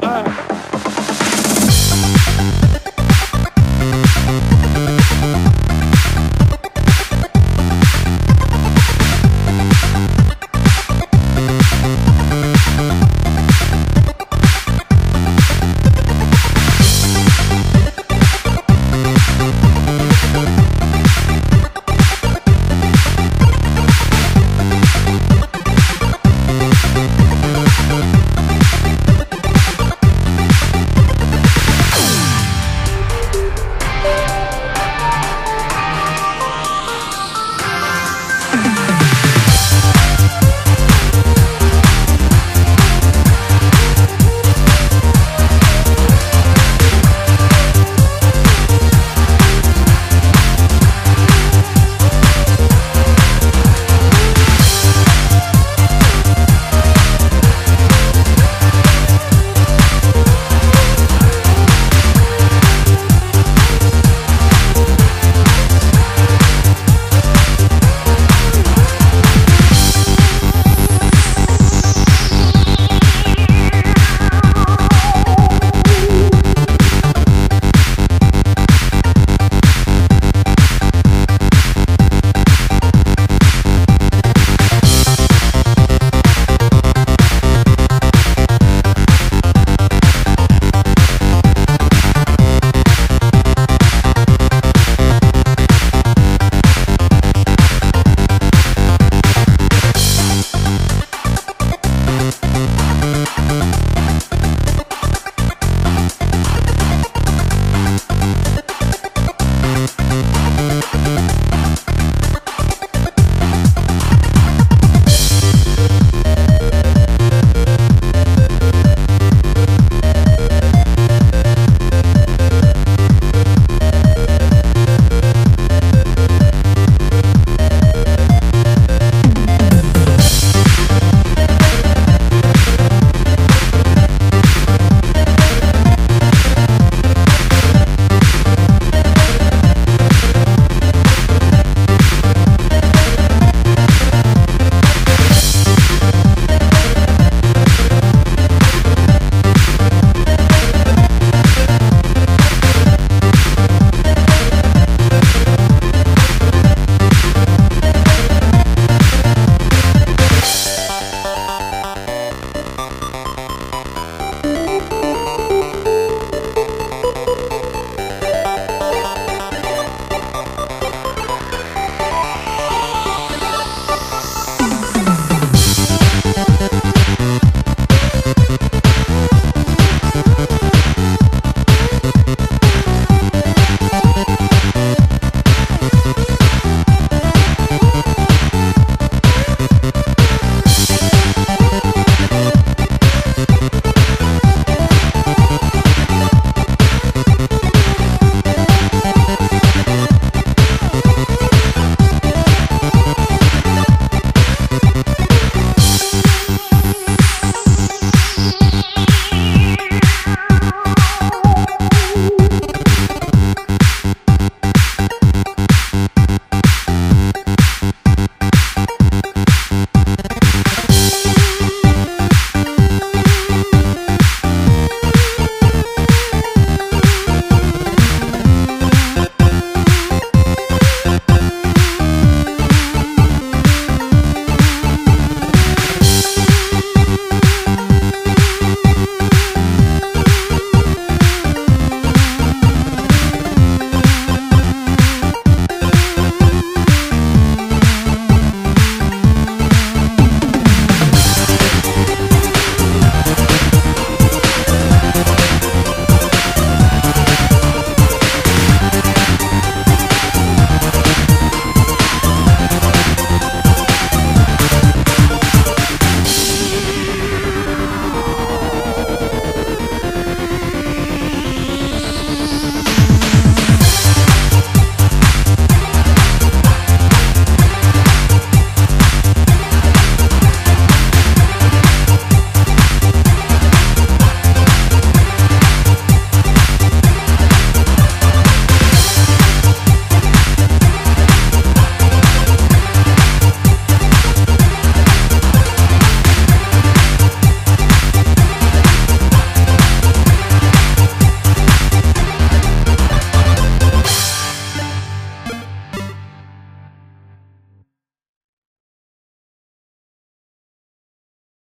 [0.00, 0.76] Bye.